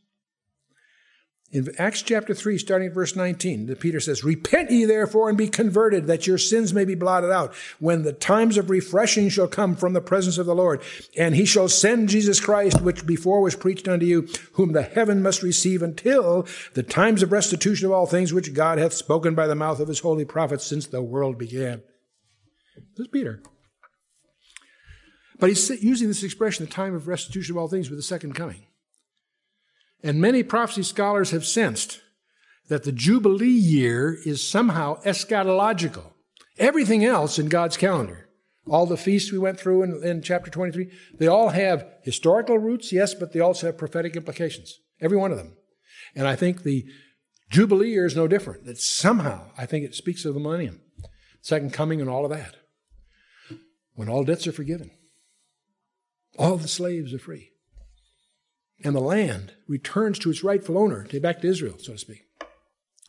In 1.52 1.68
Acts 1.80 2.04
chapter 2.04 2.36
3, 2.36 2.60
starting 2.60 2.90
at 2.90 2.94
verse 2.94 3.16
19, 3.16 3.76
Peter 3.78 4.00
says, 4.00 4.24
Repent 4.24 4.70
ye 4.70 4.86
therefore 4.86 5.30
and 5.30 5.38
be 5.38 5.48
converted, 5.48 6.06
that 6.06 6.28
your 6.28 6.38
sins 6.38 6.76
may 6.76 6.86
be 6.86 6.94
blotted 6.94 7.32
out, 7.32 7.56
when 7.80 8.04
the 8.04 8.14
times 8.14 8.56
of 8.56 8.70
refreshing 8.70 9.30
shall 9.30 9.48
come 9.48 9.76
from 9.76 9.94
the 9.94 10.02
presence 10.02 10.38
of 10.38 10.46
the 10.46 10.54
Lord. 10.54 10.80
And 11.18 11.34
he 11.34 11.46
shall 11.46 11.68
send 11.68 12.10
Jesus 12.10 12.40
Christ, 12.40 12.82
which 12.82 13.08
before 13.08 13.42
was 13.42 13.56
preached 13.56 13.88
unto 13.88 14.06
you, 14.06 14.28
whom 14.54 14.74
the 14.74 14.84
heaven 14.84 15.24
must 15.24 15.42
receive 15.42 15.82
until 15.82 16.46
the 16.76 16.84
times 16.84 17.24
of 17.24 17.32
restitution 17.32 17.88
of 17.88 17.94
all 17.94 18.06
things 18.06 18.32
which 18.32 18.54
God 18.54 18.78
hath 18.78 18.94
spoken 18.94 19.34
by 19.34 19.48
the 19.48 19.56
mouth 19.56 19.80
of 19.80 19.88
his 19.88 20.02
holy 20.02 20.26
prophets 20.26 20.68
since 20.68 20.86
the 20.86 21.02
world 21.02 21.40
began. 21.40 21.82
This 22.96 23.06
is 23.06 23.08
Peter. 23.08 23.42
But 25.40 25.50
he's 25.50 25.70
using 25.82 26.10
this 26.10 26.24
expression, 26.24 26.66
the 26.66 26.72
time 26.72 26.94
of 26.94 27.08
restitution 27.08 27.56
of 27.56 27.58
all 27.62 27.68
things, 27.68 27.90
with 27.90 27.98
the 27.98 28.04
second 28.04 28.34
coming. 28.34 28.68
And 30.04 30.22
many 30.22 30.44
prophecy 30.44 30.84
scholars 30.84 31.32
have 31.32 31.46
sensed 31.46 32.02
that 32.68 32.84
the 32.84 32.92
Jubilee 32.92 33.48
year 33.48 34.18
is 34.26 34.48
somehow 34.48 35.02
eschatological. 35.04 36.14
Everything 36.58 37.04
else 37.04 37.40
in 37.40 37.48
God's 37.48 37.78
calendar, 37.78 38.30
all 38.68 38.86
the 38.86 38.98
feasts 38.98 39.32
we 39.32 39.40
went 39.40 39.60
through 39.60 39.84
in, 39.84 40.04
in, 40.04 40.22
chapter 40.22 40.52
23, 40.52 40.92
they 41.18 41.28
all 41.28 41.50
have 41.50 41.88
historical 42.04 42.60
roots, 42.60 42.92
yes, 42.92 43.14
but 43.14 43.34
they 43.34 43.40
also 43.40 43.68
have 43.68 43.78
prophetic 43.78 44.16
implications. 44.16 44.80
Every 45.02 45.18
one 45.18 45.32
of 45.32 45.38
them. 45.38 45.56
And 46.16 46.28
I 46.28 46.36
think 46.36 46.64
the 46.64 46.86
Jubilee 47.50 47.92
year 47.92 48.06
is 48.06 48.16
no 48.16 48.28
different. 48.28 48.66
That 48.66 48.78
somehow, 48.78 49.52
I 49.58 49.66
think 49.66 49.86
it 49.86 49.96
speaks 49.96 50.26
of 50.26 50.34
the 50.34 50.40
millennium, 50.40 50.82
second 51.42 51.74
coming, 51.74 52.02
and 52.02 52.10
all 52.10 52.26
of 52.26 52.32
that. 52.32 52.56
When 53.96 54.10
all 54.10 54.24
debts 54.24 54.48
are 54.48 54.52
forgiven, 54.52 54.92
all 56.40 56.58
the 56.58 56.68
slaves 56.68 57.14
are 57.14 57.20
free 57.20 57.52
and 58.84 58.96
the 58.96 59.02
land 59.02 59.54
returns 59.68 60.18
to 60.20 60.30
its 60.30 60.44
rightful 60.44 60.78
owner, 60.78 61.06
back 61.22 61.42
to 61.42 61.48
Israel, 61.48 61.76
so 61.78 61.94
to 61.94 61.98
speak. 61.98 62.26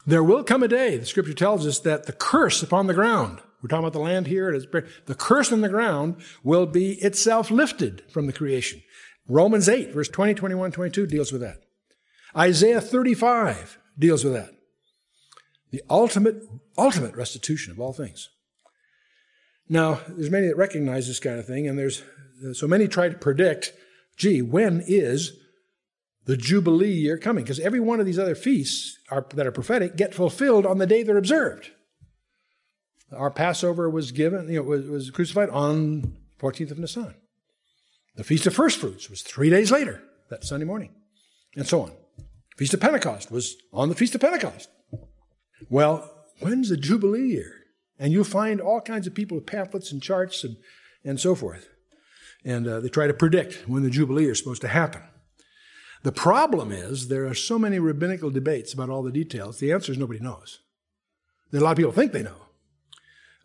There 0.06 0.24
will 0.24 0.42
come 0.42 0.62
a 0.62 0.68
day, 0.68 0.96
the 0.96 1.06
scripture 1.06 1.34
tells 1.34 1.66
us, 1.66 1.78
that 1.80 2.06
the 2.06 2.12
curse 2.12 2.62
upon 2.62 2.86
the 2.86 2.94
ground, 2.94 3.40
we're 3.62 3.68
talking 3.68 3.84
about 3.84 3.92
the 3.92 4.00
land 4.00 4.26
here, 4.26 4.58
the 4.58 5.14
curse 5.14 5.52
on 5.52 5.60
the 5.60 5.68
ground 5.68 6.16
will 6.42 6.66
be 6.66 6.94
itself 6.94 7.50
lifted 7.50 8.02
from 8.10 8.26
the 8.26 8.32
creation. 8.32 8.82
Romans 9.28 9.68
8, 9.68 9.92
verse 9.92 10.08
20, 10.08 10.34
21, 10.34 10.72
22 10.72 11.06
deals 11.06 11.30
with 11.30 11.42
that. 11.42 11.58
Isaiah 12.36 12.80
35 12.80 13.78
deals 13.98 14.24
with 14.24 14.32
that. 14.32 14.50
The 15.70 15.82
ultimate, 15.88 16.42
ultimate 16.76 17.14
restitution 17.14 17.70
of 17.70 17.78
all 17.78 17.92
things. 17.92 18.28
Now, 19.70 20.00
there's 20.08 20.30
many 20.30 20.48
that 20.48 20.56
recognize 20.56 21.06
this 21.06 21.20
kind 21.20 21.38
of 21.38 21.46
thing, 21.46 21.68
and 21.68 21.78
there's 21.78 22.02
so 22.54 22.66
many 22.66 22.88
try 22.88 23.08
to 23.08 23.16
predict, 23.16 23.72
gee, 24.16 24.42
when 24.42 24.82
is 24.84 25.38
the 26.26 26.36
Jubilee 26.36 26.92
year 26.92 27.16
coming, 27.16 27.44
because 27.44 27.60
every 27.60 27.78
one 27.78 28.00
of 28.00 28.06
these 28.06 28.18
other 28.18 28.34
feasts 28.34 28.98
are, 29.12 29.24
that 29.32 29.46
are 29.46 29.52
prophetic 29.52 29.96
get 29.96 30.12
fulfilled 30.12 30.66
on 30.66 30.78
the 30.78 30.88
day 30.88 31.04
they're 31.04 31.16
observed. 31.16 31.70
Our 33.16 33.30
Passover 33.30 33.88
was 33.88 34.10
given, 34.10 34.48
you 34.48 34.56
know, 34.56 34.62
was, 34.62 34.86
was 34.86 35.10
crucified 35.10 35.50
on 35.50 36.16
14th 36.40 36.72
of 36.72 36.78
Nisan. 36.80 37.14
The 38.16 38.24
Feast 38.24 38.48
of 38.48 38.54
First 38.54 38.78
Fruits 38.78 39.08
was 39.08 39.22
three 39.22 39.50
days 39.50 39.70
later, 39.70 40.02
that 40.30 40.42
Sunday 40.42 40.66
morning, 40.66 40.92
and 41.54 41.66
so 41.66 41.82
on. 41.82 41.92
Feast 42.56 42.74
of 42.74 42.80
Pentecost 42.80 43.30
was 43.30 43.56
on 43.72 43.88
the 43.88 43.94
Feast 43.94 44.16
of 44.16 44.20
Pentecost. 44.20 44.68
Well, 45.68 46.10
when's 46.40 46.70
the 46.70 46.76
Jubilee 46.76 47.28
year? 47.28 47.59
And 48.00 48.12
you'll 48.12 48.24
find 48.24 48.60
all 48.60 48.80
kinds 48.80 49.06
of 49.06 49.14
people 49.14 49.36
with 49.36 49.46
pamphlets 49.46 49.92
and 49.92 50.02
charts 50.02 50.42
and, 50.42 50.56
and 51.04 51.20
so 51.20 51.34
forth. 51.36 51.68
And 52.44 52.66
uh, 52.66 52.80
they 52.80 52.88
try 52.88 53.06
to 53.06 53.14
predict 53.14 53.68
when 53.68 53.82
the 53.82 53.90
Jubilee 53.90 54.24
is 54.24 54.38
supposed 54.38 54.62
to 54.62 54.68
happen. 54.68 55.02
The 56.02 56.10
problem 56.10 56.72
is 56.72 57.08
there 57.08 57.26
are 57.26 57.34
so 57.34 57.58
many 57.58 57.78
rabbinical 57.78 58.30
debates 58.30 58.72
about 58.72 58.88
all 58.88 59.02
the 59.02 59.12
details. 59.12 59.58
The 59.58 59.70
answer 59.72 59.92
is 59.92 59.98
nobody 59.98 60.18
knows. 60.18 60.60
A 61.52 61.58
lot 61.58 61.72
of 61.72 61.76
people 61.76 61.92
think 61.92 62.12
they 62.12 62.22
know. 62.22 62.36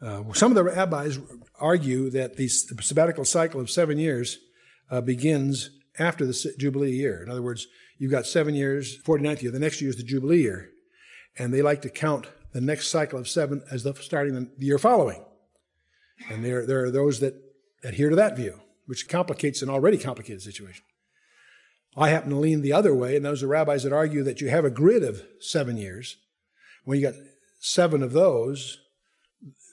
Uh, 0.01 0.33
some 0.33 0.51
of 0.51 0.55
the 0.55 0.63
rabbis 0.63 1.19
argue 1.59 2.09
that 2.11 2.37
the 2.37 2.47
sabbatical 2.47 3.25
cycle 3.25 3.59
of 3.59 3.69
seven 3.69 3.97
years 3.97 4.37
uh, 4.89 5.01
begins 5.01 5.69
after 5.99 6.25
the 6.25 6.55
Jubilee 6.57 6.91
year. 6.91 7.21
In 7.23 7.29
other 7.29 7.41
words, 7.41 7.67
you've 7.97 8.11
got 8.11 8.25
seven 8.25 8.55
years, 8.55 9.01
49th 9.03 9.41
year, 9.41 9.51
the 9.51 9.59
next 9.59 9.81
year 9.81 9.89
is 9.89 9.97
the 9.97 10.03
Jubilee 10.03 10.41
year. 10.41 10.69
And 11.37 11.53
they 11.53 11.61
like 11.61 11.81
to 11.81 11.89
count 11.89 12.27
the 12.55 12.61
next 12.61 12.87
cycle 12.87 13.19
of 13.19 13.27
seven 13.27 13.61
as 13.69 13.83
the 13.83 13.93
starting 13.95 14.33
the 14.33 14.65
year 14.65 14.79
following. 14.79 15.21
And 16.29 16.43
there, 16.43 16.65
there 16.65 16.85
are 16.85 16.89
those 16.89 17.19
that 17.19 17.33
adhere 17.83 18.09
to 18.09 18.15
that 18.15 18.37
view, 18.37 18.61
which 18.85 19.09
complicates 19.09 19.61
an 19.61 19.69
already 19.69 19.97
complicated 19.97 20.41
situation. 20.41 20.85
I 21.97 22.09
happen 22.09 22.29
to 22.29 22.37
lean 22.37 22.61
the 22.61 22.71
other 22.71 22.95
way, 22.95 23.17
and 23.17 23.25
those 23.25 23.43
are 23.43 23.47
rabbis 23.47 23.83
that 23.83 23.91
argue 23.91 24.23
that 24.23 24.39
you 24.39 24.47
have 24.47 24.63
a 24.63 24.69
grid 24.69 25.03
of 25.03 25.21
seven 25.41 25.75
years. 25.75 26.15
When 26.85 26.97
you 26.97 27.05
got 27.05 27.19
seven 27.59 28.01
of 28.01 28.13
those, 28.13 28.77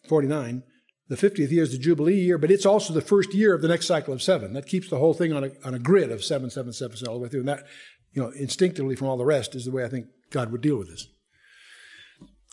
49, 0.08 0.64
the 1.06 1.14
50th 1.14 1.52
year 1.52 1.62
is 1.62 1.70
the 1.70 1.78
Jubilee 1.78 2.18
year, 2.18 2.36
but 2.36 2.50
it's 2.50 2.66
also 2.66 2.92
the 2.92 3.00
first 3.00 3.32
year 3.32 3.54
of 3.54 3.62
the 3.62 3.68
next 3.68 3.86
cycle 3.86 4.12
of 4.12 4.20
seven. 4.20 4.54
That 4.54 4.66
keeps 4.66 4.88
the 4.88 4.98
whole 4.98 5.14
thing 5.14 5.32
on 5.32 5.44
a, 5.44 5.50
on 5.64 5.74
a 5.74 5.78
grid 5.78 6.10
of 6.10 6.24
seven, 6.24 6.50
seven, 6.50 6.72
seven, 6.72 6.96
seven, 6.96 7.12
all 7.12 7.18
the 7.18 7.22
way 7.22 7.28
through. 7.28 7.40
And 7.40 7.48
that, 7.48 7.64
you 8.10 8.20
know, 8.20 8.30
instinctively 8.30 8.96
from 8.96 9.06
all 9.06 9.16
the 9.16 9.24
rest 9.24 9.54
is 9.54 9.66
the 9.66 9.70
way 9.70 9.84
I 9.84 9.88
think 9.88 10.06
God 10.30 10.50
would 10.50 10.62
deal 10.62 10.78
with 10.78 10.88
this. 10.88 11.06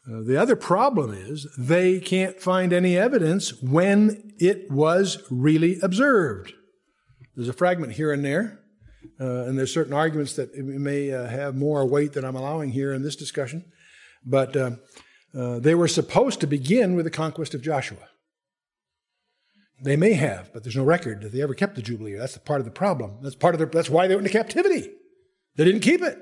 Uh, 0.09 0.21
the 0.23 0.37
other 0.37 0.55
problem 0.55 1.13
is 1.13 1.47
they 1.57 1.99
can't 1.99 2.39
find 2.39 2.73
any 2.73 2.97
evidence 2.97 3.61
when 3.61 4.33
it 4.39 4.71
was 4.71 5.23
really 5.29 5.79
observed. 5.81 6.53
There's 7.35 7.49
a 7.49 7.53
fragment 7.53 7.93
here 7.93 8.11
and 8.11 8.25
there 8.25 8.59
uh, 9.19 9.45
and 9.45 9.57
there's 9.57 9.73
certain 9.73 9.93
arguments 9.93 10.33
that 10.33 10.55
may 10.55 11.11
uh, 11.11 11.27
have 11.27 11.55
more 11.55 11.85
weight 11.85 12.13
than 12.13 12.25
I'm 12.25 12.35
allowing 12.35 12.71
here 12.71 12.93
in 12.93 13.01
this 13.01 13.15
discussion. 13.15 13.65
But 14.25 14.55
uh, 14.55 14.71
uh, 15.37 15.59
they 15.59 15.75
were 15.75 15.87
supposed 15.87 16.39
to 16.41 16.47
begin 16.47 16.95
with 16.95 17.05
the 17.05 17.11
conquest 17.11 17.53
of 17.53 17.61
Joshua. 17.61 18.07
They 19.81 19.95
may 19.95 20.13
have, 20.13 20.51
but 20.53 20.63
there's 20.63 20.75
no 20.75 20.83
record 20.83 21.21
that 21.21 21.31
they 21.31 21.41
ever 21.41 21.53
kept 21.53 21.75
the 21.75 21.81
Jubilee. 21.81 22.15
That's 22.15 22.37
part 22.37 22.59
of 22.59 22.65
the 22.65 22.71
problem. 22.71 23.19
That's 23.21 23.35
part 23.35 23.55
of 23.55 23.59
their, 23.59 23.67
that's 23.67 23.89
why 23.89 24.07
they 24.07 24.15
went 24.15 24.27
into 24.27 24.37
captivity. 24.37 24.91
They 25.55 25.63
didn't 25.63 25.81
keep 25.81 26.01
it. 26.01 26.17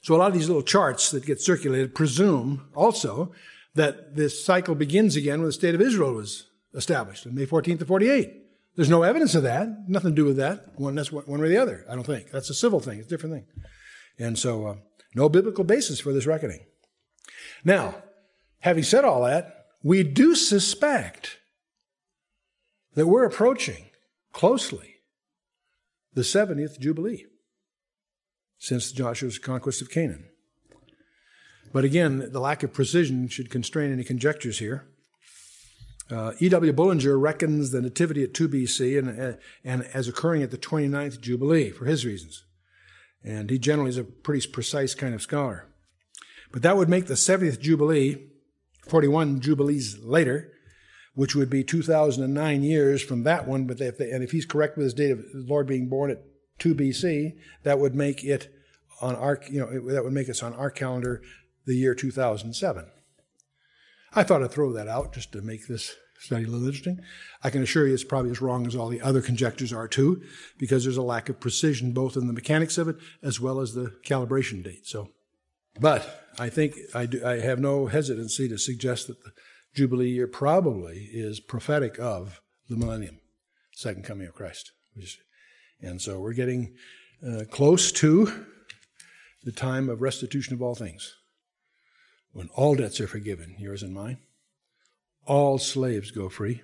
So 0.00 0.14
a 0.14 0.18
lot 0.18 0.28
of 0.28 0.34
these 0.34 0.48
little 0.48 0.62
charts 0.62 1.10
that 1.10 1.26
get 1.26 1.40
circulated 1.40 1.94
presume 1.94 2.68
also 2.74 3.32
that 3.74 4.16
this 4.16 4.44
cycle 4.44 4.74
begins 4.74 5.16
again 5.16 5.40
when 5.40 5.46
the 5.46 5.52
state 5.52 5.74
of 5.74 5.80
Israel 5.80 6.14
was 6.14 6.46
established 6.74 7.26
on 7.26 7.34
May 7.34 7.46
14th 7.46 7.82
of 7.82 7.88
48. 7.88 8.36
There's 8.76 8.88
no 8.88 9.02
evidence 9.02 9.34
of 9.34 9.42
that. 9.42 9.88
Nothing 9.88 10.12
to 10.12 10.16
do 10.16 10.24
with 10.24 10.36
that. 10.38 10.78
One, 10.78 10.94
that's 10.94 11.12
one, 11.12 11.24
one 11.24 11.40
or 11.40 11.48
the 11.48 11.58
other. 11.58 11.84
I 11.88 11.94
don't 11.94 12.06
think 12.06 12.30
that's 12.30 12.50
a 12.50 12.54
civil 12.54 12.80
thing. 12.80 12.98
It's 12.98 13.06
a 13.08 13.10
different 13.10 13.34
thing. 13.34 13.46
And 14.18 14.38
so, 14.38 14.66
uh, 14.66 14.76
no 15.14 15.28
biblical 15.28 15.64
basis 15.64 16.00
for 16.00 16.12
this 16.12 16.26
reckoning. 16.26 16.60
Now, 17.64 18.02
having 18.60 18.84
said 18.84 19.04
all 19.04 19.24
that, 19.24 19.66
we 19.82 20.02
do 20.02 20.34
suspect 20.34 21.38
that 22.94 23.06
we're 23.06 23.24
approaching 23.24 23.86
closely 24.32 24.96
the 26.14 26.22
70th 26.22 26.78
Jubilee 26.78 27.26
since 28.60 28.92
Joshua's 28.92 29.38
conquest 29.38 29.80
of 29.80 29.90
Canaan. 29.90 30.26
But 31.72 31.84
again, 31.84 32.30
the 32.30 32.40
lack 32.40 32.62
of 32.62 32.72
precision 32.72 33.26
should 33.26 33.50
constrain 33.50 33.90
any 33.90 34.04
conjectures 34.04 34.58
here. 34.58 34.86
Uh, 36.10 36.32
E.W. 36.40 36.72
Bullinger 36.72 37.18
reckons 37.18 37.70
the 37.70 37.80
Nativity 37.80 38.22
at 38.22 38.34
2 38.34 38.48
BC 38.48 38.98
and, 38.98 39.20
uh, 39.20 39.36
and 39.64 39.84
as 39.94 40.08
occurring 40.08 40.42
at 40.42 40.50
the 40.50 40.58
29th 40.58 41.20
Jubilee 41.20 41.70
for 41.70 41.86
his 41.86 42.04
reasons. 42.04 42.44
And 43.24 43.48
he 43.48 43.58
generally 43.58 43.90
is 43.90 43.96
a 43.96 44.04
pretty 44.04 44.46
precise 44.48 44.94
kind 44.94 45.14
of 45.14 45.22
scholar. 45.22 45.66
But 46.52 46.62
that 46.62 46.76
would 46.76 46.88
make 46.88 47.06
the 47.06 47.14
70th 47.14 47.60
Jubilee, 47.60 48.26
41 48.88 49.40
Jubilees 49.40 49.98
later, 50.02 50.52
which 51.14 51.34
would 51.34 51.48
be 51.48 51.64
2009 51.64 52.62
years 52.62 53.02
from 53.02 53.22
that 53.22 53.46
one. 53.46 53.66
But 53.66 53.80
if 53.80 53.96
they, 53.96 54.10
and 54.10 54.22
if 54.22 54.32
he's 54.32 54.44
correct 54.44 54.76
with 54.76 54.84
his 54.84 54.94
date 54.94 55.12
of 55.12 55.22
the 55.32 55.44
Lord 55.46 55.66
being 55.66 55.88
born 55.88 56.10
at 56.10 56.22
2 56.60 56.74
BC, 56.74 57.36
that 57.64 57.78
would 57.78 57.94
make 57.94 58.22
it 58.22 58.54
on 59.00 59.16
our, 59.16 59.40
you 59.50 59.60
know, 59.60 59.92
that 59.92 60.04
would 60.04 60.12
make 60.12 60.28
us 60.28 60.42
on 60.42 60.54
our 60.54 60.70
calendar 60.70 61.22
the 61.66 61.74
year 61.74 61.94
2007. 61.94 62.86
I 64.14 64.22
thought 64.22 64.42
I'd 64.42 64.50
throw 64.50 64.72
that 64.72 64.88
out 64.88 65.12
just 65.12 65.32
to 65.32 65.42
make 65.42 65.66
this 65.66 65.94
study 66.18 66.44
a 66.44 66.46
little 66.46 66.66
interesting. 66.66 67.00
I 67.42 67.50
can 67.50 67.62
assure 67.62 67.86
you 67.86 67.94
it's 67.94 68.04
probably 68.04 68.30
as 68.30 68.42
wrong 68.42 68.66
as 68.66 68.76
all 68.76 68.88
the 68.88 69.00
other 69.00 69.22
conjectures 69.22 69.72
are 69.72 69.88
too, 69.88 70.22
because 70.58 70.84
there's 70.84 70.96
a 70.96 71.02
lack 71.02 71.28
of 71.28 71.40
precision 71.40 71.92
both 71.92 72.16
in 72.16 72.26
the 72.26 72.32
mechanics 72.32 72.76
of 72.76 72.88
it 72.88 72.96
as 73.22 73.40
well 73.40 73.60
as 73.60 73.72
the 73.72 73.94
calibration 74.04 74.62
date. 74.62 74.86
So, 74.86 75.08
but 75.80 76.26
I 76.38 76.50
think 76.50 76.74
I, 76.94 77.06
do, 77.06 77.24
I 77.24 77.40
have 77.40 77.58
no 77.58 77.86
hesitancy 77.86 78.48
to 78.48 78.58
suggest 78.58 79.06
that 79.06 79.24
the 79.24 79.32
Jubilee 79.74 80.10
year 80.10 80.26
probably 80.26 81.08
is 81.12 81.40
prophetic 81.40 81.98
of 81.98 82.40
the 82.68 82.76
millennium, 82.76 83.20
second 83.72 84.04
coming 84.04 84.26
of 84.26 84.34
Christ. 84.34 84.72
And 85.82 86.00
so 86.00 86.20
we're 86.20 86.34
getting 86.34 86.74
uh, 87.26 87.44
close 87.50 87.92
to 87.92 88.46
the 89.44 89.52
time 89.52 89.88
of 89.88 90.02
restitution 90.02 90.54
of 90.54 90.62
all 90.62 90.74
things 90.74 91.16
when 92.32 92.48
all 92.54 92.74
debts 92.74 93.00
are 93.00 93.06
forgiven, 93.06 93.56
yours 93.58 93.82
and 93.82 93.92
mine, 93.92 94.18
all 95.26 95.58
slaves 95.58 96.10
go 96.10 96.28
free, 96.28 96.62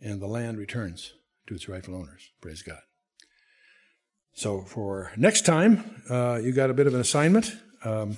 and 0.00 0.20
the 0.20 0.26
land 0.26 0.58
returns 0.58 1.14
to 1.46 1.54
its 1.54 1.68
rightful 1.68 1.94
owners. 1.94 2.30
Praise 2.40 2.62
God. 2.62 2.80
So 4.32 4.62
for 4.62 5.10
next 5.16 5.44
time, 5.44 6.02
uh, 6.08 6.40
you 6.42 6.52
got 6.52 6.70
a 6.70 6.74
bit 6.74 6.86
of 6.86 6.94
an 6.94 7.00
assignment. 7.00 7.56
Um, 7.84 8.16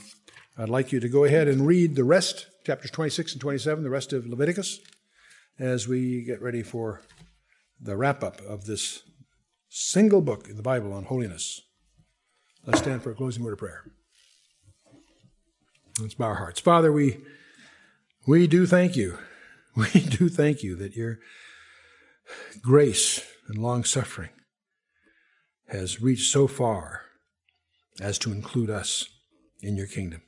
I'd 0.58 0.68
like 0.68 0.92
you 0.92 1.00
to 1.00 1.08
go 1.08 1.24
ahead 1.24 1.48
and 1.48 1.66
read 1.66 1.96
the 1.96 2.04
rest, 2.04 2.46
chapters 2.64 2.90
26 2.90 3.32
and 3.32 3.40
27, 3.40 3.82
the 3.82 3.90
rest 3.90 4.12
of 4.12 4.26
Leviticus, 4.26 4.80
as 5.58 5.88
we 5.88 6.22
get 6.22 6.42
ready 6.42 6.62
for 6.62 7.02
the 7.80 7.96
wrap 7.96 8.22
up 8.22 8.40
of 8.42 8.66
this 8.66 9.02
single 9.74 10.20
book 10.20 10.48
in 10.50 10.56
the 10.56 10.62
Bible 10.62 10.92
on 10.92 11.04
holiness. 11.04 11.62
Let's 12.66 12.80
stand 12.80 13.02
for 13.02 13.10
a 13.10 13.14
closing 13.14 13.42
word 13.42 13.54
of 13.54 13.58
prayer. 13.58 13.84
Let's 15.98 16.12
bow 16.12 16.26
our 16.26 16.34
hearts. 16.34 16.60
Father, 16.60 16.92
we, 16.92 17.18
we 18.26 18.46
do 18.46 18.66
thank 18.66 18.96
you. 18.96 19.18
We 19.74 19.88
do 19.88 20.28
thank 20.28 20.62
you 20.62 20.76
that 20.76 20.96
your 20.96 21.18
grace 22.60 23.24
and 23.48 23.56
long 23.56 23.84
suffering 23.84 24.28
has 25.68 26.02
reached 26.02 26.30
so 26.30 26.46
far 26.46 27.04
as 27.98 28.18
to 28.18 28.32
include 28.32 28.68
us 28.68 29.08
in 29.62 29.74
your 29.74 29.86
kingdom. 29.86 30.20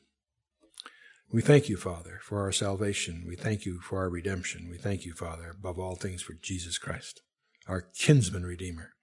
We 1.31 1.43
thank 1.43 1.69
you, 1.69 1.77
Father, 1.77 2.21
for 2.23 2.41
our 2.41 2.53
salvation. 2.53 3.27
We 3.29 3.37
thank 3.37 3.67
you 3.67 3.81
for 3.81 3.99
our 3.99 4.09
redemption. 4.09 4.71
We 4.71 4.79
thank 4.79 5.05
you, 5.05 5.13
Father, 5.13 5.51
above 5.51 5.79
all 5.79 5.97
things 5.97 6.23
for 6.23 6.33
Jesus 6.33 6.79
Christ, 6.79 7.21
our 7.69 7.83
kinsman 7.83 8.45
redeemer, 8.47 8.95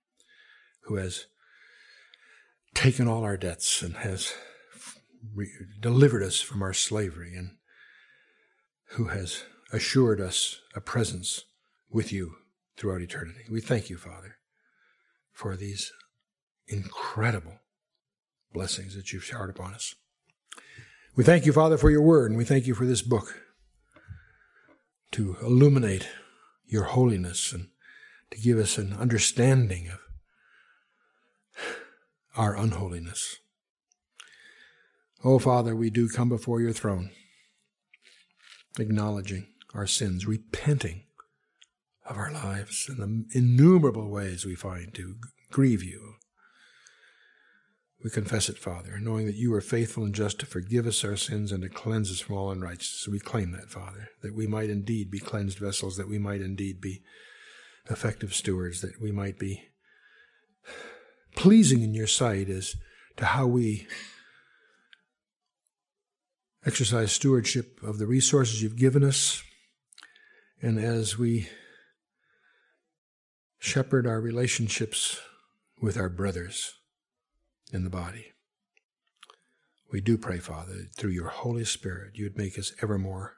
who 0.83 0.95
has 0.95 1.25
taken 2.73 3.07
all 3.07 3.23
our 3.23 3.37
debts 3.37 3.81
and 3.81 3.97
has 3.97 4.33
re- 5.35 5.51
delivered 5.79 6.23
us 6.23 6.39
from 6.41 6.61
our 6.61 6.73
slavery 6.73 7.35
and 7.35 7.51
who 8.91 9.05
has 9.05 9.43
assured 9.71 10.19
us 10.19 10.59
a 10.75 10.81
presence 10.81 11.45
with 11.89 12.11
you 12.11 12.35
throughout 12.77 13.01
eternity. 13.01 13.41
We 13.49 13.61
thank 13.61 13.89
you, 13.89 13.97
Father, 13.97 14.37
for 15.31 15.55
these 15.55 15.91
incredible 16.67 17.59
blessings 18.53 18.95
that 18.95 19.11
you've 19.11 19.23
showered 19.23 19.49
upon 19.49 19.73
us. 19.73 19.95
We 21.15 21.23
thank 21.23 21.45
you, 21.45 21.53
Father, 21.53 21.77
for 21.77 21.89
your 21.89 22.01
word, 22.01 22.31
and 22.31 22.37
we 22.37 22.45
thank 22.45 22.67
you 22.67 22.73
for 22.73 22.85
this 22.85 23.01
book 23.01 23.41
to 25.11 25.35
illuminate 25.41 26.07
your 26.65 26.85
holiness 26.85 27.51
and 27.51 27.67
to 28.31 28.39
give 28.39 28.57
us 28.57 28.77
an 28.77 28.93
understanding 28.93 29.89
of 29.89 29.99
our 32.35 32.55
unholiness. 32.55 33.37
Oh, 35.23 35.39
Father, 35.39 35.75
we 35.75 35.89
do 35.89 36.09
come 36.09 36.29
before 36.29 36.61
your 36.61 36.73
throne, 36.73 37.11
acknowledging 38.79 39.47
our 39.73 39.87
sins, 39.87 40.25
repenting 40.25 41.03
of 42.05 42.17
our 42.17 42.31
lives 42.31 42.89
and 42.89 42.97
the 42.99 43.37
innumerable 43.37 44.09
ways 44.09 44.45
we 44.45 44.55
find 44.55 44.93
to 44.95 45.15
grieve 45.51 45.83
you. 45.83 46.15
We 48.03 48.09
confess 48.09 48.49
it, 48.49 48.57
Father, 48.57 48.97
knowing 48.99 49.27
that 49.27 49.35
you 49.35 49.53
are 49.53 49.61
faithful 49.61 50.03
and 50.03 50.15
just 50.15 50.39
to 50.39 50.47
forgive 50.47 50.87
us 50.87 51.03
our 51.03 51.15
sins 51.15 51.51
and 51.51 51.61
to 51.61 51.69
cleanse 51.69 52.09
us 52.09 52.19
from 52.19 52.35
all 52.35 52.49
unrighteousness. 52.49 53.07
We 53.07 53.19
claim 53.19 53.51
that, 53.51 53.69
Father, 53.69 54.09
that 54.23 54.33
we 54.33 54.47
might 54.47 54.71
indeed 54.71 55.11
be 55.11 55.19
cleansed 55.19 55.59
vessels, 55.59 55.97
that 55.97 56.09
we 56.09 56.17
might 56.17 56.41
indeed 56.41 56.81
be 56.81 57.03
effective 57.91 58.33
stewards, 58.33 58.81
that 58.81 58.99
we 58.99 59.11
might 59.11 59.37
be 59.37 59.70
pleasing 61.35 61.81
in 61.81 61.93
your 61.93 62.07
sight 62.07 62.49
as 62.49 62.75
to 63.17 63.25
how 63.25 63.47
we 63.47 63.87
exercise 66.65 67.11
stewardship 67.11 67.79
of 67.81 67.97
the 67.97 68.05
resources 68.05 68.61
you've 68.61 68.77
given 68.77 69.03
us, 69.03 69.43
and 70.61 70.79
as 70.79 71.17
we 71.17 71.49
shepherd 73.57 74.05
our 74.05 74.21
relationships 74.21 75.19
with 75.81 75.97
our 75.97 76.09
brothers 76.09 76.73
in 77.73 77.83
the 77.83 77.89
body. 77.89 78.31
We 79.91 80.01
do 80.01 80.17
pray, 80.17 80.39
Father, 80.39 80.73
that 80.73 80.95
through 80.95 81.11
your 81.11 81.29
Holy 81.29 81.65
Spirit, 81.65 82.11
you 82.15 82.25
would 82.25 82.37
make 82.37 82.57
us 82.57 82.73
ever 82.81 82.97
more 82.97 83.37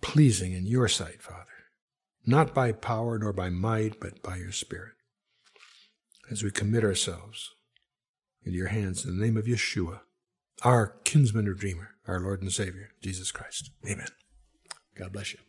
pleasing 0.00 0.52
in 0.52 0.66
your 0.66 0.88
sight, 0.88 1.22
Father, 1.22 1.46
not 2.26 2.54
by 2.54 2.72
power 2.72 3.18
nor 3.18 3.32
by 3.32 3.50
might, 3.50 3.98
but 4.00 4.22
by 4.22 4.36
your 4.36 4.52
Spirit. 4.52 4.95
As 6.30 6.42
we 6.42 6.50
commit 6.50 6.82
ourselves 6.82 7.54
into 8.44 8.58
your 8.58 8.68
hands 8.68 9.04
in 9.04 9.16
the 9.16 9.24
name 9.24 9.36
of 9.36 9.44
Yeshua, 9.44 10.00
our 10.62 10.96
kinsman 11.04 11.46
redeemer, 11.46 11.90
our 12.08 12.18
Lord 12.18 12.42
and 12.42 12.52
Savior, 12.52 12.90
Jesus 13.00 13.30
Christ. 13.30 13.70
Amen. 13.88 14.08
God 14.96 15.12
bless 15.12 15.32
you. 15.32 15.45